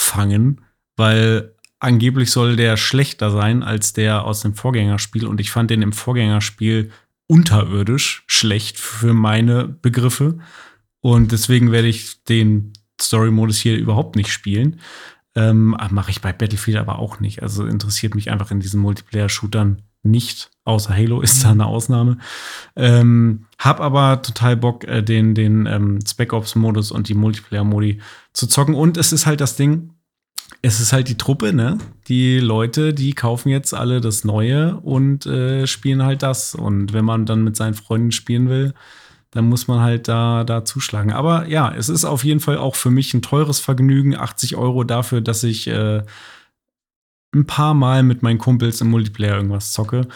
anfangen, 0.00 0.62
weil 0.96 1.54
angeblich 1.78 2.30
soll 2.30 2.56
der 2.56 2.76
schlechter 2.76 3.30
sein 3.30 3.62
als 3.62 3.92
der 3.92 4.24
aus 4.24 4.40
dem 4.40 4.54
Vorgängerspiel 4.54 5.26
und 5.26 5.40
ich 5.40 5.50
fand 5.50 5.70
den 5.70 5.82
im 5.82 5.92
Vorgängerspiel 5.92 6.90
unterirdisch 7.26 8.24
schlecht 8.26 8.78
für 8.78 9.14
meine 9.14 9.68
Begriffe 9.68 10.38
und 11.00 11.32
deswegen 11.32 11.70
werde 11.70 11.88
ich 11.88 12.24
den 12.24 12.72
Story-Modus 13.00 13.58
hier 13.58 13.78
überhaupt 13.78 14.16
nicht 14.16 14.30
spielen. 14.30 14.80
Ähm, 15.34 15.76
Mache 15.90 16.10
ich 16.10 16.20
bei 16.20 16.32
Battlefield 16.32 16.76
aber 16.76 16.98
auch 16.98 17.20
nicht. 17.20 17.42
Also 17.42 17.64
interessiert 17.64 18.14
mich 18.14 18.30
einfach 18.30 18.50
in 18.50 18.60
diesen 18.60 18.80
Multiplayer-Shootern 18.80 19.82
nicht. 20.02 20.50
Außer 20.70 20.96
Halo 20.96 21.20
ist 21.20 21.42
da 21.42 21.50
eine 21.50 21.66
Ausnahme. 21.66 22.18
Ähm, 22.76 23.46
hab 23.58 23.80
aber 23.80 24.22
total 24.22 24.56
Bock, 24.56 24.84
äh, 24.84 25.02
den, 25.02 25.34
den 25.34 25.66
ähm, 25.66 25.98
Spec 26.06 26.32
Ops-Modus 26.32 26.92
und 26.92 27.08
die 27.08 27.14
Multiplayer-Modi 27.14 28.00
zu 28.32 28.46
zocken. 28.46 28.76
Und 28.76 28.96
es 28.96 29.12
ist 29.12 29.26
halt 29.26 29.40
das 29.40 29.56
Ding, 29.56 29.90
es 30.62 30.80
ist 30.80 30.92
halt 30.92 31.08
die 31.08 31.16
Truppe, 31.16 31.52
ne? 31.52 31.78
Die 32.06 32.38
Leute, 32.38 32.94
die 32.94 33.14
kaufen 33.14 33.48
jetzt 33.48 33.74
alle 33.74 34.00
das 34.00 34.22
Neue 34.22 34.76
und 34.76 35.26
äh, 35.26 35.66
spielen 35.66 36.04
halt 36.04 36.22
das. 36.22 36.54
Und 36.54 36.92
wenn 36.92 37.04
man 37.04 37.26
dann 37.26 37.42
mit 37.42 37.56
seinen 37.56 37.74
Freunden 37.74 38.12
spielen 38.12 38.48
will, 38.48 38.72
dann 39.32 39.48
muss 39.48 39.66
man 39.66 39.80
halt 39.80 40.06
da, 40.06 40.44
da 40.44 40.64
zuschlagen. 40.64 41.12
Aber 41.12 41.48
ja, 41.48 41.72
es 41.74 41.88
ist 41.88 42.04
auf 42.04 42.22
jeden 42.22 42.40
Fall 42.40 42.58
auch 42.58 42.76
für 42.76 42.90
mich 42.90 43.12
ein 43.12 43.22
teures 43.22 43.58
Vergnügen. 43.58 44.16
80 44.16 44.54
Euro 44.54 44.84
dafür, 44.84 45.20
dass 45.20 45.42
ich 45.42 45.66
äh, 45.66 46.02
ein 47.32 47.46
paar 47.46 47.74
Mal 47.74 48.02
mit 48.02 48.22
meinen 48.24 48.38
Kumpels 48.38 48.80
im 48.80 48.88
Multiplayer 48.88 49.36
irgendwas 49.36 49.70
zocke. 49.72 50.08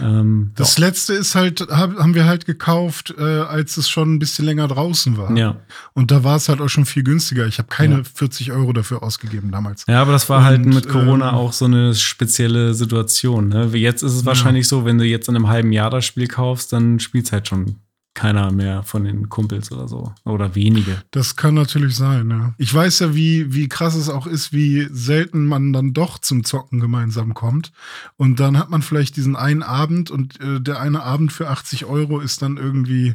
Ähm, 0.00 0.50
Das 0.54 0.76
letzte 0.76 1.14
ist 1.14 1.34
halt, 1.34 1.62
hab, 1.70 1.96
haben 1.96 2.14
wir 2.14 2.26
halt 2.26 2.44
gekauft, 2.44 3.14
äh, 3.16 3.22
als 3.22 3.78
es 3.78 3.88
schon 3.88 4.14
ein 4.14 4.18
bisschen 4.18 4.44
länger 4.44 4.68
draußen 4.68 5.16
war. 5.16 5.34
ja. 5.36 5.56
Und 5.94 6.10
da 6.10 6.24
war 6.24 6.36
es 6.36 6.48
halt 6.50 6.60
auch 6.60 6.68
schon 6.68 6.84
viel 6.84 7.02
günstiger. 7.04 7.46
Ich 7.46 7.58
habe 7.58 7.68
keine 7.68 7.96
Ja. 7.98 8.02
40 8.04 8.52
Euro 8.52 8.72
dafür 8.74 9.02
ausgegeben 9.02 9.50
damals. 9.50 9.84
Ja, 9.88 10.02
aber 10.02 10.12
das 10.12 10.28
war 10.28 10.44
halt 10.44 10.64
Und, 10.66 10.74
mit 10.74 10.88
Corona 10.88 11.30
ähm, 11.30 11.34
auch 11.36 11.52
so 11.54 11.64
eine 11.64 11.94
spezielle 11.94 12.74
Situation. 12.74 13.48
Ne? 13.48 13.70
Jetzt 13.74 14.02
ist 14.02 14.12
es 14.12 14.26
wahrscheinlich 14.26 14.68
so, 14.68 14.84
wenn 14.84 14.98
du 14.98 15.04
jetzt 15.04 15.28
in 15.28 15.36
einem 15.36 15.48
halben 15.48 15.72
Jahr 15.72 15.88
das 15.90 16.04
Spiel 16.04 16.26
kaufst, 16.28 16.72
dann 16.74 17.00
spielt 17.00 17.32
halt 17.32 17.48
schon 17.48 17.76
keiner 18.18 18.50
mehr 18.50 18.82
von 18.82 19.04
den 19.04 19.28
Kumpels 19.28 19.70
oder 19.70 19.86
so. 19.86 20.12
Oder 20.24 20.56
wenige. 20.56 21.04
Das 21.12 21.36
kann 21.36 21.54
natürlich 21.54 21.94
sein, 21.94 22.28
ja. 22.30 22.52
Ich 22.58 22.74
weiß 22.74 22.98
ja, 22.98 23.14
wie, 23.14 23.54
wie 23.54 23.68
krass 23.68 23.94
es 23.94 24.08
auch 24.08 24.26
ist, 24.26 24.52
wie 24.52 24.88
selten 24.90 25.46
man 25.46 25.72
dann 25.72 25.92
doch 25.92 26.18
zum 26.18 26.42
Zocken 26.42 26.80
gemeinsam 26.80 27.32
kommt. 27.32 27.70
Und 28.16 28.40
dann 28.40 28.58
hat 28.58 28.70
man 28.70 28.82
vielleicht 28.82 29.16
diesen 29.16 29.36
einen 29.36 29.62
Abend 29.62 30.10
und 30.10 30.40
äh, 30.40 30.60
der 30.60 30.80
eine 30.80 31.04
Abend 31.04 31.32
für 31.32 31.48
80 31.48 31.84
Euro 31.84 32.18
ist 32.18 32.42
dann 32.42 32.56
irgendwie, 32.56 33.14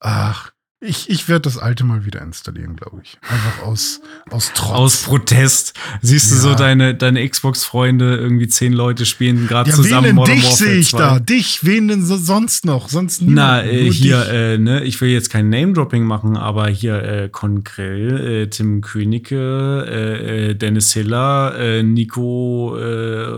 ach, 0.00 0.50
ich, 0.84 1.10
ich 1.10 1.28
werde 1.28 1.42
das 1.42 1.58
alte 1.58 1.84
mal 1.84 2.04
wieder 2.04 2.20
installieren, 2.22 2.76
glaube 2.76 3.00
ich. 3.02 3.18
Einfach 3.28 3.66
aus, 3.66 4.00
aus 4.30 4.52
Trotz. 4.54 4.70
Aus 4.76 4.96
Protest. 5.02 5.74
Siehst 6.02 6.30
du 6.30 6.34
Ja. 6.36 6.40
so 6.40 6.54
deine, 6.54 6.94
deine 6.94 7.28
Xbox-Freunde, 7.28 8.16
irgendwie 8.16 8.48
zehn 8.48 8.72
Leute 8.72 9.06
spielen 9.06 9.46
gerade 9.48 9.70
ja, 9.70 9.76
zusammen 9.76 10.02
wen 10.04 10.06
denn 10.08 10.14
Modern 10.16 10.34
dich 10.36 10.54
sehe 10.54 10.74
ich 10.76 10.90
2. 10.90 10.98
da? 10.98 11.18
Dich, 11.18 11.60
wen 11.64 11.88
denn 11.88 12.04
so, 12.04 12.16
sonst 12.16 12.64
noch? 12.64 12.88
Sonst 12.88 13.22
Na, 13.22 13.62
niemanden, 13.62 13.86
äh, 13.86 13.90
hier, 13.92 14.26
äh, 14.28 14.58
ne, 14.58 14.84
ich 14.84 15.00
will 15.00 15.08
jetzt 15.10 15.30
kein 15.30 15.48
Name-Dropping 15.48 16.04
machen, 16.04 16.36
aber 16.36 16.68
hier 16.68 17.02
äh, 17.02 17.28
Konkrell, 17.30 18.42
äh, 18.44 18.46
Tim 18.48 18.80
Königke, 18.80 19.86
äh, 19.88 20.50
äh, 20.50 20.54
Dennis 20.54 20.92
Hiller, 20.92 21.54
äh, 21.58 21.82
Nico. 21.82 22.76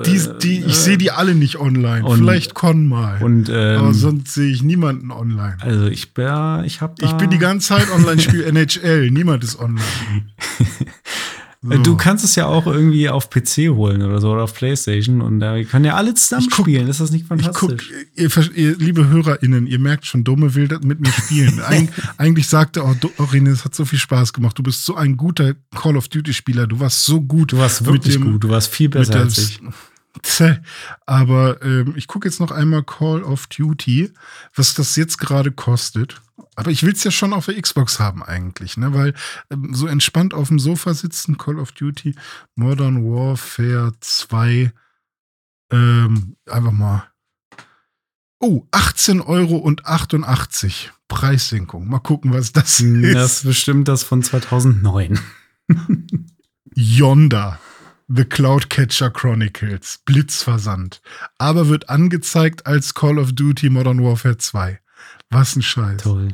Die, 0.05 0.21
die, 0.43 0.65
ich 0.65 0.77
sehe 0.77 0.99
die 0.99 1.11
alle 1.11 1.35
nicht 1.35 1.59
online. 1.59 2.05
und- 2.05 2.19
Vielleicht 2.19 2.55
Con 2.55 2.87
mal. 2.87 3.23
Und 3.23 3.49
ähm, 3.49 3.79
aber 3.79 3.95
sonst 3.95 4.33
sehe 4.35 4.51
ich 4.51 4.63
niemanden 4.63 5.11
online. 5.11 5.57
also 5.61 5.87
ich 5.87 6.13
bin, 6.15 6.27
ich 6.65 6.81
habe 6.81 6.95
da. 6.99 7.07
Ich 7.07 7.13
bin 7.13 7.31
die 7.31 7.36
ganze 7.39 7.69
Zeit 7.69 7.91
online, 7.91 8.21
spiele 8.21 8.45
NHL. 8.47 9.11
Niemand 9.11 9.45
ist 9.45 9.59
online. 9.59 9.83
Äh, 10.59 10.65
Du 11.83 11.97
kannst 11.97 12.25
es 12.25 12.37
ja 12.37 12.47
auch 12.47 12.67
irgendwie 12.69 13.09
auf 13.09 13.29
PC 13.29 13.71
holen 13.71 14.01
oder 14.03 14.21
so 14.21 14.31
oder 14.31 14.45
auf 14.45 14.55
Playstation 14.55 15.21
und 15.21 15.41
da 15.41 15.61
können 15.65 15.85
ja 15.85 15.95
alle 15.97 16.15
zusammen 16.15 16.47
guck- 16.49 16.67
spielen. 16.67 16.87
Ist 16.87 17.01
das 17.01 17.11
nicht 17.11 17.23
Ich 17.23 17.29
guck, 17.29 17.71
fantastisch? 17.73 17.91
ihr, 18.15 18.31
ihr, 18.55 18.77
liebe 18.77 19.09
HörerInnen, 19.09 19.67
ihr 19.67 19.81
merkt 19.81 20.07
schon, 20.07 20.23
Dumme 20.23 20.55
will 20.55 20.69
das 20.69 20.83
mit 20.83 21.01
mir 21.01 21.11
spielen. 21.11 21.61
Eig 21.67 21.89
eigentlich 22.19 22.47
sagte 22.47 22.85
auch 22.85 22.95
Do- 22.95 23.11
Dorine, 23.17 23.51
es 23.51 23.65
hat 23.65 23.75
so 23.75 23.85
viel 23.85 23.99
Spaß 23.99 24.33
gemacht. 24.33 24.57
Du 24.57 24.63
bist 24.63 24.85
so 24.85 24.95
ein 24.95 25.17
guter 25.17 25.55
Call 25.75 25.97
of 25.97 26.07
Duty-Spieler. 26.07 26.69
Du 26.69 26.79
warst 26.79 27.05
so 27.05 27.21
gut. 27.21 27.51
du 27.53 27.59
warst 27.59 27.85
wirklich 27.85 28.15
dem- 28.15 28.31
gut. 28.35 28.45
Du 28.45 28.49
warst 28.49 28.73
viel 28.73 28.89
besser 28.89 29.17
als 29.17 29.37
ich. 29.39 29.61
Aber 31.07 31.63
ähm, 31.63 31.95
ich 31.97 32.07
gucke 32.07 32.29
jetzt 32.29 32.41
noch 32.41 32.51
einmal 32.51 32.83
Call 32.85 33.23
of 33.23 33.47
Duty, 33.49 34.13
was 34.55 34.75
das 34.75 34.97
jetzt 34.97 35.19
gerade 35.19 35.53
kostet. 35.53 36.21
Aber 36.55 36.71
ich 36.71 36.83
will 36.83 36.93
es 36.93 37.05
ja 37.05 37.11
schon 37.11 37.33
auf 37.35 37.47
der 37.47 37.61
Xbox 37.61 38.01
haben 38.01 38.23
eigentlich, 38.23 38.77
ne? 38.77 38.95
Weil 38.95 39.15
ähm, 39.51 39.75
so 39.75 39.87
entspannt 39.87 40.33
auf 40.35 40.49
dem 40.49 40.59
Sofa 40.59 40.95
sitzen, 40.95 41.37
Call 41.37 41.59
of 41.59 41.73
Duty, 41.73 42.15
Modern 42.55 43.05
Warfare 43.05 43.93
2, 44.01 44.73
ähm, 45.71 46.37
einfach 46.49 46.73
mal. 46.73 47.05
Oh, 48.39 48.65
18 48.71 49.21
Euro 49.21 49.57
und 49.57 49.87
88 49.87 50.93
Preissenkung. 51.09 51.89
Mal 51.89 52.01
gucken, 52.01 52.33
was 52.33 52.53
das 52.53 52.79
Das 52.79 52.81
ist. 52.81 53.17
ist 53.17 53.45
bestimmt 53.45 53.89
das 53.89 54.03
von 54.03 54.23
2009. 54.23 55.19
Yonder. 56.75 57.59
The 58.09 58.25
Cloudcatcher 58.25 59.11
Chronicles. 59.11 60.01
Blitzversand. 60.05 61.01
Aber 61.39 61.69
wird 61.69 61.89
angezeigt 61.89 62.67
als 62.67 62.95
Call 62.95 63.19
of 63.19 63.33
Duty 63.33 63.71
Modern 63.71 64.03
Warfare 64.03 64.39
2. 64.39 64.81
Was 65.31 65.57
ein 65.57 65.63
Scheiß. 65.63 66.03
Toll. 66.03 66.29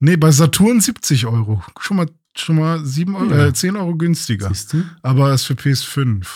Nee, 0.00 0.16
bei 0.16 0.30
Saturn 0.32 0.80
70 0.80 1.26
Euro. 1.26 1.62
Schon 1.78 1.98
mal, 1.98 2.10
schon 2.36 2.56
mal 2.56 2.84
7 2.84 3.14
Euro, 3.14 3.30
Ja. 3.34 3.46
äh, 3.46 3.52
10 3.52 3.76
Euro 3.76 3.94
günstiger. 3.96 4.48
Siehst 4.48 4.72
du? 4.72 4.84
Aber 5.02 5.32
ist 5.32 5.44
für 5.44 5.54
PS5. 5.54 6.26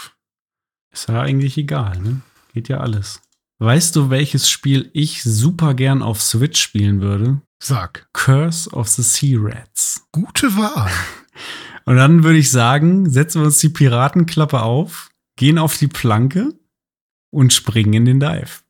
Ist 0.92 1.09
ja 1.09 1.20
eigentlich 1.22 1.57
egal, 1.59 1.98
ne? 2.00 2.20
Geht 2.52 2.68
ja 2.68 2.78
alles. 2.78 3.20
Weißt 3.59 3.96
du, 3.96 4.11
welches 4.11 4.48
Spiel 4.50 4.90
ich 4.92 5.22
super 5.24 5.74
gern 5.74 6.02
auf 6.02 6.22
Switch 6.22 6.61
spielen 6.62 7.00
würde? 7.00 7.40
Sag. 7.61 8.07
Curse 8.12 8.70
of 8.70 8.88
the 8.88 9.02
Sea 9.02 9.38
Rats. 9.40 10.07
Gute 10.12 10.55
Wahl. 10.57 10.90
Und 11.85 11.97
dann 11.97 12.24
würde 12.24 12.39
ich 12.39 12.51
sagen, 12.51 13.09
setzen 13.11 13.43
wir 13.43 13.47
uns 13.47 13.59
die 13.59 13.68
Piratenklappe 13.68 14.62
auf, 14.62 15.11
gehen 15.37 15.59
auf 15.59 15.76
die 15.76 15.89
Planke 15.89 16.55
und 17.30 17.53
springen 17.53 17.93
in 17.93 18.05
den 18.05 18.20
Dive. 18.20 18.64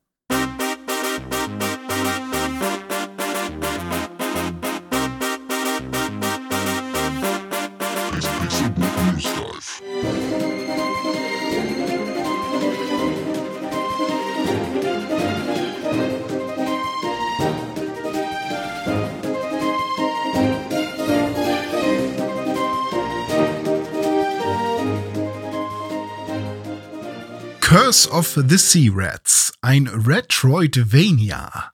Of 28.15 28.39
the 28.49 28.59
Sea 28.59 28.91
Rats. 28.95 29.53
Ein 29.61 29.89
Retroidvania. 29.89 31.73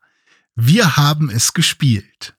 Wir 0.56 0.96
haben 0.96 1.28
es 1.28 1.52
gespielt. 1.52 2.34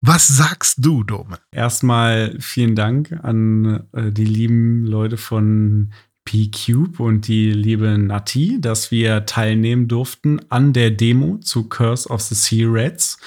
Was 0.00 0.26
sagst 0.26 0.78
du, 0.78 1.04
Dome? 1.04 1.38
Erstmal 1.52 2.34
vielen 2.40 2.74
Dank 2.74 3.12
an 3.22 3.86
äh, 3.92 4.10
die 4.10 4.24
lieben 4.24 4.86
Leute 4.86 5.18
von 5.18 5.92
P-Cube 6.24 7.02
und 7.02 7.28
die 7.28 7.52
liebe 7.52 7.98
Nati, 7.98 8.58
dass 8.58 8.90
wir 8.90 9.26
teilnehmen 9.26 9.86
durften 9.86 10.40
an 10.48 10.72
der 10.72 10.90
Demo 10.90 11.36
zu 11.36 11.68
Curse 11.68 12.08
of 12.08 12.22
the 12.22 12.34
Sea 12.34 12.66
Rats. 12.70 13.18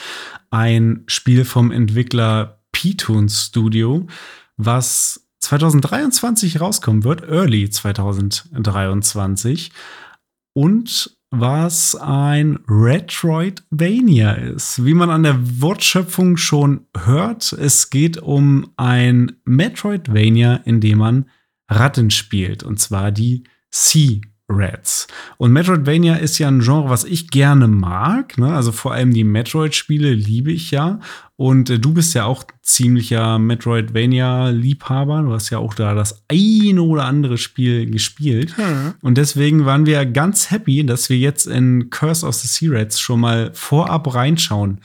Ein 0.49 1.03
Spiel 1.05 1.45
vom 1.45 1.72
Entwickler 1.72 2.64
P-Toon 2.72 3.30
Studio, 3.30 4.07
was 4.57 5.28
2023 5.50 6.62
rauskommen 6.62 7.04
wird, 7.04 7.24
Early 7.24 7.72
2023. 7.72 9.72
Und 10.54 11.18
was 11.32 11.95
ein 11.95 12.60
Retroidvania 12.68 14.34
ist. 14.34 14.86
Wie 14.86 14.93
man 14.93 15.10
an 15.10 15.24
der 15.24 15.39
Wortschöpfung 15.62 16.38
schon 16.38 16.86
hört, 16.95 17.52
es 17.54 17.89
geht 17.89 18.20
um 18.20 18.70
ein 18.78 19.38
Metroidvania, 19.43 20.58
in 20.66 20.82
dem 20.82 21.00
man 21.00 21.28
Ratten 21.68 22.12
spielt. 22.12 22.62
Und 22.62 22.80
zwar 22.80 23.12
die 23.12 23.43
Sea 23.72 24.22
Rats. 24.50 25.08
Und 25.38 25.54
Metroidvania 25.54 26.16
ist 26.16 26.39
ja 26.39 26.47
ein 26.47 26.62
Genre, 26.62 26.89
was 26.89 27.04
ich 27.04 27.30
gerne 27.30 27.68
mag. 27.68 28.38
Ne? 28.38 28.54
Also 28.54 28.72
vor 28.72 28.93
allem 28.93 29.14
die 29.14 29.24
Metroid-Spiele 29.24 30.12
liebe 30.12 30.52
ich 30.52 30.72
ja. 30.72 31.00
Und 31.36 31.70
äh, 31.70 31.80
du 31.80 31.93
bist 31.93 32.16
ja 32.16 32.26
auch 32.26 32.43
ziemlicher 32.64 33.39
Metroidvania-Liebhaber. 33.39 35.22
Du 35.22 35.32
hast 35.32 35.52
ja 35.52 35.60
auch 35.60 35.74
da 35.74 35.93
das 35.93 36.24
eine 36.30 36.82
oder 36.82 37.06
andere 37.06 37.38
Spiel 37.38 37.89
gespielt. 37.89 38.58
Hm. 38.58 38.95
Und 39.02 39.18
deswegen 39.18 39.66
waren 39.66 39.86
wir 39.86 40.06
ganz 40.06 40.52
happy, 40.52 40.86
dass 40.86 41.10
wir 41.10 41.18
jetzt 41.18 41.45
in 41.45 41.89
Curse 41.91 42.26
of 42.26 42.34
the 42.36 42.47
Sea 42.47 42.78
Rats 42.78 43.00
schon 43.00 43.22
mal 43.22 43.52
vorab 43.54 44.14
reinschauen 44.14 44.82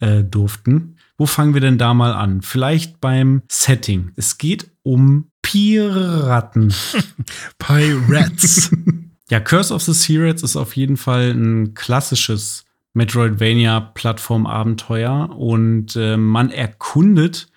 äh, 0.00 0.22
durften. 0.22 0.96
Wo 1.18 1.24
fangen 1.24 1.54
wir 1.54 1.62
denn 1.62 1.78
da 1.78 1.94
mal 1.94 2.12
an? 2.12 2.42
Vielleicht 2.42 3.00
beim 3.00 3.42
Setting. 3.50 4.12
Es 4.16 4.36
geht 4.36 4.70
um 4.82 5.30
Piraten. 5.40 6.74
Pirates. 7.58 8.70
Ja, 9.30 9.40
Curse 9.40 9.74
of 9.74 9.82
the 9.82 9.92
Secrets 9.92 10.44
ist 10.44 10.56
auf 10.56 10.76
jeden 10.76 10.96
Fall 10.96 11.32
ein 11.32 11.74
klassisches 11.74 12.64
Metroidvania-Plattform-Abenteuer 12.94 15.36
und 15.36 15.96
äh, 15.96 16.16
man 16.16 16.50
erkundet 16.50 17.48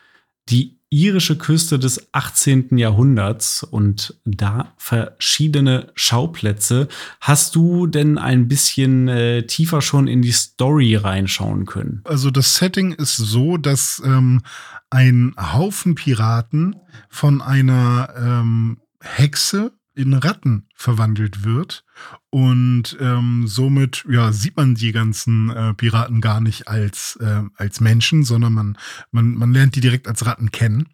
die 0.49 0.79
irische 0.89 1.37
Küste 1.37 1.77
des 1.77 2.09
18. 2.13 2.77
Jahrhunderts 2.77 3.63
und 3.63 4.19
da 4.25 4.73
verschiedene 4.77 5.91
Schauplätze. 5.93 6.87
Hast 7.21 7.55
du 7.55 7.85
denn 7.85 8.17
ein 8.17 8.47
bisschen 8.47 9.07
äh, 9.07 9.45
tiefer 9.45 9.81
schon 9.81 10.07
in 10.07 10.23
die 10.23 10.31
Story 10.31 10.95
reinschauen 10.95 11.67
können? 11.67 12.01
Also 12.05 12.31
das 12.31 12.55
Setting 12.55 12.93
ist 12.93 13.17
so, 13.17 13.57
dass 13.57 14.01
ähm, 14.03 14.41
ein 14.89 15.35
Haufen 15.37 15.93
Piraten 15.93 16.75
von 17.09 17.43
einer 17.43 18.11
ähm, 18.17 18.79
Hexe 19.01 19.71
in 19.99 20.13
Ratten 20.13 20.65
verwandelt 20.73 21.43
wird. 21.43 21.83
Und 22.29 22.97
ähm, 22.99 23.43
somit 23.47 24.05
ja, 24.09 24.31
sieht 24.31 24.55
man 24.55 24.75
die 24.75 24.91
ganzen 24.91 25.49
äh, 25.49 25.73
Piraten 25.73 26.21
gar 26.21 26.41
nicht 26.41 26.67
als, 26.67 27.17
äh, 27.21 27.41
als 27.55 27.81
Menschen, 27.81 28.23
sondern 28.23 28.53
man, 28.53 28.77
man, 29.11 29.35
man 29.35 29.53
lernt 29.53 29.75
die 29.75 29.81
direkt 29.81 30.07
als 30.07 30.25
Ratten 30.25 30.51
kennen. 30.51 30.87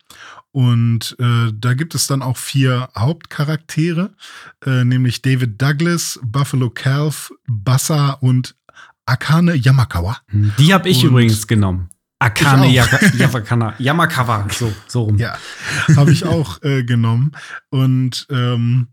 Und 0.52 1.16
äh, 1.20 1.52
da 1.54 1.74
gibt 1.74 1.96
es 1.96 2.08
dann 2.08 2.22
auch 2.22 2.38
vier 2.38 2.90
Hauptcharaktere, 2.98 4.16
äh, 4.66 4.84
nämlich 4.84 5.22
David 5.22 5.62
Douglas, 5.62 6.20
Buffalo 6.24 6.70
Calf, 6.70 7.32
Bassa 7.48 8.12
und 8.14 8.56
Akane 9.06 9.56
Yamakawa. 9.56 10.18
Die 10.58 10.74
habe 10.74 10.90
ich 10.90 11.04
und 11.04 11.12
übrigens 11.12 11.46
genommen. 11.46 11.90
Akane 12.20 12.68
Yamakawa, 13.18 13.74
Yamakawa, 13.78 14.48
so, 14.50 14.74
so 14.88 15.04
rum. 15.04 15.18
Ja, 15.18 15.38
habe 15.96 16.12
ich 16.12 16.26
auch 16.26 16.64
äh, 16.64 16.84
genommen. 16.84 17.34
Und 17.70 18.26
ähm, 18.30 18.88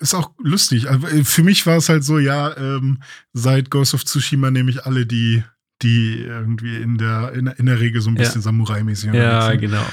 ist 0.00 0.14
auch 0.14 0.32
lustig. 0.38 0.88
Also, 0.88 1.06
äh, 1.06 1.24
für 1.24 1.42
mich 1.42 1.66
war 1.66 1.76
es 1.76 1.88
halt 1.88 2.04
so, 2.04 2.18
ja, 2.18 2.56
ähm, 2.56 3.02
seit 3.32 3.70
Ghost 3.70 3.94
of 3.94 4.04
Tsushima 4.04 4.50
nehme 4.50 4.70
ich 4.70 4.84
alle, 4.86 5.06
die, 5.06 5.42
die 5.82 6.20
irgendwie 6.20 6.76
in 6.76 6.98
der, 6.98 7.32
in, 7.32 7.46
in 7.46 7.66
der 7.66 7.80
Regel 7.80 8.00
so 8.00 8.10
ein 8.10 8.14
bisschen 8.14 8.40
ja. 8.40 8.42
Samurai-mäßig 8.42 9.12
Ja, 9.12 9.50
sind. 9.50 9.60
genau. 9.60 9.84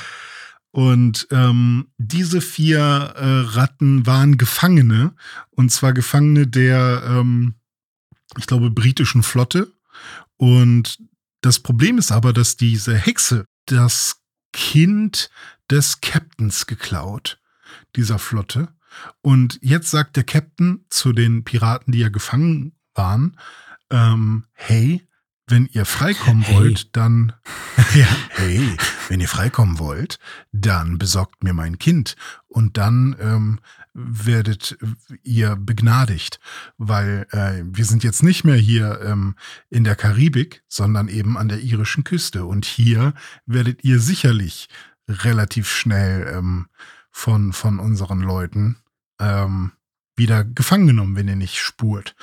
Und 0.71 1.27
ähm, 1.31 1.87
diese 1.97 2.39
vier 2.39 2.79
äh, 2.79 3.39
Ratten 3.55 4.05
waren 4.07 4.37
Gefangene. 4.37 5.13
Und 5.49 5.69
zwar 5.71 5.93
Gefangene 5.93 6.47
der, 6.47 7.03
ähm, 7.05 7.55
ich 8.37 8.47
glaube, 8.47 8.71
britischen 8.71 9.21
Flotte. 9.21 9.73
Und 10.37 10.97
das 11.41 11.59
Problem 11.59 11.97
ist 11.97 12.11
aber, 12.11 12.31
dass 12.31 12.55
diese 12.55 12.95
Hexe 12.95 13.45
das 13.65 14.21
Kind 14.53 15.29
des 15.69 15.99
Captains 16.01 16.67
geklaut, 16.67 17.39
dieser 17.95 18.19
Flotte. 18.19 18.69
Und 19.21 19.59
jetzt 19.61 19.91
sagt 19.91 20.15
der 20.15 20.23
Captain 20.23 20.85
zu 20.89 21.13
den 21.13 21.43
Piraten, 21.43 21.91
die 21.91 21.99
ja 21.99 22.09
gefangen 22.09 22.73
waren, 22.93 23.37
ähm, 23.89 24.45
hey, 24.53 25.07
wenn 25.47 25.67
ihr 25.71 25.85
freikommen 25.85 26.43
hey. 26.43 26.55
wollt, 26.55 26.95
dann, 26.95 27.33
ja, 27.93 28.07
hey, 28.29 28.77
wenn 29.09 29.19
ihr 29.19 29.27
freikommen 29.27 29.79
wollt, 29.79 30.17
dann 30.51 30.97
besorgt 30.97 31.43
mir 31.43 31.53
mein 31.53 31.77
Kind. 31.77 32.15
Und 32.47 32.77
dann 32.77 33.15
ähm, 33.19 33.59
werdet 33.93 34.77
ihr 35.23 35.57
begnadigt, 35.57 36.39
weil 36.77 37.27
äh, 37.31 37.63
wir 37.65 37.85
sind 37.85 38.03
jetzt 38.03 38.23
nicht 38.23 38.45
mehr 38.45 38.55
hier 38.55 39.01
ähm, 39.03 39.35
in 39.69 39.83
der 39.83 39.97
Karibik, 39.97 40.63
sondern 40.67 41.09
eben 41.09 41.37
an 41.37 41.49
der 41.49 41.59
irischen 41.59 42.05
Küste. 42.05 42.45
Und 42.45 42.65
hier 42.65 43.13
werdet 43.45 43.83
ihr 43.83 43.99
sicherlich 43.99 44.69
relativ 45.09 45.69
schnell 45.69 46.33
ähm, 46.33 46.67
von, 47.11 47.53
von 47.53 47.79
unseren 47.79 48.21
Leuten 48.21 48.77
ähm, 49.19 49.71
wieder 50.15 50.43
gefangen 50.43 50.87
genommen, 50.87 51.15
wenn 51.15 51.27
ihr 51.27 51.35
nicht 51.35 51.57
spurt. 51.57 52.15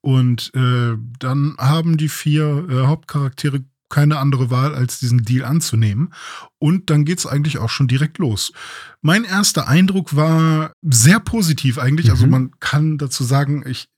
Und 0.00 0.52
äh, 0.54 0.96
dann 1.18 1.56
haben 1.58 1.96
die 1.96 2.08
vier 2.08 2.66
äh, 2.68 2.86
Hauptcharaktere 2.86 3.64
keine 3.92 4.16
andere 4.18 4.50
Wahl, 4.50 4.74
als 4.74 5.00
diesen 5.00 5.22
Deal 5.22 5.44
anzunehmen. 5.44 6.14
Und 6.58 6.88
dann 6.88 7.04
geht 7.04 7.18
es 7.18 7.26
eigentlich 7.26 7.58
auch 7.58 7.68
schon 7.68 7.88
direkt 7.88 8.16
los. 8.16 8.54
Mein 9.02 9.24
erster 9.24 9.68
Eindruck 9.68 10.16
war 10.16 10.72
sehr 10.80 11.20
positiv 11.20 11.78
eigentlich. 11.78 12.10
Also 12.10 12.26
mhm. 12.26 12.32
Also 12.34 12.40
man 12.40 12.50
kann 12.58 12.96
dazu 12.96 13.22
sagen, 13.22 13.64
ich, 13.66 13.90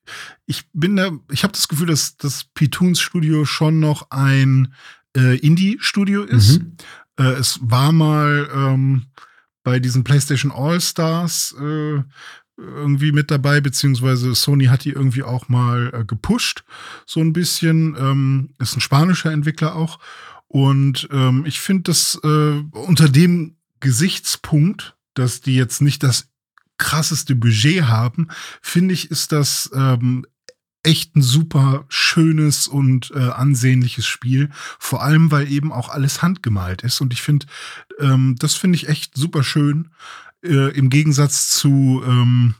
ich 0.47 0.64
bin 0.72 0.97
da, 0.97 1.12
ich 1.30 1.45
habe 1.45 1.53
das 1.53 1.68
Gefühl, 1.68 1.86
dass 1.86 2.16
das 2.16 2.45
Pitoons 2.55 3.01
Studio 3.01 3.45
schon 3.45 3.78
noch 3.78 4.11
ein 4.11 4.74
äh, 5.16 5.38
Indie-Studio 5.38 6.24
ist. 6.24 6.59
Mhm. 6.59 6.76
Äh, 7.16 7.32
es 7.34 7.61
war 7.62 7.92
mal 7.92 8.49
ähm, 8.53 9.07
bei 9.65 9.81
diesen 9.81 10.05
PlayStation 10.05 10.53
All-Stars 10.53 11.57
äh, 11.59 12.03
irgendwie 12.57 13.11
mit 13.11 13.31
dabei, 13.33 13.61
beziehungsweise 13.61 14.35
Sony 14.35 14.67
hat 14.67 14.85
die 14.85 14.91
irgendwie 14.91 15.25
auch 15.25 15.49
mal 15.49 15.91
äh, 15.93 16.05
gepusht, 16.05 16.62
so 17.05 17.21
ein 17.21 17.33
bisschen. 17.33 17.97
Ähm, 17.99 18.51
ist 18.61 18.77
ein 18.77 18.81
spanischer 18.81 19.33
Entwickler 19.33 19.75
auch. 19.75 19.99
Und 20.47 21.09
ähm, 21.11 21.45
ich 21.47 21.61
finde 21.61 21.85
das 21.85 22.21
äh, 22.23 22.62
unter 22.71 23.09
dem 23.09 23.57
Gesichtspunkt, 23.81 24.97
dass 25.15 25.41
die 25.41 25.57
jetzt 25.57 25.83
nicht 25.83 26.05
das 26.05 26.29
krasseste 26.79 27.35
Budget 27.35 27.85
haben, 27.85 28.29
finde 28.62 28.95
ich, 28.95 29.11
ist 29.11 29.33
das 29.33 29.71
ähm, 29.75 30.25
echt 30.85 31.16
ein 31.16 31.22
super 31.22 31.85
schönes 31.89 32.68
und 32.68 33.11
äh, 33.14 33.30
ansehnliches 33.30 34.07
Spiel. 34.07 34.51
Vor 34.78 35.03
allem, 35.03 35.30
weil 35.30 35.51
eben 35.51 35.72
auch 35.72 35.89
alles 35.89 36.22
handgemalt 36.22 36.82
ist. 36.82 37.01
Und 37.01 37.12
ich 37.12 37.22
finde, 37.22 37.47
ähm, 37.99 38.37
das 38.39 38.55
finde 38.55 38.76
ich 38.76 38.89
echt 38.89 39.16
super 39.16 39.43
schön 39.43 39.91
äh, 40.45 40.76
im 40.76 40.91
Gegensatz 40.91 41.49
zu, 41.49 42.03
ähm, 42.07 42.55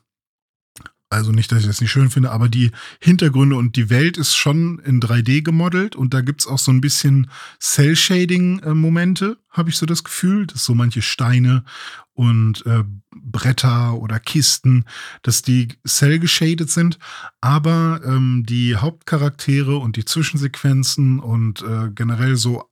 also 1.15 1.33
nicht, 1.33 1.51
dass 1.51 1.61
ich 1.61 1.67
das 1.67 1.81
nicht 1.81 1.91
schön 1.91 2.11
finde, 2.11 2.31
aber 2.31 2.49
die 2.49 2.71
Hintergründe 3.01 3.57
und 3.57 3.77
die 3.77 3.89
Welt 3.89 4.19
ist 4.19 4.35
schon 4.35 4.79
in 4.81 5.01
3D 5.01 5.43
gemodelt 5.43 5.97
und 5.97 6.13
da 6.13 6.21
gibt 6.21 6.41
es 6.41 6.47
auch 6.47 6.59
so 6.59 6.71
ein 6.71 6.81
bisschen 6.81 7.31
Cell-Shading-Momente, 7.61 9.39
habe 9.51 9.71
ich 9.71 9.77
so 9.77 9.87
das 9.87 10.05
Gefühl, 10.05 10.47
dass 10.47 10.65
so 10.65 10.75
manche 10.75 11.03
Steine 11.03 11.65
und 12.13 12.67
äh, 12.67 12.85
Bretter 13.11 13.95
oder 13.95 14.21
Kisten, 14.21 14.85
dass 15.23 15.43
die 15.43 15.69
cell-geshadet 15.87 16.71
sind, 16.71 16.99
aber 17.41 18.01
ähm, 18.05 18.45
die 18.47 18.77
Hauptcharaktere 18.77 19.77
und 19.77 19.97
die 19.97 20.05
Zwischensequenzen 20.05 21.21
und 21.21 21.63
äh, 21.63 21.91
generell 21.95 22.37
so 22.37 22.69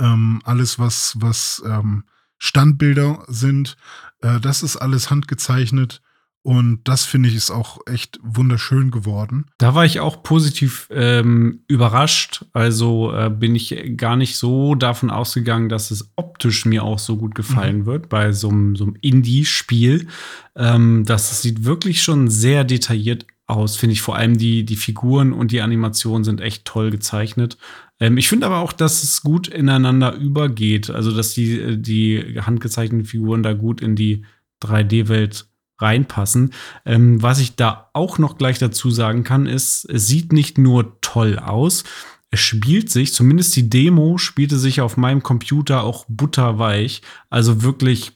ähm, 0.00 0.40
alles, 0.44 0.78
was, 0.78 1.16
was 1.18 1.62
ähm, 1.66 2.04
Standbilder 2.38 3.24
sind, 3.28 3.76
äh, 4.20 4.40
das 4.40 4.62
ist 4.62 4.76
alles 4.76 5.10
handgezeichnet. 5.10 6.02
Und 6.46 6.82
das 6.84 7.04
finde 7.04 7.28
ich 7.28 7.34
ist 7.34 7.50
auch 7.50 7.78
echt 7.86 8.20
wunderschön 8.22 8.92
geworden. 8.92 9.46
Da 9.58 9.74
war 9.74 9.84
ich 9.84 9.98
auch 9.98 10.22
positiv 10.22 10.86
ähm, 10.92 11.64
überrascht. 11.66 12.44
Also 12.52 13.12
äh, 13.12 13.30
bin 13.30 13.56
ich 13.56 13.96
gar 13.96 14.14
nicht 14.14 14.36
so 14.36 14.76
davon 14.76 15.10
ausgegangen, 15.10 15.68
dass 15.68 15.90
es 15.90 16.12
optisch 16.14 16.64
mir 16.64 16.84
auch 16.84 17.00
so 17.00 17.16
gut 17.16 17.34
gefallen 17.34 17.78
mhm. 17.78 17.86
wird 17.86 18.08
bei 18.08 18.30
so 18.30 18.48
einem 18.48 18.94
Indie-Spiel. 19.00 20.06
Ähm, 20.54 21.02
das 21.04 21.42
sieht 21.42 21.64
wirklich 21.64 22.04
schon 22.04 22.30
sehr 22.30 22.62
detailliert 22.62 23.26
aus, 23.48 23.74
finde 23.74 23.94
ich. 23.94 24.02
Vor 24.02 24.14
allem 24.14 24.38
die, 24.38 24.64
die 24.64 24.76
Figuren 24.76 25.32
und 25.32 25.50
die 25.50 25.62
Animationen 25.62 26.22
sind 26.22 26.40
echt 26.40 26.64
toll 26.64 26.92
gezeichnet. 26.92 27.58
Ähm, 27.98 28.18
ich 28.18 28.28
finde 28.28 28.46
aber 28.46 28.58
auch, 28.58 28.72
dass 28.72 29.02
es 29.02 29.20
gut 29.22 29.48
ineinander 29.48 30.14
übergeht. 30.14 30.90
Also, 30.90 31.10
dass 31.10 31.34
die, 31.34 31.58
äh, 31.58 31.76
die 31.76 32.38
handgezeichneten 32.40 33.04
Figuren 33.04 33.42
da 33.42 33.52
gut 33.52 33.80
in 33.80 33.96
die 33.96 34.24
3D-Welt 34.62 35.48
reinpassen. 35.78 36.52
Ähm, 36.84 37.22
was 37.22 37.38
ich 37.38 37.56
da 37.56 37.90
auch 37.92 38.18
noch 38.18 38.38
gleich 38.38 38.58
dazu 38.58 38.90
sagen 38.90 39.24
kann, 39.24 39.46
ist, 39.46 39.84
es 39.84 40.06
sieht 40.06 40.32
nicht 40.32 40.58
nur 40.58 41.00
toll 41.00 41.38
aus, 41.38 41.84
es 42.30 42.40
spielt 42.40 42.90
sich, 42.90 43.14
zumindest 43.14 43.54
die 43.56 43.70
Demo 43.70 44.18
spielte 44.18 44.58
sich 44.58 44.80
auf 44.80 44.96
meinem 44.96 45.22
Computer 45.22 45.84
auch 45.84 46.04
butterweich. 46.08 47.02
Also 47.30 47.62
wirklich 47.62 48.12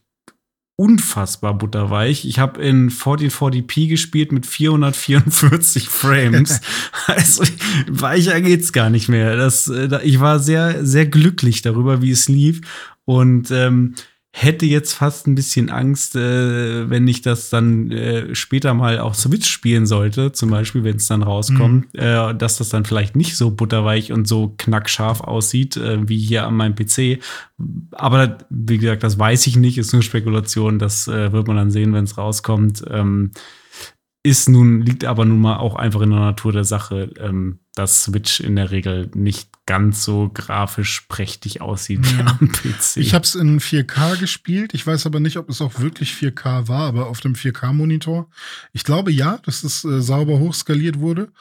unfassbar 0.76 1.58
butterweich. 1.58 2.24
Ich 2.24 2.38
habe 2.38 2.62
in 2.62 2.90
1440p 2.90 3.88
gespielt 3.88 4.32
mit 4.32 4.46
444 4.46 5.88
Frames. 5.90 6.60
also 7.06 7.44
weicher 7.86 8.40
geht's 8.40 8.72
gar 8.72 8.90
nicht 8.90 9.08
mehr. 9.08 9.36
Das, 9.36 9.68
äh, 9.68 10.00
ich 10.02 10.20
war 10.20 10.38
sehr, 10.38 10.84
sehr 10.84 11.06
glücklich 11.06 11.62
darüber, 11.62 12.02
wie 12.02 12.10
es 12.10 12.28
lief. 12.28 12.62
Und 13.04 13.50
ähm, 13.50 13.94
hätte 14.32 14.64
jetzt 14.64 14.92
fast 14.94 15.26
ein 15.26 15.34
bisschen 15.34 15.70
Angst, 15.70 16.14
äh, 16.14 16.88
wenn 16.88 17.08
ich 17.08 17.20
das 17.20 17.50
dann 17.50 17.90
äh, 17.90 18.34
später 18.34 18.74
mal 18.74 19.00
auf 19.00 19.16
Switch 19.16 19.50
spielen 19.50 19.86
sollte, 19.86 20.30
zum 20.32 20.50
Beispiel, 20.50 20.84
wenn 20.84 20.96
es 20.96 21.08
dann 21.08 21.22
rauskommt, 21.22 21.92
mhm. 21.94 22.00
äh, 22.00 22.34
dass 22.34 22.58
das 22.58 22.68
dann 22.68 22.84
vielleicht 22.84 23.16
nicht 23.16 23.36
so 23.36 23.50
butterweich 23.50 24.12
und 24.12 24.28
so 24.28 24.54
knackscharf 24.56 25.20
aussieht, 25.20 25.76
äh, 25.76 26.08
wie 26.08 26.18
hier 26.18 26.46
an 26.46 26.54
meinem 26.54 26.76
PC. 26.76 27.18
Aber 27.92 28.38
wie 28.50 28.78
gesagt, 28.78 29.02
das 29.02 29.18
weiß 29.18 29.46
ich 29.48 29.56
nicht, 29.56 29.78
ist 29.78 29.92
nur 29.92 30.02
Spekulation, 30.02 30.78
das 30.78 31.08
äh, 31.08 31.32
wird 31.32 31.48
man 31.48 31.56
dann 31.56 31.70
sehen, 31.72 31.92
wenn 31.92 32.04
es 32.04 32.16
rauskommt. 32.16 32.84
Ähm, 32.88 33.32
ist 34.22 34.48
nun, 34.48 34.82
liegt 34.82 35.04
aber 35.04 35.24
nun 35.24 35.40
mal 35.40 35.56
auch 35.56 35.74
einfach 35.74 36.02
in 36.02 36.10
der 36.10 36.20
Natur 36.20 36.52
der 36.52 36.64
Sache, 36.64 37.10
ähm, 37.18 37.60
dass 37.80 38.04
Switch 38.04 38.40
in 38.40 38.56
der 38.56 38.70
Regel 38.70 39.10
nicht 39.14 39.48
ganz 39.64 40.04
so 40.04 40.30
grafisch 40.34 41.02
prächtig 41.08 41.62
aussieht 41.62 42.04
ja. 42.04 42.12
wie 42.12 42.20
am 42.26 42.52
PC. 42.52 42.96
Ich 42.96 43.14
habe 43.14 43.24
es 43.24 43.34
in 43.34 43.58
4K 43.58 44.18
gespielt. 44.18 44.74
Ich 44.74 44.86
weiß 44.86 45.06
aber 45.06 45.18
nicht, 45.18 45.38
ob 45.38 45.48
es 45.48 45.62
auch 45.62 45.80
wirklich 45.80 46.12
4K 46.12 46.68
war, 46.68 46.88
aber 46.88 47.06
auf 47.06 47.20
dem 47.20 47.34
4K-Monitor. 47.34 48.28
Ich 48.72 48.84
glaube 48.84 49.12
ja, 49.12 49.38
dass 49.46 49.62
es 49.62 49.84
äh, 49.84 50.02
sauber 50.02 50.40
hochskaliert 50.40 50.98
wurde. 50.98 51.32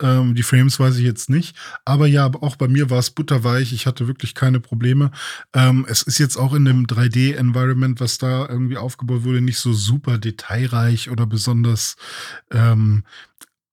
Ähm, 0.00 0.36
die 0.36 0.42
Frames 0.44 0.78
weiß 0.78 0.98
ich 0.98 1.04
jetzt 1.04 1.30
nicht. 1.30 1.56
Aber 1.84 2.06
ja, 2.06 2.26
auch 2.26 2.56
bei 2.56 2.68
mir 2.68 2.90
war 2.90 2.98
es 2.98 3.10
butterweich. 3.10 3.72
Ich 3.72 3.86
hatte 3.86 4.06
wirklich 4.06 4.34
keine 4.34 4.60
Probleme. 4.60 5.10
Ähm, 5.52 5.84
es 5.88 6.02
ist 6.02 6.18
jetzt 6.18 6.36
auch 6.36 6.54
in 6.54 6.64
dem 6.64 6.86
3D-Environment, 6.86 7.98
was 8.00 8.18
da 8.18 8.48
irgendwie 8.48 8.76
aufgebaut 8.76 9.24
wurde, 9.24 9.40
nicht 9.40 9.58
so 9.58 9.72
super 9.72 10.18
detailreich 10.18 11.10
oder 11.10 11.26
besonders 11.26 11.96
ähm, 12.52 13.02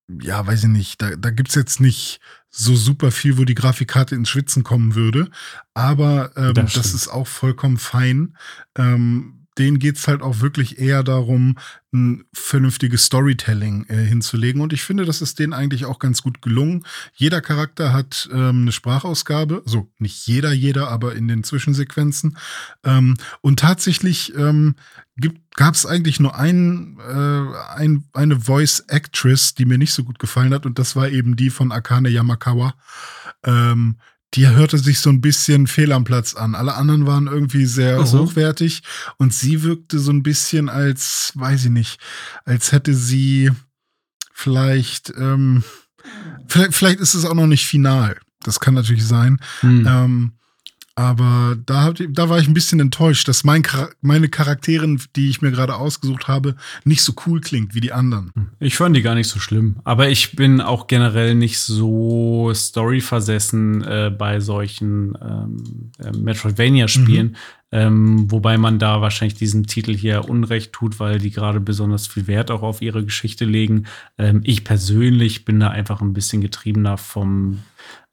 ja, 0.07 0.45
weiß 0.45 0.63
ich 0.63 0.69
nicht, 0.69 1.01
da, 1.01 1.15
da 1.15 1.31
gibt 1.31 1.49
es 1.49 1.55
jetzt 1.55 1.79
nicht 1.79 2.19
so 2.49 2.75
super 2.75 3.11
viel, 3.11 3.37
wo 3.37 3.43
die 3.43 3.55
Grafikkarte 3.55 4.15
ins 4.15 4.29
Schwitzen 4.29 4.63
kommen 4.63 4.95
würde. 4.95 5.29
Aber 5.73 6.31
ähm, 6.37 6.53
das, 6.53 6.73
das, 6.73 6.93
ist 6.93 7.07
auch 7.07 7.27
vollkommen 7.27 7.77
fein. 7.77 8.37
Ähm, 8.77 9.34
denen 9.57 9.79
geht's 9.79 10.07
halt 10.07 10.21
auch 10.21 10.41
wirklich 10.41 10.79
eher 10.79 11.03
darum, 11.03 11.57
ein 11.93 12.25
vernünftiges 12.33 13.05
Storytelling 13.05 13.85
äh, 13.87 13.95
hinzulegen. 13.95 14.61
Und 14.61 14.73
ich 14.73 14.83
finde, 14.83 15.05
das 15.05 15.21
ist 15.21 15.39
denen 15.39 15.53
eigentlich 15.53 15.85
auch 15.85 15.99
ganz 15.99 16.21
gut 16.21 16.41
gelungen. 16.41 16.85
Jeder 17.13 17.41
Charakter 17.41 17.93
hat 17.93 18.29
ähm, 18.31 18.63
eine 18.63 18.71
Sprachausgabe, 18.71 19.63
also 19.65 19.89
nicht 19.97 20.27
jeder, 20.27 20.51
jeder, 20.51 20.89
aber 20.89 21.15
in 21.15 21.27
den 21.27 21.43
Zwischensequenzen. 21.43 22.37
Ähm, 22.83 23.15
und 23.41 23.59
tatsächlich 23.59 24.35
ähm, 24.35 24.75
gab 25.55 25.75
es 25.75 25.85
eigentlich 25.85 26.19
nur 26.19 26.35
ein, 26.35 26.97
äh, 26.99 27.75
ein, 27.75 28.03
eine 28.13 28.41
Voice 28.41 28.81
Actress, 28.87 29.55
die 29.55 29.65
mir 29.65 29.77
nicht 29.77 29.93
so 29.93 30.03
gut 30.03 30.19
gefallen 30.19 30.53
hat, 30.53 30.65
und 30.65 30.77
das 30.79 30.95
war 30.95 31.09
eben 31.09 31.35
die 31.35 31.49
von 31.49 31.71
Akane 31.71 32.09
Yamakawa. 32.09 32.75
Ähm, 33.43 33.97
die 34.35 34.47
hörte 34.47 34.77
sich 34.77 34.99
so 34.99 35.09
ein 35.09 35.21
bisschen 35.21 35.67
fehl 35.67 35.91
am 35.91 36.03
Platz 36.03 36.35
an. 36.35 36.55
Alle 36.55 36.75
anderen 36.75 37.05
waren 37.05 37.27
irgendwie 37.27 37.65
sehr 37.65 38.05
so. 38.05 38.19
hochwertig 38.19 38.83
und 39.17 39.33
sie 39.33 39.63
wirkte 39.63 39.99
so 39.99 40.11
ein 40.11 40.23
bisschen 40.23 40.69
als, 40.69 41.31
weiß 41.35 41.65
ich 41.65 41.71
nicht, 41.71 41.99
als 42.43 42.71
hätte 42.71 42.93
sie 42.93 43.51
vielleicht, 44.33 45.13
ähm, 45.17 45.63
vielleicht, 46.47 46.73
vielleicht 46.73 46.99
ist 46.99 47.13
es 47.13 47.25
auch 47.25 47.33
noch 47.33 47.47
nicht 47.47 47.65
final. 47.65 48.17
Das 48.43 48.59
kann 48.59 48.73
natürlich 48.73 49.05
sein. 49.05 49.39
Hm. 49.61 49.87
Ähm, 49.87 50.31
aber 50.97 51.57
da, 51.65 51.91
da 51.91 52.29
war 52.29 52.39
ich 52.39 52.47
ein 52.47 52.53
bisschen 52.53 52.79
enttäuscht, 52.79 53.27
dass 53.27 53.43
mein, 53.43 53.63
meine 53.99 54.29
Charaktere, 54.29 54.95
die 55.17 55.29
ich 55.29 55.41
mir 55.41 55.51
gerade 55.51 55.75
ausgesucht 55.75 56.29
habe, 56.29 56.55
nicht 56.85 57.03
so 57.03 57.13
cool 57.25 57.41
klingt 57.41 57.75
wie 57.75 57.81
die 57.81 57.91
anderen. 57.91 58.31
Ich 58.61 58.77
fand 58.77 58.95
die 58.95 59.01
gar 59.01 59.13
nicht 59.13 59.27
so 59.27 59.39
schlimm. 59.39 59.75
Aber 59.83 60.07
ich 60.07 60.37
bin 60.37 60.61
auch 60.61 60.87
generell 60.87 61.35
nicht 61.35 61.59
so 61.59 62.49
storyversessen 62.53 63.83
äh, 63.83 64.15
bei 64.17 64.39
solchen 64.39 65.17
ähm, 65.21 65.91
äh, 65.99 66.17
Metroidvania-Spielen. 66.17 67.27
Mhm. 67.27 67.35
Ähm, 67.73 68.31
wobei 68.31 68.57
man 68.57 68.79
da 68.79 69.01
wahrscheinlich 69.01 69.37
diesem 69.37 69.67
Titel 69.67 69.93
hier 69.93 70.29
Unrecht 70.29 70.71
tut, 70.71 71.01
weil 71.01 71.19
die 71.19 71.31
gerade 71.31 71.59
besonders 71.59 72.07
viel 72.07 72.27
Wert 72.27 72.51
auch 72.51 72.61
auf 72.61 72.81
ihre 72.81 73.03
Geschichte 73.03 73.43
legen. 73.43 73.85
Ähm, 74.17 74.39
ich 74.45 74.63
persönlich 74.63 75.43
bin 75.43 75.59
da 75.59 75.71
einfach 75.71 75.99
ein 75.99 76.13
bisschen 76.13 76.39
getriebener 76.39 76.97
vom 76.97 77.63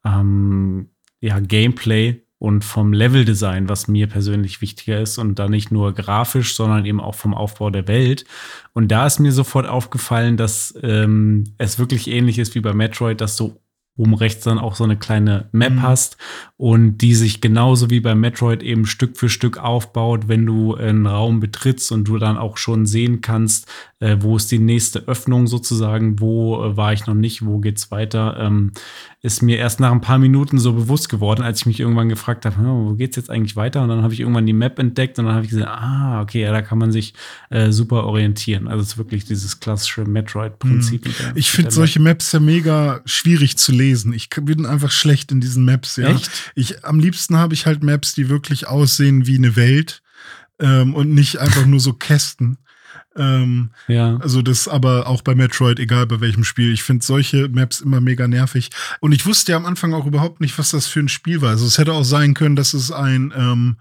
ähm, 0.04 0.88
ja, 1.20 1.38
Gameplay 1.38 2.21
und 2.42 2.64
vom 2.64 2.92
Leveldesign, 2.92 3.68
was 3.68 3.86
mir 3.86 4.08
persönlich 4.08 4.60
wichtiger 4.60 5.00
ist 5.00 5.16
und 5.16 5.38
da 5.38 5.48
nicht 5.48 5.70
nur 5.70 5.94
grafisch, 5.94 6.56
sondern 6.56 6.84
eben 6.84 7.00
auch 7.00 7.14
vom 7.14 7.34
Aufbau 7.34 7.70
der 7.70 7.86
Welt. 7.86 8.24
Und 8.72 8.88
da 8.88 9.06
ist 9.06 9.20
mir 9.20 9.30
sofort 9.30 9.68
aufgefallen, 9.68 10.36
dass 10.36 10.74
ähm, 10.82 11.44
es 11.58 11.78
wirklich 11.78 12.08
ähnlich 12.08 12.40
ist 12.40 12.56
wie 12.56 12.60
bei 12.60 12.74
Metroid, 12.74 13.20
dass 13.20 13.36
du 13.36 13.60
oben 13.96 14.14
rechts 14.14 14.42
dann 14.42 14.58
auch 14.58 14.74
so 14.74 14.82
eine 14.82 14.96
kleine 14.96 15.50
Map 15.52 15.74
mhm. 15.74 15.82
hast 15.82 16.16
und 16.56 16.98
die 16.98 17.14
sich 17.14 17.40
genauso 17.40 17.90
wie 17.90 18.00
bei 18.00 18.16
Metroid 18.16 18.64
eben 18.64 18.86
Stück 18.86 19.16
für 19.16 19.28
Stück 19.28 19.58
aufbaut, 19.58 20.26
wenn 20.26 20.44
du 20.44 20.74
einen 20.74 21.06
Raum 21.06 21.38
betrittst 21.38 21.92
und 21.92 22.08
du 22.08 22.18
dann 22.18 22.38
auch 22.38 22.56
schon 22.56 22.86
sehen 22.86 23.20
kannst, 23.20 23.68
äh, 24.02 24.16
wo 24.20 24.36
ist 24.36 24.50
die 24.50 24.58
nächste 24.58 25.06
Öffnung 25.06 25.46
sozusagen, 25.46 26.18
wo 26.18 26.64
äh, 26.64 26.76
war 26.76 26.92
ich 26.92 27.06
noch 27.06 27.14
nicht, 27.14 27.46
wo 27.46 27.58
geht's 27.58 27.92
weiter, 27.92 28.36
ähm, 28.38 28.72
ist 29.20 29.42
mir 29.42 29.58
erst 29.58 29.78
nach 29.78 29.92
ein 29.92 30.00
paar 30.00 30.18
Minuten 30.18 30.58
so 30.58 30.72
bewusst 30.72 31.08
geworden, 31.08 31.42
als 31.42 31.60
ich 31.60 31.66
mich 31.66 31.78
irgendwann 31.78 32.08
gefragt 32.08 32.44
habe, 32.44 32.56
wo 32.60 32.94
geht's 32.94 33.14
jetzt 33.14 33.30
eigentlich 33.30 33.54
weiter? 33.54 33.80
Und 33.80 33.88
dann 33.90 34.02
habe 34.02 34.12
ich 34.12 34.18
irgendwann 34.18 34.44
die 34.44 34.52
Map 34.52 34.80
entdeckt 34.80 35.20
und 35.20 35.26
dann 35.26 35.34
habe 35.34 35.44
ich 35.44 35.52
gesagt, 35.52 35.68
ah, 35.68 36.20
okay, 36.20 36.42
ja, 36.42 36.50
da 36.50 36.62
kann 36.62 36.78
man 36.78 36.90
sich 36.90 37.14
äh, 37.50 37.70
super 37.70 38.04
orientieren. 38.04 38.66
Also 38.66 38.82
es 38.82 38.88
ist 38.88 38.98
wirklich 38.98 39.24
dieses 39.24 39.60
klassische 39.60 40.04
Metroid-Prinzip. 40.04 41.04
Hm. 41.04 41.12
Ich 41.36 41.52
finde 41.52 41.70
solche 41.70 42.00
Maps 42.00 42.32
ja 42.32 42.40
mega 42.40 43.02
schwierig 43.04 43.56
zu 43.56 43.70
lesen. 43.70 44.12
Ich 44.12 44.28
bin 44.30 44.66
einfach 44.66 44.90
schlecht 44.90 45.30
in 45.30 45.40
diesen 45.40 45.64
Maps, 45.64 45.96
ja. 45.96 46.08
Echt? 46.08 46.28
Ich, 46.56 46.84
am 46.84 46.98
liebsten 46.98 47.36
habe 47.36 47.54
ich 47.54 47.66
halt 47.66 47.84
Maps, 47.84 48.14
die 48.14 48.28
wirklich 48.28 48.66
aussehen 48.66 49.28
wie 49.28 49.38
eine 49.38 49.54
Welt 49.54 50.02
ähm, 50.58 50.94
und 50.94 51.14
nicht 51.14 51.38
einfach 51.38 51.66
nur 51.66 51.78
so 51.78 51.92
Kästen. 51.92 52.58
Ähm, 53.16 53.70
ja. 53.88 54.16
Also 54.18 54.42
das 54.42 54.68
aber 54.68 55.06
auch 55.06 55.22
bei 55.22 55.34
Metroid, 55.34 55.78
egal 55.78 56.06
bei 56.06 56.20
welchem 56.20 56.44
Spiel. 56.44 56.72
Ich 56.72 56.82
finde 56.82 57.04
solche 57.04 57.48
Maps 57.48 57.80
immer 57.80 58.00
mega 58.00 58.26
nervig. 58.28 58.70
Und 59.00 59.12
ich 59.12 59.26
wusste 59.26 59.52
ja 59.52 59.58
am 59.58 59.66
Anfang 59.66 59.94
auch 59.94 60.06
überhaupt 60.06 60.40
nicht, 60.40 60.58
was 60.58 60.70
das 60.70 60.86
für 60.86 61.00
ein 61.00 61.08
Spiel 61.08 61.40
war. 61.42 61.50
Also 61.50 61.66
es 61.66 61.78
hätte 61.78 61.92
auch 61.92 62.04
sein 62.04 62.34
können, 62.34 62.56
dass 62.56 62.74
es 62.74 62.90
ein, 62.90 63.32
ähm, 63.36 63.76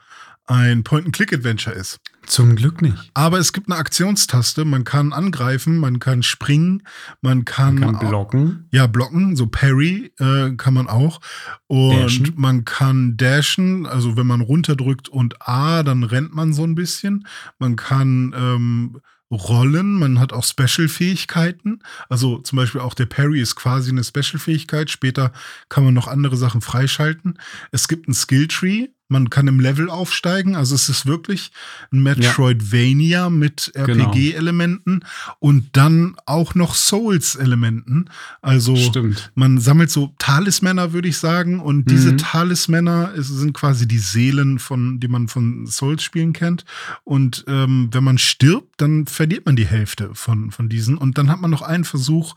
ein 0.46 0.84
Point-and-Click-Adventure 0.84 1.76
ist. 1.76 2.00
Zum 2.28 2.56
Glück 2.56 2.82
nicht. 2.82 3.12
Aber 3.14 3.40
es 3.40 3.52
gibt 3.52 3.70
eine 3.70 3.80
Aktionstaste, 3.80 4.64
man 4.64 4.84
kann 4.84 5.12
angreifen, 5.12 5.78
man 5.78 6.00
kann 6.00 6.22
springen, 6.22 6.84
man 7.22 7.46
kann, 7.46 7.76
man 7.76 7.98
kann 7.98 8.10
blocken. 8.10 8.68
Ja, 8.72 8.86
blocken, 8.88 9.36
so 9.36 9.48
Parry 9.48 10.12
äh, 10.20 10.52
kann 10.56 10.74
man 10.74 10.88
auch. 10.88 11.20
Und 11.68 12.04
dashen. 12.04 12.34
man 12.36 12.64
kann 12.64 13.18
dashen, 13.18 13.88
also 13.88 14.18
wenn 14.18 14.28
man 14.28 14.42
runterdrückt 14.42 15.10
und 15.10 15.48
A, 15.48 15.84
dann 15.84 16.04
rennt 16.04 16.36
man 16.36 16.54
so 16.54 16.64
ein 16.64 16.76
bisschen. 16.76 17.26
Man 17.58 17.76
kann 17.76 18.34
ähm, 18.38 19.02
Rollen, 19.32 19.98
man 19.98 20.20
hat 20.20 20.34
auch 20.34 20.44
Special-Fähigkeiten. 20.44 21.80
Also 22.10 22.38
zum 22.40 22.58
Beispiel 22.58 22.82
auch 22.82 22.94
der 22.94 23.06
Parry 23.06 23.40
ist 23.40 23.56
quasi 23.56 23.90
eine 23.90 24.04
Special-Fähigkeit. 24.04 24.90
Später 24.90 25.32
kann 25.70 25.86
man 25.86 25.94
noch 25.94 26.08
andere 26.08 26.36
Sachen 26.36 26.62
freischalten. 26.62 27.40
Es 27.72 27.88
gibt 27.88 28.08
ein 28.08 28.14
Skill-Tree, 28.14 28.90
man 29.12 29.30
kann 29.30 29.48
im 29.48 29.60
Level 29.60 29.90
aufsteigen. 29.90 30.56
Also 30.56 30.74
es 30.74 30.90
ist 30.90 31.06
wirklich 31.06 31.52
ein 31.92 32.02
Metroidvania 32.02 33.20
ja. 33.20 33.30
mit 33.30 33.72
genau. 33.76 34.06
RPG-Elementen 34.06 35.06
und 35.40 35.70
dann 35.74 36.16
auch 36.26 36.56
noch 36.56 36.74
Souls-Elementen. 36.74 38.10
Also 38.42 38.76
Stimmt. 38.76 39.32
man 39.36 39.60
sammelt 39.60 39.92
so 39.92 40.16
Talismänner, 40.18 40.94
würde 40.94 41.10
ich 41.10 41.18
sagen. 41.18 41.60
Und 41.60 41.92
diese 41.92 42.14
mhm. 42.14 42.18
Talismänner 42.18 43.12
sind 43.18 43.54
quasi 43.54 43.88
die 43.88 44.00
Seelen, 44.00 44.58
von, 44.58 45.00
die 45.00 45.10
man 45.10 45.28
von 45.28 45.68
Souls-Spielen 45.68 46.34
kennt. 46.34 46.64
Und 47.04 47.44
ähm, 47.48 47.90
wenn 47.92 48.04
man 48.04 48.18
stirbt, 48.18 48.82
dann 48.82 49.06
verliert 49.06 49.46
man 49.46 49.56
die 49.56 49.68
Hälfte 49.68 50.12
von, 50.14 50.52
von 50.52 50.70
diesen. 50.70 50.98
Und 50.98 51.18
dann 51.18 51.30
hat 51.30 51.42
man 51.42 51.52
noch 51.52 51.62
einen 51.62 51.84
Versuch, 51.84 52.36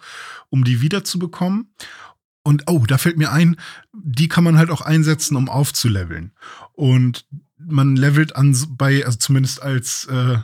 um 0.51 0.65
die 0.65 0.81
wiederzubekommen. 0.81 1.69
Und 2.47 2.65
oh, 2.67 2.85
da 2.87 2.99
fällt 2.99 3.17
mir 3.17 3.33
ein, 3.33 3.57
die 3.95 4.29
kann 4.29 4.45
man 4.45 4.59
halt 4.59 4.71
auch 4.71 4.83
einsetzen, 4.83 5.35
um 5.35 5.49
aufzuleveln. 5.49 6.33
Und 6.75 7.27
man 7.59 7.97
levelt 7.97 8.37
an 8.37 8.57
bei, 8.71 9.05
also 9.05 9.19
zumindest 9.19 9.63
als, 9.63 10.07
äh, 10.11 10.39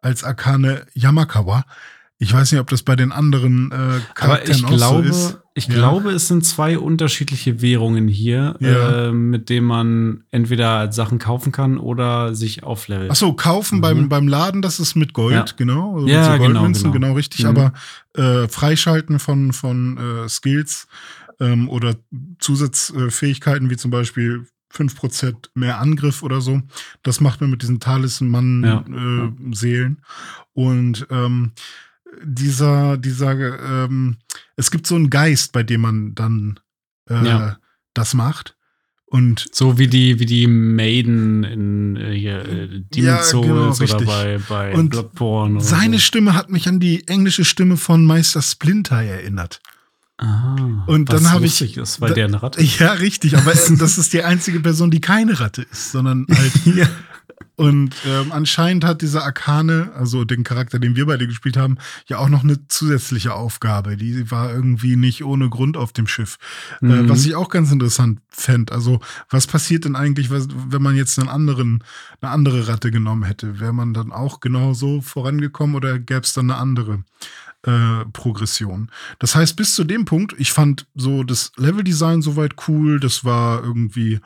als 0.00 0.24
Akane 0.24 0.86
Yamakawa. 0.94 1.64
Ich 2.22 2.34
weiß 2.34 2.52
nicht, 2.52 2.60
ob 2.60 2.68
das 2.68 2.82
bei 2.82 2.96
den 2.96 3.12
anderen 3.12 3.72
äh, 3.72 4.00
Charakteren 4.14 4.64
Aber 4.64 4.72
ich 4.74 4.78
glaube, 4.78 5.12
so 5.12 5.34
Ich 5.54 5.68
ja. 5.68 5.74
glaube, 5.74 6.10
es 6.10 6.28
sind 6.28 6.44
zwei 6.44 6.78
unterschiedliche 6.78 7.62
Währungen 7.62 8.08
hier, 8.08 8.56
ja. 8.60 9.08
äh, 9.08 9.12
mit 9.12 9.48
denen 9.48 9.66
man 9.66 10.24
entweder 10.30 10.92
Sachen 10.92 11.18
kaufen 11.18 11.50
kann 11.50 11.78
oder 11.78 12.34
sich 12.34 12.62
auflevelt. 12.62 13.10
Ach 13.10 13.16
so, 13.16 13.32
kaufen 13.32 13.78
mhm. 13.78 13.80
beim, 13.80 14.08
beim 14.10 14.28
Laden, 14.28 14.60
das 14.60 14.80
ist 14.80 14.96
mit 14.96 15.14
Gold, 15.14 15.34
ja. 15.34 15.44
genau. 15.56 15.94
Also 15.94 16.08
ja, 16.08 16.32
so 16.32 16.38
Goldmünzen, 16.38 16.92
genau, 16.92 16.92
genau. 16.92 17.06
genau 17.06 17.16
richtig. 17.16 17.44
Mhm. 17.44 17.48
Aber 17.48 17.72
äh, 18.14 18.48
Freischalten 18.48 19.18
von, 19.18 19.54
von 19.54 19.96
äh, 19.96 20.28
Skills 20.28 20.88
ähm, 21.40 21.70
oder 21.70 21.96
Zusatzfähigkeiten 22.38 23.70
wie 23.70 23.78
zum 23.78 23.90
Beispiel 23.90 24.46
5% 24.74 25.50
mehr 25.54 25.78
Angriff 25.80 26.22
oder 26.22 26.40
so. 26.40 26.62
Das 27.02 27.20
macht 27.20 27.40
man 27.40 27.50
mit 27.50 27.62
diesen 27.62 27.80
Talisman-Seelen. 27.80 29.92
Ja. 29.92 29.92
Äh, 29.92 29.96
Und 30.52 31.06
ähm, 31.10 31.52
dieser, 32.24 32.96
dieser, 32.96 33.84
ähm, 33.84 34.16
es 34.56 34.70
gibt 34.70 34.86
so 34.86 34.94
einen 34.96 35.10
Geist, 35.10 35.52
bei 35.52 35.62
dem 35.62 35.82
man 35.82 36.14
dann 36.14 36.58
äh, 37.08 37.24
Ja. 37.26 37.58
das 37.94 38.14
macht. 38.14 38.56
Und 39.06 39.48
So 39.52 39.76
wie 39.76 39.88
die, 39.88 40.20
wie 40.20 40.26
die 40.26 40.46
Maiden 40.46 41.42
in 41.42 41.96
äh, 41.96 42.12
hier, 42.16 42.44
äh, 42.48 42.68
Demon 42.68 42.88
Ja, 43.08 43.22
Souls 43.24 43.46
genau, 43.46 43.68
oder 43.70 43.80
richtig. 43.80 44.06
bei, 44.06 44.38
bei 44.48 44.72
Und 44.72 44.90
Bloodborne. 44.90 45.56
Oder 45.56 45.64
seine 45.64 45.96
so. 45.96 46.02
Stimme 46.02 46.34
hat 46.34 46.48
mich 46.48 46.68
an 46.68 46.78
die 46.78 47.08
englische 47.08 47.44
Stimme 47.44 47.76
von 47.76 48.06
Meister 48.06 48.40
Splinter 48.40 49.02
erinnert. 49.02 49.60
Ah, 50.22 50.82
Und 50.86 51.10
dann 51.12 51.30
habe 51.30 51.46
ich- 51.46 51.76
ist, 51.78 52.00
weil 52.00 52.10
da- 52.10 52.14
der 52.14 52.26
eine 52.26 52.42
Ratte 52.42 52.62
Ja, 52.62 52.92
richtig, 52.92 53.36
aber 53.38 53.52
äh, 53.54 53.76
das 53.78 53.96
ist 53.98 54.12
die 54.12 54.22
einzige 54.22 54.60
Person, 54.60 54.90
die 54.90 55.00
keine 55.00 55.40
Ratte 55.40 55.62
ist, 55.62 55.92
sondern 55.92 56.26
halt. 56.30 56.52
ja. 56.76 56.86
Und 57.56 57.94
ähm, 58.06 58.32
anscheinend 58.32 58.84
hat 58.84 59.02
dieser 59.02 59.22
Arkane, 59.24 59.92
also 59.94 60.24
den 60.24 60.44
Charakter, 60.44 60.78
den 60.78 60.96
wir 60.96 61.04
beide 61.04 61.26
gespielt 61.26 61.58
haben, 61.58 61.76
ja 62.06 62.16
auch 62.18 62.30
noch 62.30 62.42
eine 62.42 62.66
zusätzliche 62.68 63.34
Aufgabe. 63.34 63.98
Die 63.98 64.30
war 64.30 64.50
irgendwie 64.50 64.96
nicht 64.96 65.24
ohne 65.24 65.50
Grund 65.50 65.76
auf 65.76 65.92
dem 65.92 66.06
Schiff. 66.06 66.38
Äh, 66.80 66.86
Mhm. 66.86 67.08
was 67.10 67.24
ich 67.26 67.34
auch 67.34 67.50
ganz 67.50 67.70
interessant 67.70 68.20
fänd. 68.30 68.72
Also, 68.72 69.00
was 69.28 69.46
passiert 69.46 69.84
denn 69.84 69.94
eigentlich, 69.94 70.30
wenn 70.30 70.82
man 70.82 70.96
jetzt 70.96 71.18
einen 71.18 71.28
anderen, 71.28 71.84
eine 72.22 72.30
andere 72.30 72.66
Ratte 72.68 72.90
genommen 72.90 73.24
hätte? 73.24 73.60
Wäre 73.60 73.74
man 73.74 73.92
dann 73.92 74.10
auch 74.10 74.40
genauso 74.40 75.02
vorangekommen 75.02 75.76
oder 75.76 75.98
gäbe 75.98 76.20
es 76.22 76.32
dann 76.32 76.50
eine 76.50 76.58
andere? 76.60 77.04
Äh, 77.66 78.04
Progression. 78.12 78.90
Das 79.18 79.34
heißt, 79.34 79.56
bis 79.56 79.74
zu 79.74 79.84
dem 79.84 80.04
Punkt, 80.04 80.34
ich 80.38 80.52
fand 80.52 80.86
so 80.94 81.24
das 81.24 81.52
Leveldesign 81.56 82.22
soweit 82.22 82.54
cool, 82.68 83.00
das 83.00 83.24
war 83.24 83.62
irgendwie 83.62 84.20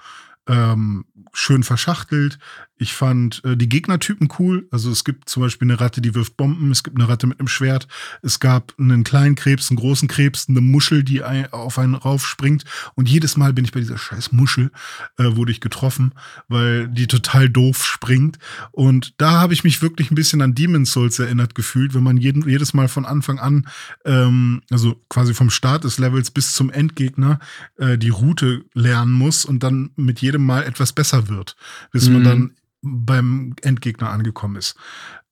ähm, 0.46 1.04
schön 1.32 1.62
verschachtelt. 1.62 2.38
Ich 2.76 2.92
fand 2.92 3.42
äh, 3.44 3.56
die 3.56 3.68
Gegnertypen 3.68 4.28
cool. 4.38 4.66
Also 4.70 4.90
es 4.90 5.04
gibt 5.04 5.28
zum 5.28 5.42
Beispiel 5.42 5.66
eine 5.70 5.80
Ratte, 5.80 6.00
die 6.00 6.14
wirft 6.14 6.36
Bomben, 6.36 6.70
es 6.72 6.82
gibt 6.82 6.96
eine 6.96 7.08
Ratte 7.08 7.26
mit 7.26 7.38
einem 7.38 7.48
Schwert, 7.48 7.86
es 8.22 8.40
gab 8.40 8.74
einen 8.78 9.04
kleinen 9.04 9.36
Krebs, 9.36 9.70
einen 9.70 9.78
großen 9.78 10.08
Krebs, 10.08 10.48
eine 10.48 10.60
Muschel, 10.60 11.04
die 11.04 11.22
ein, 11.22 11.52
auf 11.52 11.78
einen 11.78 11.94
raufspringt. 11.94 12.64
Und 12.94 13.08
jedes 13.08 13.36
Mal 13.36 13.52
bin 13.52 13.64
ich 13.64 13.72
bei 13.72 13.80
dieser 13.80 13.96
scheiß 13.98 14.32
Muschel, 14.32 14.72
äh, 15.18 15.36
wurde 15.36 15.52
ich 15.52 15.60
getroffen, 15.60 16.14
weil 16.48 16.88
die 16.88 17.06
total 17.06 17.48
doof 17.48 17.84
springt. 17.84 18.38
Und 18.72 19.14
da 19.18 19.40
habe 19.40 19.54
ich 19.54 19.62
mich 19.62 19.80
wirklich 19.80 20.10
ein 20.10 20.16
bisschen 20.16 20.42
an 20.42 20.54
Demon's 20.54 20.90
Souls 20.92 21.18
erinnert 21.18 21.54
gefühlt, 21.54 21.94
wenn 21.94 22.02
man 22.02 22.16
jeden, 22.16 22.48
jedes 22.48 22.74
Mal 22.74 22.88
von 22.88 23.04
Anfang 23.06 23.38
an, 23.38 23.68
ähm, 24.04 24.62
also 24.70 25.00
quasi 25.08 25.32
vom 25.32 25.50
Start 25.50 25.84
des 25.84 25.98
Levels 25.98 26.30
bis 26.32 26.54
zum 26.54 26.70
Endgegner, 26.70 27.38
äh, 27.78 27.96
die 27.98 28.08
Route 28.10 28.64
lernen 28.74 29.12
muss 29.12 29.44
und 29.44 29.62
dann 29.62 29.90
mit 29.96 30.20
jedem 30.20 30.44
Mal 30.44 30.64
etwas 30.64 30.92
besser 30.92 31.28
wird, 31.28 31.56
bis 31.92 32.08
man 32.08 32.22
Mhm. 32.22 32.24
dann 32.24 32.50
beim 32.84 33.54
Endgegner 33.62 34.10
angekommen 34.10 34.56
ist. 34.56 34.76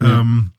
Ja. 0.03 0.21
Ähm, 0.21 0.51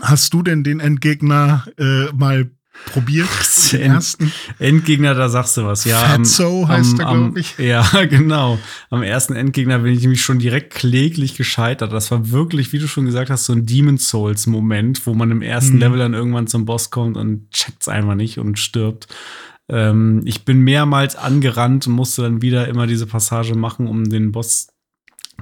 hast 0.00 0.32
du 0.34 0.42
denn 0.42 0.64
den 0.64 0.80
Endgegner 0.80 1.66
äh, 1.78 2.12
mal 2.12 2.50
probiert? 2.86 3.28
Den 3.72 3.80
End- 3.82 3.94
ersten? 3.96 4.32
Endgegner, 4.58 5.14
da 5.14 5.28
sagst 5.28 5.56
du 5.58 5.64
was. 5.64 5.84
Ja, 5.84 6.02
am- 6.04 6.24
Fatso 6.24 6.66
heißt 6.68 6.98
er, 7.00 7.06
am- 7.06 7.24
glaub 7.34 7.36
ich. 7.36 7.58
Ja, 7.58 7.86
genau. 8.08 8.58
Am 8.88 9.02
ersten 9.02 9.34
Endgegner 9.34 9.80
bin 9.80 9.92
ich 9.92 10.00
nämlich 10.00 10.22
schon 10.22 10.38
direkt 10.38 10.72
kläglich 10.72 11.34
gescheitert. 11.36 11.92
Das 11.92 12.10
war 12.10 12.30
wirklich, 12.30 12.72
wie 12.72 12.78
du 12.78 12.88
schon 12.88 13.04
gesagt 13.04 13.28
hast, 13.28 13.44
so 13.44 13.52
ein 13.52 13.66
Demon 13.66 13.98
Souls-Moment, 13.98 15.06
wo 15.06 15.12
man 15.14 15.30
im 15.30 15.42
ersten 15.42 15.72
Hm. 15.74 15.80
Level 15.80 15.98
dann 15.98 16.14
irgendwann 16.14 16.46
zum 16.46 16.64
Boss 16.64 16.90
kommt 16.90 17.18
und 17.18 17.50
checkt's 17.50 17.88
einfach 17.88 18.14
nicht 18.14 18.38
und 18.38 18.58
stirbt. 18.58 19.06
Ähm, 19.68 20.22
ich 20.24 20.44
bin 20.46 20.60
mehrmals 20.60 21.14
angerannt 21.14 21.86
und 21.86 21.92
musste 21.92 22.22
dann 22.22 22.40
wieder 22.42 22.66
immer 22.68 22.86
diese 22.86 23.06
Passage 23.06 23.54
machen, 23.54 23.86
um 23.86 24.04
den 24.08 24.32
Boss 24.32 24.68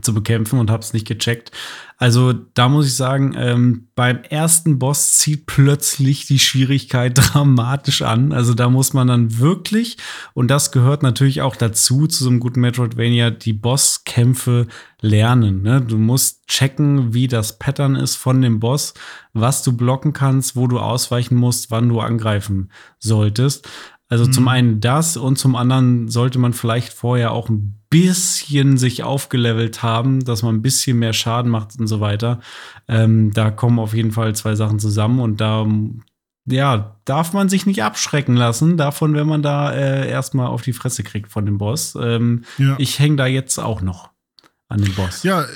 zu 0.03 0.15
bekämpfen 0.15 0.59
und 0.59 0.71
habe 0.71 0.83
es 0.83 0.93
nicht 0.93 1.07
gecheckt. 1.07 1.51
Also 1.99 2.33
da 2.33 2.71
muss 2.71 2.87
ich 2.87 2.95
sagen, 2.95 3.35
ähm, 3.37 3.89
beim 3.95 4.23
ersten 4.23 4.79
Boss 4.79 5.19
zieht 5.19 5.45
plötzlich 5.45 6.27
die 6.27 6.39
Schwierigkeit 6.39 7.13
dramatisch 7.35 8.01
an. 8.01 8.33
Also 8.33 8.55
da 8.55 8.71
muss 8.71 8.95
man 8.95 9.09
dann 9.09 9.39
wirklich, 9.39 9.99
und 10.33 10.49
das 10.49 10.73
gehört 10.73 11.03
natürlich 11.03 11.43
auch 11.43 11.57
dazu, 11.57 12.07
zu 12.07 12.25
so 12.25 12.31
einem 12.31 12.41
guten 12.41 12.61
Metroidvania, 12.61 13.31
die 13.31 13.53
Bosskämpfe 13.53 14.67
lernen. 15.03 15.63
Ne? 15.63 15.83
Du 15.83 15.99
musst 15.99 16.47
checken, 16.47 17.13
wie 17.13 17.29
das 17.29 17.59
Pattern 17.59 17.97
ist 17.97 18.17
von 18.17 18.41
dem 18.41 18.61
Boss, 18.61 18.95
was 19.35 19.63
du 19.63 19.77
blocken 19.77 20.15
kannst, 20.15 20.57
wo 20.57 20.67
du 20.67 20.79
ausweichen 20.79 21.37
musst, 21.37 21.71
wann 21.71 21.89
du 21.89 22.01
angreifen 22.01 22.71
solltest. 22.99 23.69
Also 24.09 24.27
zum 24.27 24.45
Mhm. 24.45 24.49
einen 24.49 24.81
das 24.81 25.17
und 25.17 25.37
zum 25.37 25.55
anderen 25.55 26.09
sollte 26.09 26.39
man 26.39 26.53
vielleicht 26.53 26.93
vorher 26.93 27.33
auch 27.33 27.49
ein 27.49 27.80
bisschen 27.91 28.79
sich 28.79 29.03
aufgelevelt 29.03 29.83
haben, 29.83 30.25
dass 30.25 30.43
man 30.43 30.57
ein 30.57 30.63
bisschen 30.63 30.99
mehr 30.99 31.13
Schaden 31.13 31.51
macht 31.51 31.79
und 31.79 31.89
so 31.89 32.01
weiter. 32.01 32.41
Ähm, 32.89 33.33
da 33.33 33.51
kommen 33.51 33.81
auf 33.81 33.95
jeden 33.95 34.13
Fall 34.13 34.35
zwei 34.35 34.55
Sachen 34.55 34.79
zusammen 34.79 35.21
und 35.21 35.41
da 35.41 35.67
ja, 36.47 36.97
darf 37.05 37.33
man 37.33 37.49
sich 37.49 37.67
nicht 37.67 37.83
abschrecken 37.83 38.37
lassen 38.37 38.77
davon, 38.77 39.15
wenn 39.15 39.27
man 39.27 39.43
da 39.43 39.73
äh, 39.73 40.09
erstmal 40.09 40.47
auf 40.47 40.63
die 40.63 40.73
Fresse 40.73 41.03
kriegt 41.03 41.31
von 41.31 41.45
dem 41.45 41.59
Boss. 41.59 41.97
Ähm, 42.01 42.45
Ja. 42.59 42.77
Ich 42.79 42.99
hänge 42.99 43.17
da 43.17 43.27
jetzt 43.27 43.59
auch 43.59 43.83
noch 43.83 44.11
an 44.69 44.83
dem 44.83 44.95
Boss. 44.95 45.23
Ja, 45.23 45.43
äh, 45.43 45.49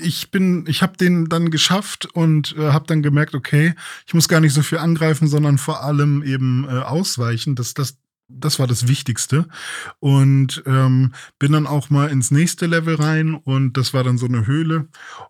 ich 0.00 0.30
bin, 0.30 0.64
ich 0.68 0.82
habe 0.82 0.96
den 0.96 1.28
dann 1.28 1.50
geschafft 1.50 2.06
und 2.06 2.56
äh, 2.56 2.70
habe 2.70 2.86
dann 2.86 3.02
gemerkt, 3.02 3.34
okay, 3.34 3.74
ich 4.06 4.14
muss 4.14 4.28
gar 4.28 4.40
nicht 4.40 4.54
so 4.54 4.62
viel 4.62 4.78
angreifen, 4.78 5.26
sondern 5.26 5.58
vor 5.58 5.82
allem 5.82 6.22
eben 6.22 6.66
äh, 6.68 6.78
ausweichen. 6.78 7.56
Das, 7.56 7.74
das, 7.74 7.98
das 8.28 8.58
war 8.58 8.66
das 8.66 8.88
Wichtigste. 8.88 9.46
Und 10.00 10.62
ähm, 10.66 11.12
bin 11.38 11.52
dann 11.52 11.66
auch 11.66 11.90
mal 11.90 12.08
ins 12.08 12.30
nächste 12.30 12.66
Level 12.66 12.94
rein 12.96 13.34
und 13.34 13.76
das 13.76 13.94
war 13.94 14.04
dann 14.04 14.18
so 14.18 14.26
eine 14.26 14.46
Höhle. 14.46 14.88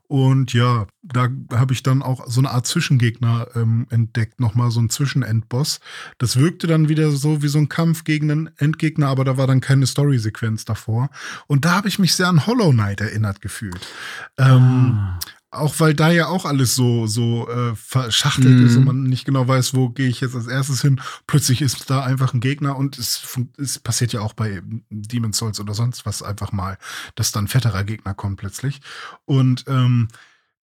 Und 0.09 0.53
ja, 0.53 0.87
da 1.03 1.29
habe 1.53 1.73
ich 1.73 1.83
dann 1.83 2.03
auch 2.03 2.27
so 2.29 2.41
eine 2.41 2.51
Art 2.51 2.67
Zwischengegner 2.67 3.49
ähm, 3.55 3.87
entdeckt, 3.91 4.41
nochmal 4.41 4.71
so 4.71 4.81
ein 4.81 4.91
Zwischenendboss. 4.91 5.81
Das 6.19 6.37
wirkte 6.37 6.67
dann 6.67 6.89
wieder 6.89 7.11
so 7.11 7.43
wie 7.43 7.49
so 7.49 7.59
ein 7.59 7.69
Kampf 7.69 8.05
gegen 8.05 8.31
einen 8.31 8.51
Endgegner, 8.57 9.09
aber 9.09 9.25
da 9.25 9.37
war 9.37 9.47
dann 9.47 9.61
keine 9.61 9.87
Story-Sequenz 9.87 10.65
davor. 10.65 11.11
Und 11.47 11.65
da 11.65 11.77
habe 11.77 11.89
ich 11.89 11.99
mich 11.99 12.15
sehr 12.15 12.29
an 12.29 12.47
Hollow 12.47 12.71
Knight 12.71 13.01
erinnert 13.01 13.41
gefühlt. 13.41 13.87
Ähm, 14.39 14.99
Ah. 14.99 15.19
Auch 15.53 15.79
weil 15.81 15.93
da 15.95 16.11
ja 16.11 16.29
auch 16.29 16.47
alles 16.47 16.75
so, 16.75 17.07
so 17.07 17.49
äh, 17.49 17.77
verschachtelt 17.77 18.59
Mhm. 18.59 18.67
ist 18.67 18.77
und 18.77 18.85
man 18.85 19.03
nicht 19.05 19.27
genau 19.27 19.47
weiß, 19.47 19.75
wo 19.75 19.91
gehe 19.91 20.09
ich 20.09 20.23
jetzt 20.23 20.35
als 20.35 20.47
erstes 20.47 20.81
hin. 20.81 21.01
Plötzlich 21.27 21.61
ist 21.61 21.91
da 21.91 22.03
einfach 22.03 22.33
ein 22.33 22.41
Gegner 22.41 22.77
und 22.77 22.99
es, 22.99 23.23
es 23.59 23.79
passiert 23.79 24.15
ja 24.15 24.21
auch 24.21 24.33
bei 24.33 24.63
Demon's 24.91 25.37
Souls 25.37 25.61
oder 25.61 25.75
sonst 25.75 26.07
was 26.07 26.23
einfach 26.23 26.53
mal, 26.53 26.79
dass 27.15 27.33
dann 27.33 27.45
ein 27.45 27.49
fetterer 27.49 27.85
Gegner 27.85 28.15
kommt 28.15 28.39
plötzlich. 28.39 28.81
Und 29.27 29.65
ähm, 29.69 30.09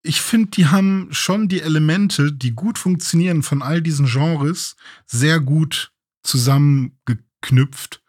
ich 0.03 0.21
finde, 0.21 0.51
die 0.51 0.67
haben 0.67 1.09
schon 1.13 1.49
die 1.49 1.63
Elemente, 1.63 2.31
die 2.31 2.53
gut 2.53 2.79
funktionieren 2.79 3.43
von 3.43 3.63
all 3.63 3.81
diesen 3.81 4.05
Genres, 4.05 4.77
sehr 5.07 5.41
gut 5.41 5.93
zusammengeknüpft. 6.23 8.03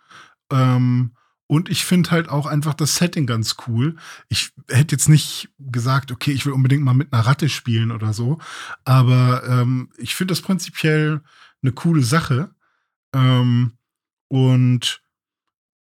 Ähm, 0.51 1.11
und 1.47 1.69
ich 1.69 1.85
finde 1.85 2.11
halt 2.11 2.29
auch 2.29 2.47
einfach 2.47 2.73
das 2.73 2.95
Setting 2.95 3.27
ganz 3.27 3.55
cool. 3.67 3.95
Ich 4.29 4.51
hätte 4.69 4.95
jetzt 4.95 5.09
nicht 5.09 5.49
gesagt, 5.59 6.11
okay, 6.11 6.31
ich 6.31 6.45
will 6.45 6.53
unbedingt 6.53 6.83
mal 6.83 6.93
mit 6.93 7.13
einer 7.13 7.25
Ratte 7.25 7.49
spielen 7.49 7.91
oder 7.91 8.13
so. 8.13 8.39
Aber 8.83 9.43
ähm, 9.47 9.89
ich 9.97 10.15
finde 10.15 10.31
das 10.31 10.41
prinzipiell 10.41 11.21
eine 11.61 11.71
coole 11.71 12.01
Sache. 12.01 12.49
Ähm, 13.13 13.73
und 14.27 15.01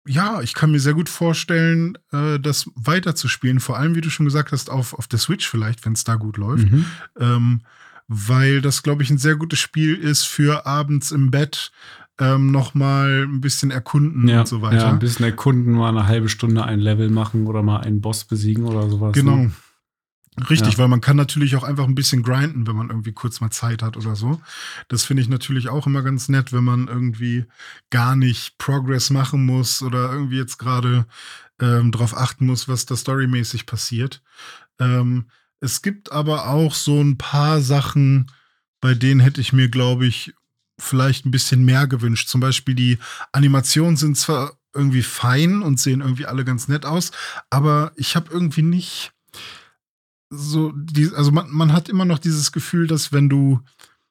ja, 0.06 0.40
ich 0.40 0.54
kann 0.54 0.70
mir 0.72 0.80
sehr 0.80 0.94
gut 0.94 1.10
vorstellen, 1.10 1.98
äh, 2.12 2.40
das 2.40 2.70
weiterzuspielen. 2.74 3.60
Vor 3.60 3.78
allem, 3.78 3.94
wie 3.94 4.00
du 4.00 4.10
schon 4.10 4.26
gesagt 4.26 4.52
hast, 4.52 4.70
auf, 4.70 4.94
auf 4.94 5.06
der 5.06 5.18
Switch 5.18 5.46
vielleicht, 5.46 5.84
wenn 5.84 5.92
es 5.92 6.04
da 6.04 6.16
gut 6.16 6.38
läuft. 6.38 6.70
Mhm. 6.70 6.86
Ähm, 7.18 7.60
weil 8.08 8.60
das, 8.60 8.82
glaube 8.82 9.02
ich, 9.02 9.10
ein 9.10 9.18
sehr 9.18 9.36
gutes 9.36 9.58
Spiel 9.58 9.96
ist 9.96 10.24
für 10.24 10.66
abends 10.66 11.12
im 11.12 11.30
Bett 11.30 11.72
ähm, 12.18 12.50
noch 12.50 12.74
mal 12.74 13.24
ein 13.24 13.40
bisschen 13.40 13.70
erkunden 13.70 14.28
Ja, 14.28 14.40
und 14.40 14.48
so 14.48 14.62
weiter. 14.62 14.76
ja, 14.76 14.90
ein 14.90 14.98
bisschen 14.98 15.24
erkunden, 15.24 15.72
mal 15.72 15.88
eine 15.88 16.06
halbe 16.06 16.28
Stunde 16.28 16.64
ein 16.64 16.78
Level 16.80 17.10
machen 17.10 17.46
oder 17.46 17.62
mal 17.62 17.80
einen 17.80 18.00
Boss 18.00 18.24
besiegen 18.24 18.64
oder 18.64 18.88
sowas. 18.90 19.12
Genau. 19.14 19.36
Ne? 19.36 19.52
Richtig, 20.48 20.72
Ja. 20.74 20.78
weil 20.78 20.88
man 20.88 21.02
kann 21.02 21.16
natürlich 21.16 21.56
auch 21.56 21.62
einfach 21.62 21.84
ein 21.84 21.94
bisschen 21.94 22.22
grinden, 22.22 22.66
wenn 22.66 22.76
man 22.76 22.88
irgendwie 22.88 23.12
kurz 23.12 23.40
mal 23.42 23.50
Zeit 23.50 23.82
hat 23.82 23.98
oder 23.98 24.16
so. 24.16 24.40
Das 24.88 25.04
finde 25.04 25.22
ich 25.22 25.28
natürlich 25.28 25.68
auch 25.68 25.86
immer 25.86 26.02
ganz 26.02 26.30
nett, 26.30 26.54
wenn 26.54 26.64
man 26.64 26.88
irgendwie 26.88 27.44
gar 27.90 28.16
nicht 28.16 28.56
Progress 28.56 29.10
machen 29.10 29.44
muss 29.44 29.82
oder 29.82 30.10
irgendwie 30.10 30.38
jetzt 30.38 30.58
gerade 30.58 31.06
ähm, 31.60 31.92
darauf 31.92 32.16
achten 32.16 32.46
muss, 32.46 32.66
was 32.66 32.86
da 32.86 32.96
storymäßig 32.96 33.66
passiert. 33.66 34.22
Ähm, 34.80 35.26
es 35.60 35.82
gibt 35.82 36.12
aber 36.12 36.48
auch 36.48 36.72
so 36.74 36.98
ein 37.00 37.18
paar 37.18 37.60
Sachen, 37.60 38.30
bei 38.80 38.94
denen 38.94 39.20
hätte 39.20 39.40
ich 39.42 39.52
mir, 39.52 39.68
glaube 39.68 40.06
ich, 40.06 40.34
vielleicht 40.78 41.26
ein 41.26 41.30
bisschen 41.30 41.64
mehr 41.64 41.86
gewünscht. 41.86 42.28
Zum 42.28 42.40
Beispiel 42.40 42.74
die 42.74 42.98
Animationen 43.32 43.96
sind 43.96 44.16
zwar 44.16 44.56
irgendwie 44.74 45.02
fein 45.02 45.62
und 45.62 45.78
sehen 45.78 46.00
irgendwie 46.00 46.26
alle 46.26 46.44
ganz 46.44 46.68
nett 46.68 46.86
aus, 46.86 47.10
aber 47.50 47.92
ich 47.96 48.16
habe 48.16 48.32
irgendwie 48.32 48.62
nicht 48.62 49.12
so, 50.30 50.72
die, 50.74 51.10
also 51.14 51.30
man, 51.30 51.50
man 51.50 51.72
hat 51.72 51.90
immer 51.90 52.06
noch 52.06 52.18
dieses 52.18 52.52
Gefühl, 52.52 52.86
dass 52.86 53.12
wenn 53.12 53.28
du 53.28 53.60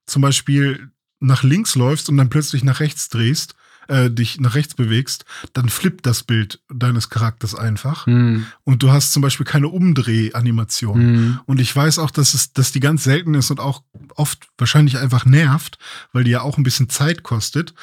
zum 0.06 0.22
Beispiel 0.22 0.92
nach 1.20 1.42
links 1.44 1.76
läufst 1.76 2.10
und 2.10 2.18
dann 2.18 2.30
plötzlich 2.30 2.64
nach 2.64 2.80
rechts 2.80 3.10
drehst, 3.10 3.56
äh, 3.92 4.10
dich 4.10 4.40
nach 4.40 4.56
rechts 4.56 4.74
bewegst, 4.74 5.26
dann 5.52 5.68
flippt 5.68 6.06
das 6.06 6.24
Bild 6.24 6.62
deines 6.74 7.10
Charakters 7.10 7.54
einfach. 7.56 8.06
Hm. 8.06 8.46
Und 8.64 8.84
du 8.84 8.92
hast 8.92 9.12
zum 9.12 9.22
Beispiel 9.22 9.46
keine 9.46 9.68
Umdrehanimation. 9.68 11.02
Hm. 11.02 11.40
Und 11.46 11.60
ich 11.60 11.76
weiß 11.76 12.00
auch, 12.00 12.10
dass 12.10 12.34
es, 12.34 12.54
dass 12.54 12.72
die 12.72 12.80
ganz 12.80 13.04
selten 13.04 13.34
ist 13.34 13.52
und 13.52 13.60
auch 13.60 13.84
oft 14.16 14.48
wahrscheinlich 14.58 14.98
einfach 14.98 15.26
nervt, 15.26 15.78
weil 16.14 16.24
die 16.24 16.32
ja 16.32 16.42
auch 16.42 16.58
ein 16.58 16.64
bisschen 16.64 16.88
Zeit 16.88 17.24
kostet. 17.24 17.74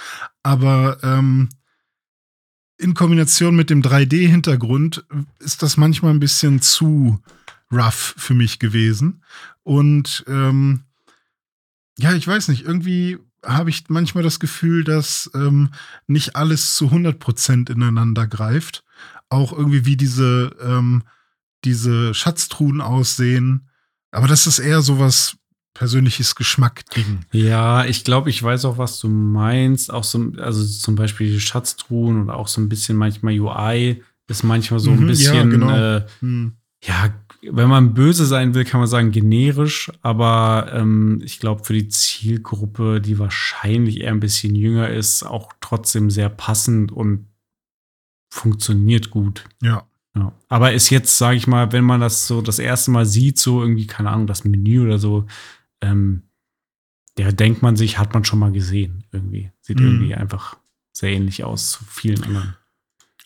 Aber 0.43 0.99
ähm, 1.03 1.51
in 2.79 2.95
Kombination 2.95 3.55
mit 3.55 3.69
dem 3.69 3.83
3D-Hintergrund 3.83 5.05
ist 5.41 5.63
das 5.63 5.77
manchmal 5.77 6.15
ein 6.15 6.21
bisschen 6.21 6.63
zu 6.63 7.21
rough 7.71 8.15
für 8.17 8.35
mich 8.35 8.59
gewesen. 8.59 9.23
Und 9.63 10.25
ähm, 10.27 10.85
ja, 11.99 12.15
ich 12.15 12.27
weiß 12.27 12.49
nicht, 12.49 12.65
irgendwie 12.65 13.19
habe 13.49 13.71
ich 13.71 13.85
manchmal 13.89 14.23
das 14.23 14.39
Gefühl, 14.41 14.85
dass 14.85 15.31
ähm, 15.35 15.71
nicht 16.07 16.37
alles 16.37 16.75
zu 16.77 16.87
100% 16.91 17.71
ineinander 17.71 18.27
greift. 18.27 18.85
Auch 19.31 19.53
irgendwie 19.53 19.85
wie 19.87 19.97
diese, 19.97 20.55
ähm, 20.63 21.03
diese 21.65 22.15
Schatztruhen 22.15 22.81
aussehen. 22.81 23.69
Aber 24.11 24.29
das 24.29 24.47
ist 24.47 24.59
eher 24.59 24.81
sowas 24.83 25.37
persönliches 25.75 26.35
Geschmack-Ding. 26.35 27.21
Ja, 27.33 27.85
ich 27.85 28.05
glaube, 28.05 28.31
ich 28.31 28.43
weiß 28.43 28.65
auch, 28.65 28.79
was 28.79 28.99
du 29.01 29.09
meinst. 29.09 29.93
Auch 29.93 30.05
so, 30.05 30.33
also 30.39 30.65
zum 30.65 30.95
Beispiel 30.95 31.31
die 31.31 31.41
Schatztruhen 31.41 32.23
oder 32.25 32.37
auch 32.37 32.49
so 32.49 32.61
ein 32.61 32.69
bisschen 32.69 32.97
manchmal 32.97 33.39
UI 33.39 34.03
ist 34.29 34.43
manchmal 34.45 34.81
so 34.81 34.91
ein 34.91 34.97
Mhm, 34.97 35.03
ja, 35.03 35.07
bisschen, 35.09 35.51
genau. 35.51 35.77
äh, 35.77 36.07
Hm. 36.21 36.53
ja, 36.85 37.15
wenn 37.43 37.69
man 37.69 37.95
böse 37.95 38.27
sein 38.27 38.55
will, 38.55 38.65
kann 38.65 38.81
man 38.81 38.89
sagen 38.89 39.11
generisch, 39.13 39.93
aber 40.03 40.71
ähm, 40.73 41.21
ich 41.25 41.39
glaube 41.39 41.65
für 41.65 41.73
die 41.73 41.89
Zielgruppe, 41.89 43.01
die 43.01 43.19
wahrscheinlich 43.19 44.01
eher 44.01 44.13
ein 44.13 44.21
bisschen 44.21 44.55
jünger 44.55 44.89
ist, 44.89 45.23
auch 45.23 45.53
trotzdem 45.61 46.11
sehr 46.11 46.29
passend 46.29 46.91
und 46.93 47.27
funktioniert 48.31 49.11
gut. 49.11 49.45
Ja. 49.63 49.87
Ja. 50.17 50.33
Aber 50.49 50.73
ist 50.73 50.91
jetzt, 50.91 51.17
sage 51.17 51.37
ich 51.37 51.47
mal, 51.47 51.71
wenn 51.73 51.85
man 51.85 52.01
das 52.01 52.27
so 52.27 52.43
das 52.43 52.59
erste 52.59 52.91
Mal 52.91 53.07
sieht, 53.07 53.39
so 53.39 53.61
irgendwie, 53.63 53.87
keine 53.87 54.11
Ahnung, 54.11 54.27
das 54.27 54.45
Menü 54.45 54.83
oder 54.83 54.99
so, 54.99 55.27
ähm, 55.81 56.23
der 57.19 57.33
denkt 57.33 57.63
man 57.63 57.77
sich, 57.77 57.99
hat 57.99 58.15
man 58.15 58.25
schon 58.25 58.39
mal 58.39 58.53
gesehen 58.53 59.05
irgendwie. 59.13 59.53
Sieht 59.61 59.79
Mhm. 59.79 59.87
irgendwie 59.87 60.15
einfach 60.15 60.57
sehr 60.93 61.11
ähnlich 61.13 61.45
aus 61.45 61.71
zu 61.73 61.85
vielen 61.85 62.23
anderen. 62.25 62.57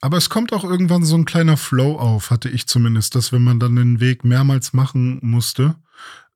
Aber 0.03 0.17
es 0.19 0.29
kommt 0.29 0.53
auch 0.53 0.65
irgendwann 0.65 1.05
so 1.05 1.17
ein 1.17 1.25
kleiner 1.25 1.57
Flow 1.57 1.97
auf, 1.97 2.31
hatte 2.31 2.49
ich 2.51 2.67
zumindest, 2.67 3.15
dass 3.15 3.33
wenn 3.33 3.43
man 3.43 3.61
dann 3.61 3.77
den 3.77 4.01
Weg 4.01 4.25
mehrmals 4.25 4.73
machen 4.73 5.19
musste, 5.23 5.77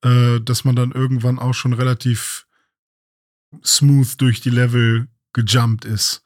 äh, 0.02 0.40
dass 0.40 0.64
man 0.64 0.76
dann 0.76 0.92
irgendwann 0.92 1.38
auch 1.38 1.52
schon 1.52 1.72
relativ 1.72 2.46
smooth 3.64 4.20
durch 4.20 4.40
die 4.40 4.50
Level 4.50 5.08
gejumpt 5.32 5.84
ist. 5.84 6.22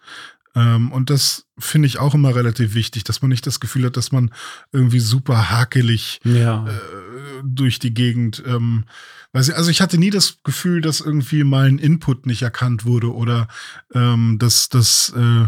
Ähm, 0.54 0.92
und 0.92 1.08
das 1.10 1.46
finde 1.58 1.86
ich 1.86 1.98
auch 1.98 2.14
immer 2.14 2.34
relativ 2.34 2.74
wichtig, 2.74 3.04
dass 3.04 3.22
man 3.22 3.30
nicht 3.30 3.46
das 3.46 3.58
Gefühl 3.58 3.86
hat, 3.86 3.96
dass 3.96 4.12
man 4.12 4.32
irgendwie 4.72 5.00
super 5.00 5.50
hakelig 5.50 6.20
Ja. 6.24 6.66
äh, 6.66 6.72
durch 7.42 7.78
die 7.78 7.94
Gegend. 7.94 8.42
Ähm, 8.46 8.84
weiß 9.32 9.48
ich, 9.48 9.56
also 9.56 9.70
ich 9.70 9.80
hatte 9.80 9.96
nie 9.96 10.10
das 10.10 10.38
Gefühl, 10.42 10.80
dass 10.82 11.00
irgendwie 11.00 11.44
mal 11.44 11.68
ein 11.68 11.78
Input 11.78 12.26
nicht 12.26 12.42
erkannt 12.42 12.84
wurde 12.84 13.14
oder 13.14 13.48
ähm, 13.94 14.38
dass 14.38 14.68
das, 14.68 15.14
äh, 15.16 15.46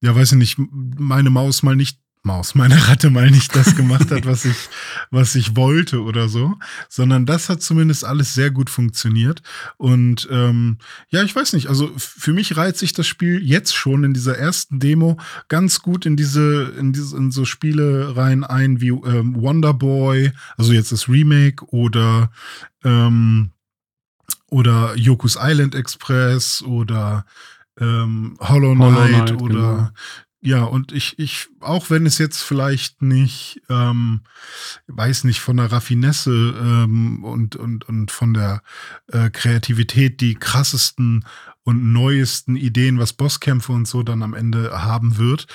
ja, 0.00 0.14
weiß 0.14 0.32
ich 0.32 0.38
nicht, 0.38 0.56
meine 0.58 1.30
Maus 1.30 1.62
mal 1.62 1.76
nicht 1.76 1.98
Maus, 2.26 2.56
meine 2.56 2.88
Ratte 2.88 3.08
mal 3.08 3.30
nicht 3.30 3.54
das 3.54 3.76
gemacht 3.76 4.10
hat, 4.10 4.26
was 4.26 4.44
ich, 4.44 4.56
was 5.12 5.36
ich 5.36 5.54
wollte 5.54 6.02
oder 6.02 6.28
so, 6.28 6.56
sondern 6.88 7.24
das 7.24 7.48
hat 7.48 7.62
zumindest 7.62 8.04
alles 8.04 8.34
sehr 8.34 8.50
gut 8.50 8.68
funktioniert. 8.68 9.42
Und 9.76 10.26
ähm, 10.30 10.78
ja, 11.08 11.22
ich 11.22 11.34
weiß 11.34 11.52
nicht, 11.52 11.68
also 11.68 11.92
für 11.96 12.32
mich 12.32 12.56
reiht 12.56 12.76
sich 12.76 12.92
das 12.92 13.06
Spiel 13.06 13.40
jetzt 13.46 13.76
schon 13.76 14.02
in 14.02 14.12
dieser 14.12 14.36
ersten 14.36 14.80
Demo 14.80 15.18
ganz 15.46 15.80
gut 15.80 16.04
in 16.04 16.16
diese, 16.16 16.74
in 16.76 16.92
diese, 16.92 17.16
in 17.16 17.30
so 17.30 17.44
Spiele 17.44 18.16
rein 18.16 18.42
ein 18.42 18.80
wie 18.80 18.88
ähm, 18.88 19.36
Wonder 19.40 19.72
Boy, 19.72 20.32
also 20.56 20.72
jetzt 20.72 20.90
das 20.90 21.08
Remake 21.08 21.64
oder 21.66 22.32
ähm, 22.82 23.52
oder 24.50 24.96
Yoku's 24.96 25.38
Island 25.40 25.76
Express 25.76 26.62
oder 26.62 27.24
ähm, 27.78 28.36
Hollow 28.40 28.74
Knight, 28.74 28.94
Hollow 28.94 29.08
Knight, 29.08 29.42
oder 29.42 29.54
genau. 29.54 29.88
ja, 30.40 30.64
und 30.64 30.92
ich, 30.92 31.18
ich, 31.18 31.48
auch 31.60 31.90
wenn 31.90 32.06
es 32.06 32.18
jetzt 32.18 32.42
vielleicht 32.42 33.02
nicht, 33.02 33.60
ähm, 33.68 34.20
weiß 34.86 35.24
nicht, 35.24 35.40
von 35.40 35.56
der 35.56 35.72
Raffinesse 35.72 36.30
ähm, 36.30 37.24
und, 37.24 37.56
und, 37.56 37.88
und 37.88 38.10
von 38.10 38.34
der 38.34 38.62
äh, 39.08 39.30
Kreativität 39.30 40.20
die 40.20 40.34
krassesten 40.34 41.24
und 41.64 41.92
neuesten 41.92 42.56
Ideen, 42.56 42.98
was 42.98 43.12
Bosskämpfe 43.12 43.72
und 43.72 43.88
so 43.88 44.02
dann 44.02 44.22
am 44.22 44.34
Ende 44.34 44.84
haben 44.84 45.18
wird, 45.18 45.46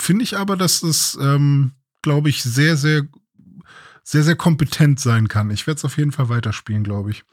finde 0.00 0.22
ich 0.22 0.36
aber, 0.36 0.56
dass 0.56 0.82
es, 0.82 1.18
ähm, 1.20 1.72
glaube 2.02 2.28
ich, 2.30 2.42
sehr, 2.42 2.76
sehr, 2.76 3.02
sehr, 4.04 4.22
sehr 4.22 4.36
kompetent 4.36 5.00
sein 5.00 5.28
kann. 5.28 5.50
Ich 5.50 5.66
werde 5.66 5.78
es 5.78 5.84
auf 5.84 5.98
jeden 5.98 6.12
Fall 6.12 6.28
weiterspielen, 6.28 6.84
glaube 6.84 7.10
ich. 7.10 7.24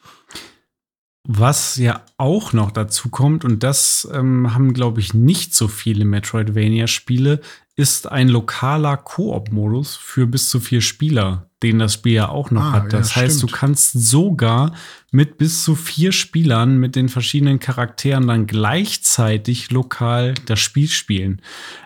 Was 1.28 1.78
ja 1.78 2.02
auch 2.18 2.54
noch 2.54 2.70
dazu 2.72 3.10
kommt, 3.10 3.44
und 3.46 3.64
das 3.64 4.08
ähm, 4.14 4.54
haben, 4.54 4.74
glaube 4.74 5.00
ich, 5.00 5.14
nicht 5.16 5.56
so 5.56 5.68
viele 5.68 6.06
Metroidvania-Spiele, 6.06 7.42
ist 7.76 8.10
ein 8.10 8.30
lokaler 8.30 8.96
Koop-Modus 8.96 9.96
für 9.98 10.28
bis 10.28 10.50
zu 10.50 10.60
vier 10.60 10.80
Spieler, 10.82 11.50
den 11.64 11.80
das 11.80 11.96
Spiel 11.96 12.14
ja 12.14 12.30
auch 12.30 12.52
noch 12.52 12.62
Ah, 12.66 12.72
hat. 12.74 12.84
ja, 12.94 13.00
Das 13.00 13.16
heißt, 13.16 13.42
du 13.42 13.48
stimmt. 13.48 13.54
kannst 13.60 13.92
sogar 13.94 14.74
mit 15.12 15.38
bis 15.38 15.64
zu 15.64 15.76
vier 15.76 16.12
Spielern 16.14 16.78
mit 16.78 16.96
den 16.96 17.10
verschiedenen 17.10 17.60
Charakteren 17.60 18.28
dann 18.28 18.46
gleichzeitig 18.48 19.72
lokal 19.72 20.36
das 20.46 20.60
Spiel 20.60 20.88
spielen. 20.88 21.42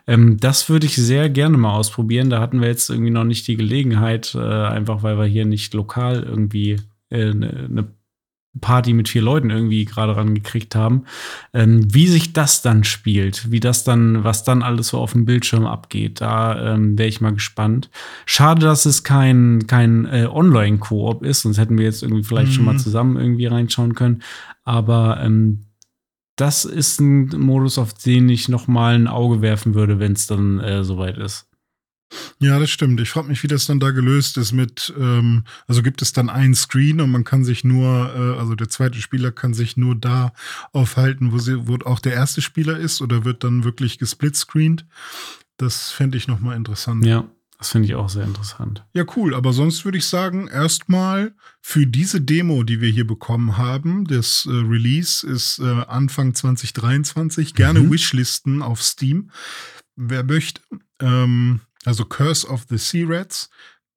Ähm, 0.05 0.37
das 0.37 0.69
würde 0.69 0.85
ich 0.85 0.95
sehr 0.95 1.29
gerne 1.29 1.57
mal 1.57 1.73
ausprobieren. 1.73 2.29
Da 2.29 2.39
hatten 2.41 2.61
wir 2.61 2.67
jetzt 2.67 2.89
irgendwie 2.89 3.11
noch 3.11 3.23
nicht 3.23 3.47
die 3.47 3.55
Gelegenheit, 3.57 4.35
äh, 4.35 4.39
einfach 4.39 5.01
weil 5.01 5.17
wir 5.17 5.25
hier 5.25 5.45
nicht 5.45 5.73
lokal 5.73 6.21
irgendwie 6.23 6.75
äh, 7.09 7.29
eine 7.31 7.67
ne 7.69 7.87
Party 8.60 8.93
mit 8.93 9.10
vier 9.10 9.22
Leuten 9.22 9.49
irgendwie 9.49 9.86
gerade 9.86 10.16
rangekriegt 10.16 10.76
haben, 10.76 11.03
ähm, 11.53 11.93
wie 11.93 12.07
sich 12.07 12.34
das 12.34 12.62
dann 12.62 12.84
spielt, 12.84 13.51
wie 13.51 13.60
das 13.60 13.84
dann, 13.84 14.24
was 14.24 14.43
dann 14.43 14.64
alles 14.64 14.89
so 14.89 14.97
auf 14.99 15.14
dem 15.14 15.26
Bildschirm 15.26 15.66
abgeht, 15.66 16.22
da 16.22 16.74
ähm, 16.76 16.97
wäre 16.97 17.10
ich 17.10 17.22
mal 17.22 17.34
gespannt. 17.34 17.89
Schade, 18.26 18.62
dass 18.62 18.86
es 18.86 19.03
kein, 19.03 19.66
kein 19.68 20.05
äh, 20.05 20.28
Online-Koop 20.32 21.24
ist, 21.24 21.41
sonst 21.41 21.57
hätten 21.57 21.78
wir 21.78 21.86
jetzt 21.86 22.03
irgendwie 22.03 22.24
vielleicht 22.24 22.53
schon 22.53 22.66
mal 22.66 22.74
Mhm. 22.74 22.80
zusammen 22.80 23.18
irgendwie 23.18 23.45
reinschauen 23.47 23.95
können. 23.95 24.22
Aber 24.64 25.20
ähm, 25.22 25.62
das 26.36 26.64
ist 26.64 27.01
ein 27.01 27.28
Modus, 27.38 27.78
auf 27.78 27.93
den 27.93 28.30
ich 28.30 28.47
noch 28.47 28.68
mal 28.68 28.95
ein 28.95 29.07
Auge 29.07 29.41
werfen 29.41 29.74
würde, 29.74 29.99
wenn 29.99 30.14
es 30.14 30.26
dann 30.28 30.60
äh, 30.60 30.84
soweit 30.86 31.18
ist. 31.18 31.49
Ja, 32.39 32.57
das 32.57 32.70
stimmt. 32.70 32.99
Ich 33.01 33.10
frage 33.10 33.28
mich, 33.28 33.43
wie 33.43 33.47
das 33.47 33.66
dann 33.66 33.80
da 33.80 33.91
gelöst 33.91 34.38
ist 34.38 34.51
mit, 34.51 34.93
ähm, 34.97 35.43
also 35.68 35.84
gibt 35.84 36.01
es 36.01 36.14
dann 36.14 36.30
einen 36.30 36.55
Screen 36.55 37.01
und 37.01 37.12
man 37.12 37.24
kann 37.24 37.43
sich 37.43 37.64
nur, 37.64 38.14
äh, 38.16 38.39
also 38.39 38.55
der 38.55 38.70
zweite 38.70 38.99
Spieler 39.01 39.32
kann 39.32 39.53
sich 39.53 39.78
nur 39.78 39.95
da 39.95 40.34
aufhalten, 40.72 41.32
wo, 41.32 41.38
sie, 41.38 41.68
wo 41.68 41.76
auch 41.86 41.99
der 41.99 42.14
erste 42.14 42.41
Spieler 42.41 42.78
ist 42.78 43.01
oder 43.01 43.26
wird 43.26 43.43
dann 43.43 43.64
wirklich 43.64 43.99
gesplitscreened? 43.99 44.86
Das 45.57 45.91
fände 45.91 46.18
ich 46.18 46.28
nochmal 46.28 46.55
interessant. 46.55 47.05
Ja, 47.05 47.26
das 47.57 47.72
finde 47.72 47.89
ich 47.89 47.95
auch 47.95 48.07
sehr 48.07 48.24
interessant. 48.24 48.86
Ja, 48.93 49.03
cool. 49.18 49.36
Aber 49.36 49.51
sonst 49.51 49.84
würde 49.84 49.97
ich 49.97 50.05
sagen, 50.05 50.47
erstmal 50.47 51.34
für 51.62 51.86
diese 51.86 52.22
Demo, 52.22 52.64
die 52.64 52.80
wir 52.80 52.89
hier 52.89 53.05
bekommen 53.05 53.57
haben, 53.57 54.05
das 54.05 54.47
äh, 54.49 54.53
Release 54.53 55.28
ist 55.28 55.60
äh, 55.60 55.84
Anfang 55.88 56.34
2023, 56.34 57.53
gerne 57.53 57.82
Mhm. 57.82 57.91
Wishlisten 57.91 58.62
auf 58.62 58.82
Steam. 58.82 59.32
Wer 59.97 60.24
möchte, 60.24 60.62
ähm, 61.01 61.60
also 61.86 62.05
Curse 62.05 62.47
of 62.47 62.65
the 62.69 62.77
Sea 62.77 63.05
Rats, 63.05 63.49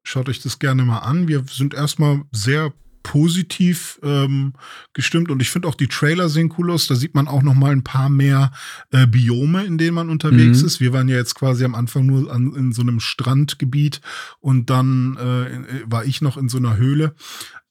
schaut 0.02 0.28
euch 0.28 0.40
das 0.40 0.58
gerne 0.58 0.84
mal 0.84 0.98
an. 1.00 1.28
Wir 1.28 1.44
sind 1.48 1.74
erstmal 1.74 2.22
sehr 2.30 2.72
positiv 3.02 3.98
ähm, 4.02 4.52
gestimmt 4.92 5.30
und 5.30 5.42
ich 5.42 5.50
finde 5.50 5.68
auch 5.68 5.74
die 5.74 5.88
Trailer 5.88 6.28
sehen 6.28 6.52
cool 6.58 6.70
aus. 6.70 6.86
Da 6.86 6.94
sieht 6.94 7.14
man 7.14 7.28
auch 7.28 7.42
noch 7.42 7.54
mal 7.54 7.72
ein 7.72 7.84
paar 7.84 8.08
mehr 8.08 8.52
äh, 8.90 9.06
Biome, 9.06 9.64
in 9.64 9.78
denen 9.78 9.94
man 9.94 10.08
unterwegs 10.10 10.60
Mhm. 10.60 10.66
ist. 10.66 10.80
Wir 10.80 10.92
waren 10.92 11.08
ja 11.08 11.16
jetzt 11.16 11.34
quasi 11.34 11.64
am 11.64 11.74
Anfang 11.74 12.06
nur 12.06 12.32
an, 12.32 12.54
in 12.54 12.72
so 12.72 12.82
einem 12.82 13.00
Strandgebiet 13.00 14.00
und 14.40 14.70
dann 14.70 15.16
äh, 15.16 15.82
war 15.86 16.04
ich 16.04 16.20
noch 16.22 16.36
in 16.36 16.48
so 16.48 16.58
einer 16.58 16.76
Höhle. 16.76 17.14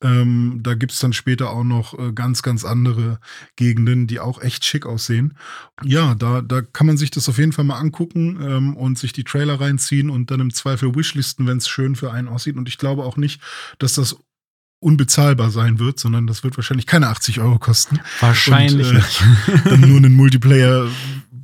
Ähm, 0.04 0.62
da 0.64 0.74
gibt's 0.74 0.98
dann 0.98 1.14
später 1.14 1.52
auch 1.52 1.64
noch 1.64 1.98
äh, 2.00 2.12
ganz, 2.12 2.42
ganz 2.42 2.66
andere 2.66 3.20
Gegenden, 3.56 4.08
die 4.08 4.20
auch 4.20 4.42
echt 4.42 4.66
schick 4.66 4.88
aussehen. 4.88 5.36
Ja, 5.84 6.16
da, 6.16 6.42
da 6.42 6.62
kann 6.64 6.88
man 6.88 6.98
sich 6.98 7.12
das 7.12 7.30
auf 7.30 7.38
jeden 7.38 7.52
Fall 7.52 7.66
mal 7.66 7.78
angucken 7.78 8.40
ähm, 8.42 8.76
und 8.76 8.98
sich 8.98 9.14
die 9.14 9.24
Trailer 9.24 9.62
reinziehen 9.62 10.10
und 10.10 10.32
dann 10.32 10.40
im 10.40 10.52
Zweifel 10.54 10.96
Wishlisten, 10.96 11.46
wenn 11.46 11.58
es 11.58 11.68
schön 11.70 11.96
für 11.96 12.12
einen 12.12 12.30
aussieht. 12.30 12.56
Und 12.56 12.68
ich 12.68 12.80
glaube 12.80 13.04
auch 13.04 13.16
nicht, 13.16 13.42
dass 13.78 13.94
das 13.94 14.18
unbezahlbar 14.82 15.52
sein 15.52 15.80
wird, 15.80 16.00
sondern 16.00 16.28
das 16.28 16.44
wird 16.44 16.58
wahrscheinlich 16.58 16.88
keine 16.88 17.08
80 17.08 17.40
Euro 17.40 17.60
kosten. 17.60 18.00
Wahrscheinlich 18.20 18.90
Und, 18.90 18.98
äh. 18.98 19.70
Dann 19.70 19.82
nur 19.82 19.98
einen 19.98 20.14
Multiplayer 20.14 20.88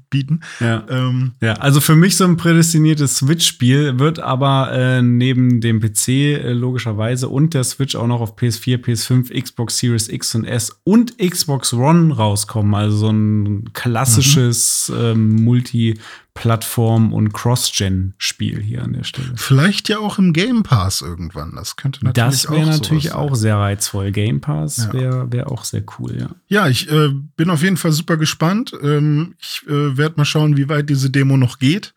bieten. 0.09 0.41
Ja. 0.59 0.85
Ähm, 0.89 1.33
ja, 1.41 1.53
also 1.53 1.81
für 1.81 1.95
mich 1.95 2.15
so 2.15 2.23
ein 2.23 2.37
prädestiniertes 2.37 3.17
Switch-Spiel 3.17 3.99
wird 3.99 4.19
aber 4.19 4.71
äh, 4.71 5.01
neben 5.01 5.61
dem 5.61 5.79
PC 5.79 6.07
äh, 6.07 6.53
logischerweise 6.53 7.29
und 7.29 7.53
der 7.53 7.63
Switch 7.63 7.95
auch 7.95 8.07
noch 8.07 8.21
auf 8.21 8.37
PS4, 8.37 8.77
PS5, 8.77 9.39
Xbox 9.41 9.77
Series 9.77 10.07
X 10.09 10.33
und 10.35 10.45
S 10.45 10.79
und 10.83 11.17
Xbox 11.17 11.73
One 11.73 12.15
rauskommen. 12.15 12.73
Also 12.73 12.97
so 12.97 13.09
ein 13.09 13.69
klassisches 13.73 14.91
mhm. 14.93 15.03
ähm, 15.03 15.35
Multi- 15.43 15.99
Plattform- 16.37 17.13
und 17.13 17.33
Cross-Gen-Spiel 17.33 18.61
hier 18.61 18.83
an 18.83 18.93
der 18.93 19.03
Stelle. 19.03 19.33
Vielleicht 19.35 19.89
ja 19.89 19.97
auch 19.97 20.19
im 20.19 20.33
Game 20.33 20.63
Pass 20.63 21.01
irgendwann. 21.01 21.53
Das 21.55 21.75
könnte 21.75 22.05
natürlich 22.05 22.43
Das 22.43 22.51
wäre 22.51 22.65
natürlich 22.67 23.11
auch 23.11 23.35
sehr 23.35 23.57
reizvoll. 23.57 24.11
Game 24.11 24.39
Pass 24.39 24.77
ja. 24.77 24.93
wäre 24.93 25.31
wär 25.31 25.51
auch 25.51 25.63
sehr 25.63 25.83
cool, 25.97 26.15
ja. 26.17 26.29
Ja, 26.47 26.67
ich 26.67 26.91
äh, 26.91 27.09
bin 27.35 27.49
auf 27.49 27.63
jeden 27.63 27.77
Fall 27.77 27.91
super 27.91 28.17
gespannt. 28.17 28.71
Ähm, 28.81 29.33
ich 29.39 29.63
äh, 29.67 29.97
werde 29.97 30.15
mal 30.17 30.25
schauen, 30.25 30.57
wie 30.57 30.69
weit 30.69 30.89
diese 30.89 31.09
Demo 31.09 31.37
noch 31.37 31.57
geht, 31.57 31.95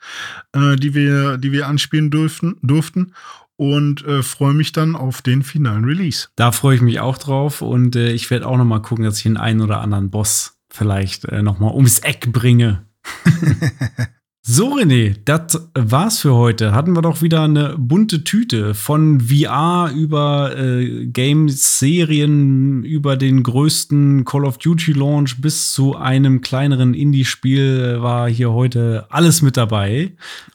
äh, 0.53 0.77
die, 0.77 0.95
wir, 0.95 1.37
die 1.37 1.53
wir 1.53 1.69
anspielen 1.69 2.11
durften. 2.11 2.57
durften 2.63 3.13
und 3.57 4.07
äh, 4.07 4.23
freue 4.23 4.55
mich 4.55 4.73
dann 4.73 4.97
auf 4.97 5.21
den 5.21 5.43
finalen 5.43 5.85
Release. 5.85 6.29
Da 6.35 6.51
freue 6.51 6.77
ich 6.77 6.81
mich 6.81 6.99
auch 7.01 7.19
drauf 7.19 7.61
und 7.61 7.95
äh, 7.95 8.11
ich 8.13 8.31
werde 8.31 8.47
auch 8.47 8.57
noch 8.57 8.65
mal 8.65 8.81
gucken, 8.81 9.05
dass 9.05 9.19
ich 9.19 9.25
den 9.25 9.37
einen 9.37 9.61
oder 9.61 9.83
anderen 9.83 10.09
Boss 10.09 10.57
vielleicht 10.71 11.27
äh, 11.27 11.43
noch 11.43 11.59
mal 11.59 11.71
ums 11.71 11.99
Eck 11.99 12.33
bringe. 12.33 12.87
So, 14.43 14.75
René, 14.75 15.17
das 15.27 15.69
war's 15.75 16.21
für 16.21 16.35
heute. 16.35 16.73
Hatten 16.73 16.97
wir 16.97 17.03
doch 17.03 17.21
wieder 17.21 17.43
eine 17.43 17.77
bunte 17.77 18.25
Tüte 18.25 18.73
von 18.73 19.21
VR 19.21 19.93
über 19.95 20.57
äh, 20.57 21.07
Games, 21.07 21.79
Serien, 21.79 22.83
über 22.83 23.19
den 23.19 23.43
größten 23.43 24.25
Call 24.25 24.47
of 24.47 24.57
Duty 24.57 24.93
Launch 24.93 25.43
bis 25.43 25.73
zu 25.73 25.95
einem 25.95 26.41
kleineren 26.41 26.95
Indie-Spiel 26.95 27.99
war 28.01 28.31
hier 28.31 28.51
heute 28.53 29.05
alles 29.11 29.43
mit 29.43 29.59
dabei. 29.59 30.13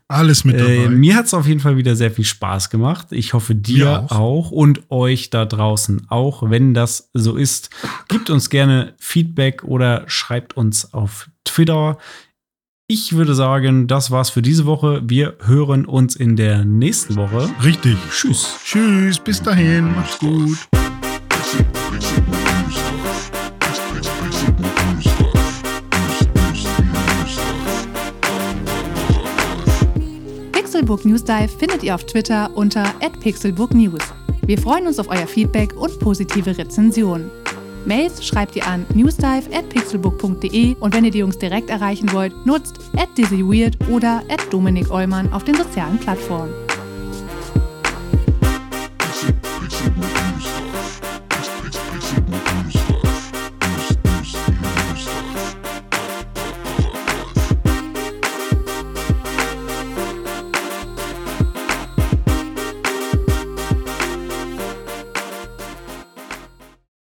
Alles 0.07 0.45
mit 0.45 0.59
dabei. 0.59 0.85
Äh, 0.85 0.89
mir 0.89 1.15
hat's 1.15 1.35
auf 1.35 1.45
jeden 1.45 1.59
Fall 1.59 1.77
wieder 1.77 1.95
sehr 1.95 2.09
viel 2.09 2.25
Spaß 2.25 2.71
gemacht. 2.71 3.07
Ich 3.11 3.35
hoffe, 3.35 3.53
dir 3.53 4.07
auch. 4.09 4.11
auch 4.11 4.51
und 4.51 4.89
euch 4.89 5.29
da 5.29 5.45
draußen 5.45 6.07
auch. 6.09 6.49
Wenn 6.49 6.73
das 6.73 7.11
so 7.13 7.35
ist, 7.35 7.69
gebt 8.07 8.31
uns 8.31 8.49
gerne 8.49 8.95
Feedback 8.97 9.63
oder 9.63 10.05
schreibt 10.07 10.57
uns 10.57 10.91
auf 10.91 11.29
Twitter. 11.43 11.99
Ich 12.87 13.13
würde 13.13 13.33
sagen, 13.33 13.87
das 13.87 14.11
war's 14.11 14.29
für 14.29 14.43
diese 14.43 14.67
Woche. 14.67 15.01
Wir 15.03 15.37
hören 15.43 15.87
uns 15.87 16.15
in 16.15 16.35
der 16.35 16.65
nächsten 16.65 17.15
Woche. 17.15 17.49
Richtig. 17.63 17.97
Tschüss. 18.11 18.59
Tschüss. 18.63 19.17
Bis 19.17 19.41
dahin. 19.41 19.91
Macht's 19.95 20.19
gut. 20.19 20.55
Pixelbook 30.51 31.05
News 31.05 31.23
Dive 31.23 31.47
findet 31.57 31.81
ihr 31.81 31.95
auf 31.95 32.05
Twitter 32.05 32.55
unter 32.55 32.93
@pixelbooknews. 33.19 34.13
Wir 34.45 34.59
freuen 34.59 34.85
uns 34.85 34.99
auf 34.99 35.09
euer 35.09 35.25
Feedback 35.25 35.73
und 35.75 35.99
positive 35.99 36.55
Rezensionen. 36.55 37.31
Mails 37.85 38.25
schreibt 38.25 38.55
ihr 38.55 38.65
an 38.65 38.85
newsdive@pixelbook.de 38.93 40.75
und 40.79 40.93
wenn 40.93 41.05
ihr 41.05 41.11
die 41.11 41.19
Jungs 41.19 41.37
direkt 41.37 41.69
erreichen 41.69 42.11
wollt, 42.11 42.33
nutzt 42.45 42.79
at 42.97 43.09
dizzyweird 43.17 43.77
oder 43.89 44.23
at 44.29 44.41
Dominik 44.51 44.91
Eulmann 44.91 45.31
auf 45.31 45.43
den 45.43 45.55
sozialen 45.55 45.97
Plattformen. 45.99 46.64